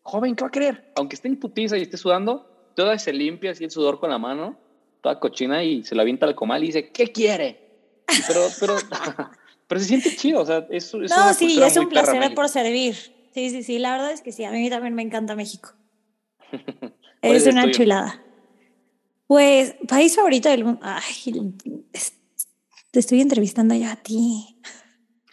joven, 0.02 0.36
¿qué 0.36 0.44
va 0.44 0.48
a 0.48 0.52
querer? 0.52 0.92
Aunque 0.96 1.16
esté 1.16 1.28
en 1.28 1.38
putiza 1.38 1.78
y 1.78 1.82
esté 1.82 1.98
sudando, 1.98 2.48
toda 2.76 2.98
se 2.98 3.14
limpia 3.14 3.52
así 3.52 3.64
el 3.64 3.72
sudor 3.72 4.00
con 4.00 4.10
la 4.10 4.18
mano, 4.18 4.58
toda 5.02 5.20
cochina 5.20 5.64
y 5.64 5.84
se 5.84 5.96
la 5.96 6.02
avienta 6.02 6.26
al 6.26 6.36
comal 6.36 6.64
y 6.64 6.68
dice, 6.68 6.90
¿qué 6.90 7.12
quiere? 7.12 7.60
Pero, 8.28 8.48
pero, 8.60 8.76
Pero 9.72 9.80
se 9.80 9.88
siente 9.88 10.14
chido, 10.18 10.42
o 10.42 10.46
sea, 10.46 10.68
es, 10.70 10.94
es 10.94 11.10
No, 11.10 11.34
sí, 11.34 11.58
es 11.64 11.78
un 11.78 11.88
placer 11.88 12.34
por 12.34 12.50
servir. 12.50 12.94
Sí, 13.34 13.50
sí, 13.50 13.64
sí, 13.64 13.80
la 13.80 13.94
verdad 13.94 14.12
es 14.12 14.22
que 14.22 14.34
sí, 14.34 14.44
a 14.44 14.52
mí 14.52 14.70
también 14.70 14.94
me 14.94 15.02
encanta 15.02 15.34
México. 15.34 15.72
es 17.22 17.48
una 17.48 17.72
chulada. 17.72 18.24
Pues, 19.28 19.76
país 19.88 20.16
favorito 20.16 20.50
del 20.50 20.66
mundo. 20.66 20.82
Ay, 20.84 21.56
te 22.92 23.00
estoy 23.00 23.22
entrevistando 23.22 23.76
yo 23.76 23.90
a 23.90 23.96
ti. 23.96 24.60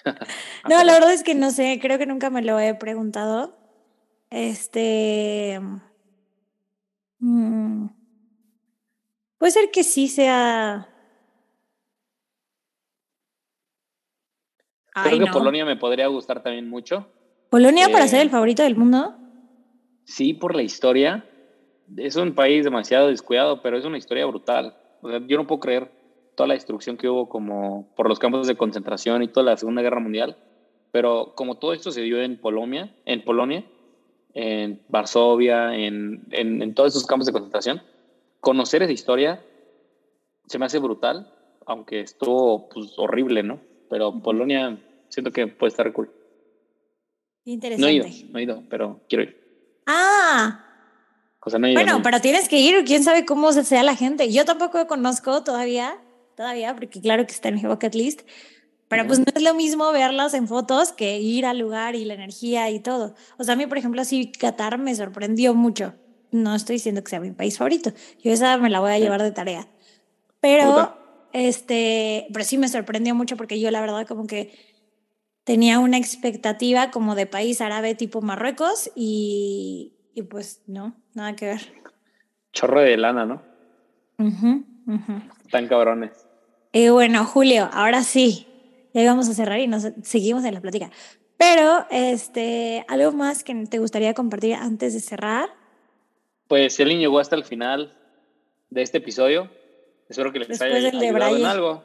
no, 0.68 0.84
la 0.84 0.92
verdad 0.92 1.12
es 1.12 1.22
que 1.22 1.34
no 1.34 1.50
sé, 1.50 1.78
creo 1.80 1.98
que 1.98 2.06
nunca 2.06 2.30
me 2.30 2.42
lo 2.42 2.58
he 2.60 2.74
preguntado. 2.74 3.58
Este. 4.30 5.60
Mm, 7.18 7.88
puede 9.38 9.52
ser 9.52 9.70
que 9.70 9.82
sí 9.82 10.06
sea 10.06 10.88
Creo 15.04 15.18
que 15.18 15.30
Polonia 15.30 15.64
me 15.64 15.76
podría 15.76 16.06
gustar 16.08 16.42
también 16.42 16.68
mucho. 16.68 17.08
¿Polonia 17.50 17.88
para 17.90 18.06
ser 18.08 18.20
el 18.20 18.28
eh, 18.28 18.30
favorito 18.30 18.62
del 18.62 18.76
mundo? 18.76 19.16
Sí, 20.04 20.34
por 20.34 20.54
la 20.54 20.62
historia. 20.62 21.24
Es 21.96 22.16
un 22.16 22.34
país 22.34 22.64
demasiado 22.64 23.08
descuidado, 23.08 23.62
pero 23.62 23.78
es 23.78 23.84
una 23.84 23.98
historia 23.98 24.26
brutal. 24.26 24.76
yo 25.26 25.36
no 25.36 25.46
puedo 25.46 25.60
creer 25.60 25.90
toda 26.34 26.48
la 26.48 26.54
destrucción 26.54 26.96
que 26.96 27.08
hubo 27.08 27.28
como 27.28 27.92
por 27.96 28.08
los 28.08 28.18
campos 28.18 28.46
de 28.46 28.56
concentración 28.56 29.22
y 29.22 29.28
toda 29.28 29.46
la 29.46 29.56
Segunda 29.56 29.82
Guerra 29.82 30.00
Mundial. 30.00 30.36
Pero 30.92 31.32
como 31.34 31.56
todo 31.56 31.72
esto 31.72 31.90
se 31.90 32.02
dio 32.02 32.22
en 32.22 32.38
Polonia, 32.40 32.94
en 33.04 33.24
Polonia, 33.24 33.64
en 34.34 34.80
Varsovia, 34.88 35.74
en, 35.74 36.26
en, 36.30 36.74
todos 36.74 36.94
esos 36.94 37.06
campos 37.06 37.26
de 37.26 37.32
concentración, 37.32 37.82
conocer 38.40 38.82
esa 38.82 38.92
historia 38.92 39.42
se 40.46 40.58
me 40.58 40.66
hace 40.66 40.78
brutal, 40.78 41.32
aunque 41.66 42.00
estuvo 42.00 42.68
pues, 42.68 42.94
horrible, 42.96 43.42
¿no? 43.42 43.60
Pero 43.90 44.22
Polonia 44.22 44.78
siento 45.08 45.32
que 45.32 45.46
puede 45.46 45.70
estar 45.70 45.92
cool. 45.92 46.10
Interesante. 47.44 47.80
No 47.80 47.88
he 47.88 47.94
ido, 47.94 48.28
no 48.30 48.38
he 48.38 48.42
ido, 48.42 48.62
pero 48.70 49.00
quiero 49.08 49.24
ir. 49.24 49.82
Ah. 49.86 50.67
Bueno, 51.44 52.00
pero 52.02 52.20
tienes 52.20 52.48
que 52.48 52.58
ir, 52.58 52.84
quién 52.84 53.04
sabe 53.04 53.24
cómo 53.24 53.52
sea 53.52 53.82
la 53.82 53.96
gente. 53.96 54.30
Yo 54.30 54.44
tampoco 54.44 54.86
conozco 54.86 55.42
todavía, 55.44 55.96
todavía, 56.36 56.74
porque 56.74 57.00
claro 57.00 57.26
que 57.26 57.32
está 57.32 57.48
en 57.48 57.56
mi 57.56 57.62
bucket 57.62 57.94
list, 57.94 58.22
pero 58.88 59.06
pues 59.06 59.18
no 59.18 59.26
es 59.34 59.42
lo 59.42 59.54
mismo 59.54 59.92
verlas 59.92 60.34
en 60.34 60.48
fotos 60.48 60.92
que 60.92 61.20
ir 61.20 61.46
al 61.46 61.58
lugar 61.58 61.94
y 61.94 62.04
la 62.04 62.14
energía 62.14 62.70
y 62.70 62.80
todo. 62.80 63.14
O 63.38 63.44
sea, 63.44 63.54
a 63.54 63.56
mí, 63.56 63.66
por 63.66 63.78
ejemplo, 63.78 64.02
sí, 64.04 64.32
Qatar 64.32 64.78
me 64.78 64.94
sorprendió 64.94 65.54
mucho. 65.54 65.94
No 66.30 66.54
estoy 66.54 66.76
diciendo 66.76 67.02
que 67.02 67.10
sea 67.10 67.20
mi 67.20 67.32
país 67.32 67.58
favorito. 67.58 67.92
Yo 68.22 68.32
esa 68.32 68.56
me 68.56 68.70
la 68.70 68.80
voy 68.80 68.92
a 68.92 68.98
llevar 68.98 69.22
de 69.22 69.30
tarea. 69.30 69.68
Pero, 70.40 70.96
este, 71.32 72.28
pero 72.32 72.44
sí 72.44 72.58
me 72.58 72.68
sorprendió 72.68 73.14
mucho 73.14 73.36
porque 73.36 73.60
yo 73.60 73.70
la 73.70 73.80
verdad 73.80 74.06
como 74.06 74.26
que 74.26 74.52
tenía 75.44 75.78
una 75.78 75.98
expectativa 75.98 76.90
como 76.90 77.14
de 77.14 77.26
país 77.26 77.60
árabe 77.60 77.94
tipo 77.94 78.20
Marruecos 78.22 78.90
y, 78.94 79.94
y 80.14 80.22
pues 80.22 80.62
no, 80.66 80.96
nada 81.18 81.36
que 81.36 81.46
ver. 81.46 81.72
Chorro 82.52 82.80
de 82.80 82.96
lana, 82.96 83.26
¿no? 83.26 83.42
Tan 85.50 85.68
cabrones. 85.68 86.26
Y 86.72 86.88
bueno, 86.88 87.24
Julio, 87.24 87.68
ahora 87.72 88.02
sí, 88.02 88.46
ya 88.94 89.04
vamos 89.04 89.28
a 89.28 89.34
cerrar 89.34 89.60
y 89.60 89.66
nos 89.66 89.88
seguimos 90.02 90.44
en 90.44 90.54
la 90.54 90.60
plática. 90.60 90.90
Pero, 91.36 91.86
este, 91.90 92.84
¿algo 92.88 93.12
más 93.12 93.44
que 93.44 93.54
te 93.66 93.78
gustaría 93.78 94.14
compartir 94.14 94.54
antes 94.54 94.94
de 94.94 95.00
cerrar? 95.00 95.50
Pues 96.48 96.74
si 96.74 96.82
alguien 96.82 97.00
llegó 97.00 97.20
hasta 97.20 97.36
el 97.36 97.44
final, 97.44 97.94
de 98.70 98.82
este 98.82 98.98
episodio. 98.98 99.50
Espero 100.08 100.32
que 100.32 100.40
les 100.40 100.60
haya 100.60 100.76
ayudado 100.76 101.36
en 101.36 101.44
algo. 101.44 101.82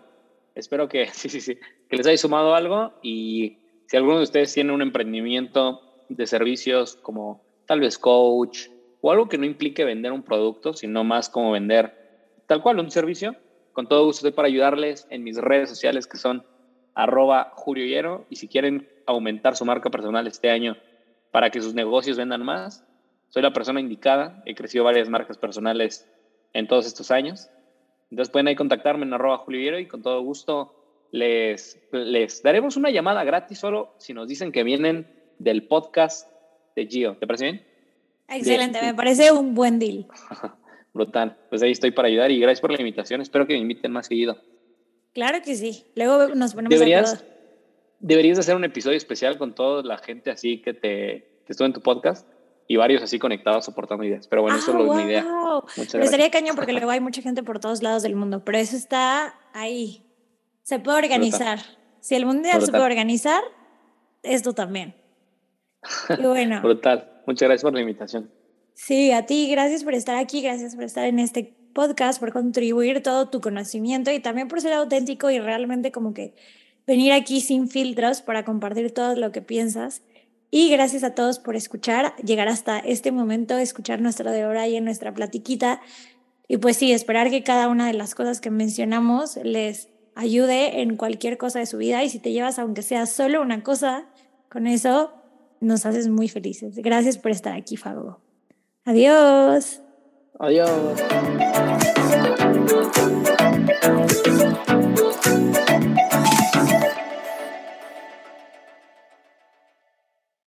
Espero 0.55 0.87
que, 0.87 1.07
sí, 1.13 1.29
sí, 1.29 1.41
sí, 1.41 1.57
que 1.89 1.97
les 1.97 2.07
haya 2.07 2.17
sumado 2.17 2.55
algo 2.55 2.93
y 3.01 3.57
si 3.87 3.97
alguno 3.97 4.17
de 4.17 4.23
ustedes 4.23 4.53
tiene 4.53 4.73
un 4.73 4.81
emprendimiento 4.81 5.81
de 6.09 6.27
servicios 6.27 6.95
como 6.95 7.43
tal 7.65 7.79
vez 7.79 7.97
coach 7.97 8.67
o 9.05 9.11
algo 9.11 9.27
que 9.27 9.37
no 9.37 9.45
implique 9.45 9.83
vender 9.83 10.13
un 10.13 10.23
producto, 10.23 10.73
sino 10.73 11.03
más 11.03 11.27
como 11.27 11.51
vender 11.51 11.93
tal 12.47 12.61
cual 12.61 12.79
un 12.79 12.89
servicio, 12.89 13.35
con 13.73 13.85
todo 13.85 14.05
gusto 14.05 14.19
estoy 14.19 14.31
para 14.31 14.47
ayudarles 14.47 15.07
en 15.09 15.25
mis 15.25 15.37
redes 15.37 15.67
sociales 15.67 16.07
que 16.07 16.15
son 16.15 16.45
arroba 16.95 17.51
Julio 17.57 18.25
y 18.29 18.37
si 18.37 18.47
quieren 18.47 18.87
aumentar 19.05 19.57
su 19.57 19.65
marca 19.65 19.89
personal 19.89 20.25
este 20.25 20.49
año 20.49 20.77
para 21.31 21.49
que 21.49 21.59
sus 21.59 21.73
negocios 21.73 22.15
vendan 22.15 22.45
más, 22.45 22.87
soy 23.27 23.41
la 23.41 23.51
persona 23.51 23.81
indicada, 23.81 24.41
he 24.45 24.55
crecido 24.55 24.85
varias 24.85 25.09
marcas 25.09 25.37
personales 25.37 26.09
en 26.53 26.67
todos 26.67 26.85
estos 26.85 27.11
años. 27.11 27.49
Entonces 28.09 28.31
pueden 28.31 28.47
ahí 28.47 28.55
contactarme 28.55 29.05
en 29.05 29.13
arroba 29.13 29.39
Julio 29.39 29.79
y 29.79 29.85
con 29.85 30.01
todo 30.01 30.21
gusto 30.21 30.75
les, 31.11 31.77
les 31.91 32.41
daremos 32.41 32.77
una 32.77 32.89
llamada 32.89 33.25
gratis 33.25 33.59
solo 33.59 33.95
si 33.97 34.13
nos 34.13 34.29
dicen 34.29 34.53
que 34.53 34.63
vienen 34.63 35.07
del 35.39 35.67
podcast 35.67 36.31
de 36.73 36.87
Gio. 36.87 37.17
¿Te 37.17 37.27
parece 37.27 37.51
bien? 37.51 37.72
Excelente, 38.27 38.81
me 38.81 38.93
parece 38.93 39.31
un 39.31 39.53
buen 39.53 39.79
deal. 39.79 40.07
Brutal. 40.93 41.37
Pues 41.49 41.63
ahí 41.63 41.71
estoy 41.71 41.91
para 41.91 42.07
ayudar 42.07 42.31
y 42.31 42.39
gracias 42.39 42.61
por 42.61 42.71
la 42.71 42.79
invitación. 42.79 43.21
Espero 43.21 43.47
que 43.47 43.53
me 43.53 43.59
inviten 43.59 43.91
más 43.91 44.07
seguido. 44.07 44.37
Claro 45.13 45.41
que 45.43 45.55
sí. 45.55 45.83
Luego 45.95 46.35
nos 46.35 46.53
ponemos 46.53 46.71
deberías, 46.77 47.13
a 47.15 47.23
Deberías 47.99 48.39
hacer 48.39 48.55
un 48.55 48.63
episodio 48.63 48.97
especial 48.97 49.37
con 49.37 49.55
toda 49.55 49.83
la 49.83 49.97
gente 49.97 50.29
así 50.29 50.61
que 50.61 50.73
te 50.73 51.33
que 51.45 51.51
estuvo 51.51 51.65
en 51.65 51.73
tu 51.73 51.81
podcast 51.81 52.27
y 52.67 52.77
varios 52.77 53.03
así 53.03 53.19
conectados 53.19 53.65
soportando 53.65 54.03
ideas. 54.03 54.27
Pero 54.27 54.43
bueno, 54.43 54.57
eso 54.57 54.71
es 54.71 54.77
lo, 54.77 54.93
mi 54.93 55.03
idea. 55.03 55.25
pero 55.91 56.03
estaría 56.03 56.31
cañón 56.31 56.55
porque 56.55 56.73
luego 56.73 56.89
hay 56.89 56.99
mucha 56.99 57.21
gente 57.21 57.43
por 57.43 57.59
todos 57.59 57.81
lados 57.81 58.03
del 58.03 58.15
mundo, 58.15 58.43
pero 58.45 58.57
eso 58.57 58.75
está 58.75 59.35
ahí. 59.53 60.05
Se 60.63 60.79
puede 60.79 60.99
organizar. 60.99 61.59
Si 61.99 62.15
el 62.15 62.25
mundial 62.25 62.61
se 62.61 62.71
puede 62.71 62.83
organizar, 62.83 63.41
esto 64.23 64.53
también. 64.53 64.95
Y 66.17 66.25
bueno. 66.25 66.61
Brutal. 66.63 67.12
Muchas 67.25 67.47
gracias 67.47 67.63
por 67.63 67.73
la 67.73 67.81
invitación. 67.81 68.29
Sí, 68.73 69.11
a 69.11 69.25
ti, 69.25 69.49
gracias 69.49 69.83
por 69.83 69.93
estar 69.93 70.15
aquí, 70.15 70.41
gracias 70.41 70.75
por 70.75 70.83
estar 70.83 71.05
en 71.05 71.19
este 71.19 71.55
podcast, 71.73 72.19
por 72.19 72.33
contribuir 72.33 73.03
todo 73.03 73.29
tu 73.29 73.41
conocimiento 73.41 74.11
y 74.11 74.19
también 74.19 74.47
por 74.47 74.61
ser 74.61 74.73
auténtico 74.73 75.29
y 75.29 75.39
realmente 75.39 75.91
como 75.91 76.13
que 76.13 76.33
venir 76.85 77.13
aquí 77.13 77.41
sin 77.41 77.67
filtros 77.67 78.21
para 78.21 78.43
compartir 78.45 78.91
todo 78.91 79.15
lo 79.15 79.31
que 79.31 79.41
piensas. 79.41 80.01
Y 80.51 80.69
gracias 80.69 81.03
a 81.03 81.15
todos 81.15 81.39
por 81.39 81.55
escuchar, 81.55 82.15
llegar 82.17 82.47
hasta 82.47 82.77
este 82.77 83.11
momento, 83.11 83.57
escuchar 83.57 84.01
nuestra 84.01 84.31
de 84.31 84.69
y 84.69 84.81
nuestra 84.81 85.13
platiquita. 85.13 85.81
Y 86.47 86.57
pues 86.57 86.77
sí, 86.77 86.91
esperar 86.91 87.31
que 87.31 87.41
cada 87.41 87.69
una 87.69 87.87
de 87.87 87.93
las 87.93 88.13
cosas 88.13 88.39
que 88.39 88.51
mencionamos 88.51 89.37
les 89.43 89.89
ayude 90.13 90.81
en 90.81 90.95
cualquier 90.95 91.39
cosa 91.39 91.57
de 91.57 91.65
su 91.65 91.77
vida. 91.77 92.03
Y 92.03 92.09
si 92.09 92.19
te 92.19 92.31
llevas, 92.31 92.59
aunque 92.59 92.83
sea 92.83 93.07
solo 93.07 93.41
una 93.41 93.63
cosa, 93.63 94.05
con 94.47 94.67
eso 94.67 95.11
nos 95.63 95.85
haces 95.85 96.09
muy 96.09 96.27
felices. 96.27 96.75
Gracias 96.77 97.17
por 97.17 97.31
estar 97.31 97.53
aquí, 97.55 97.77
Fago 97.77 98.19
Adiós. 98.85 99.81
Adiós. 100.39 100.99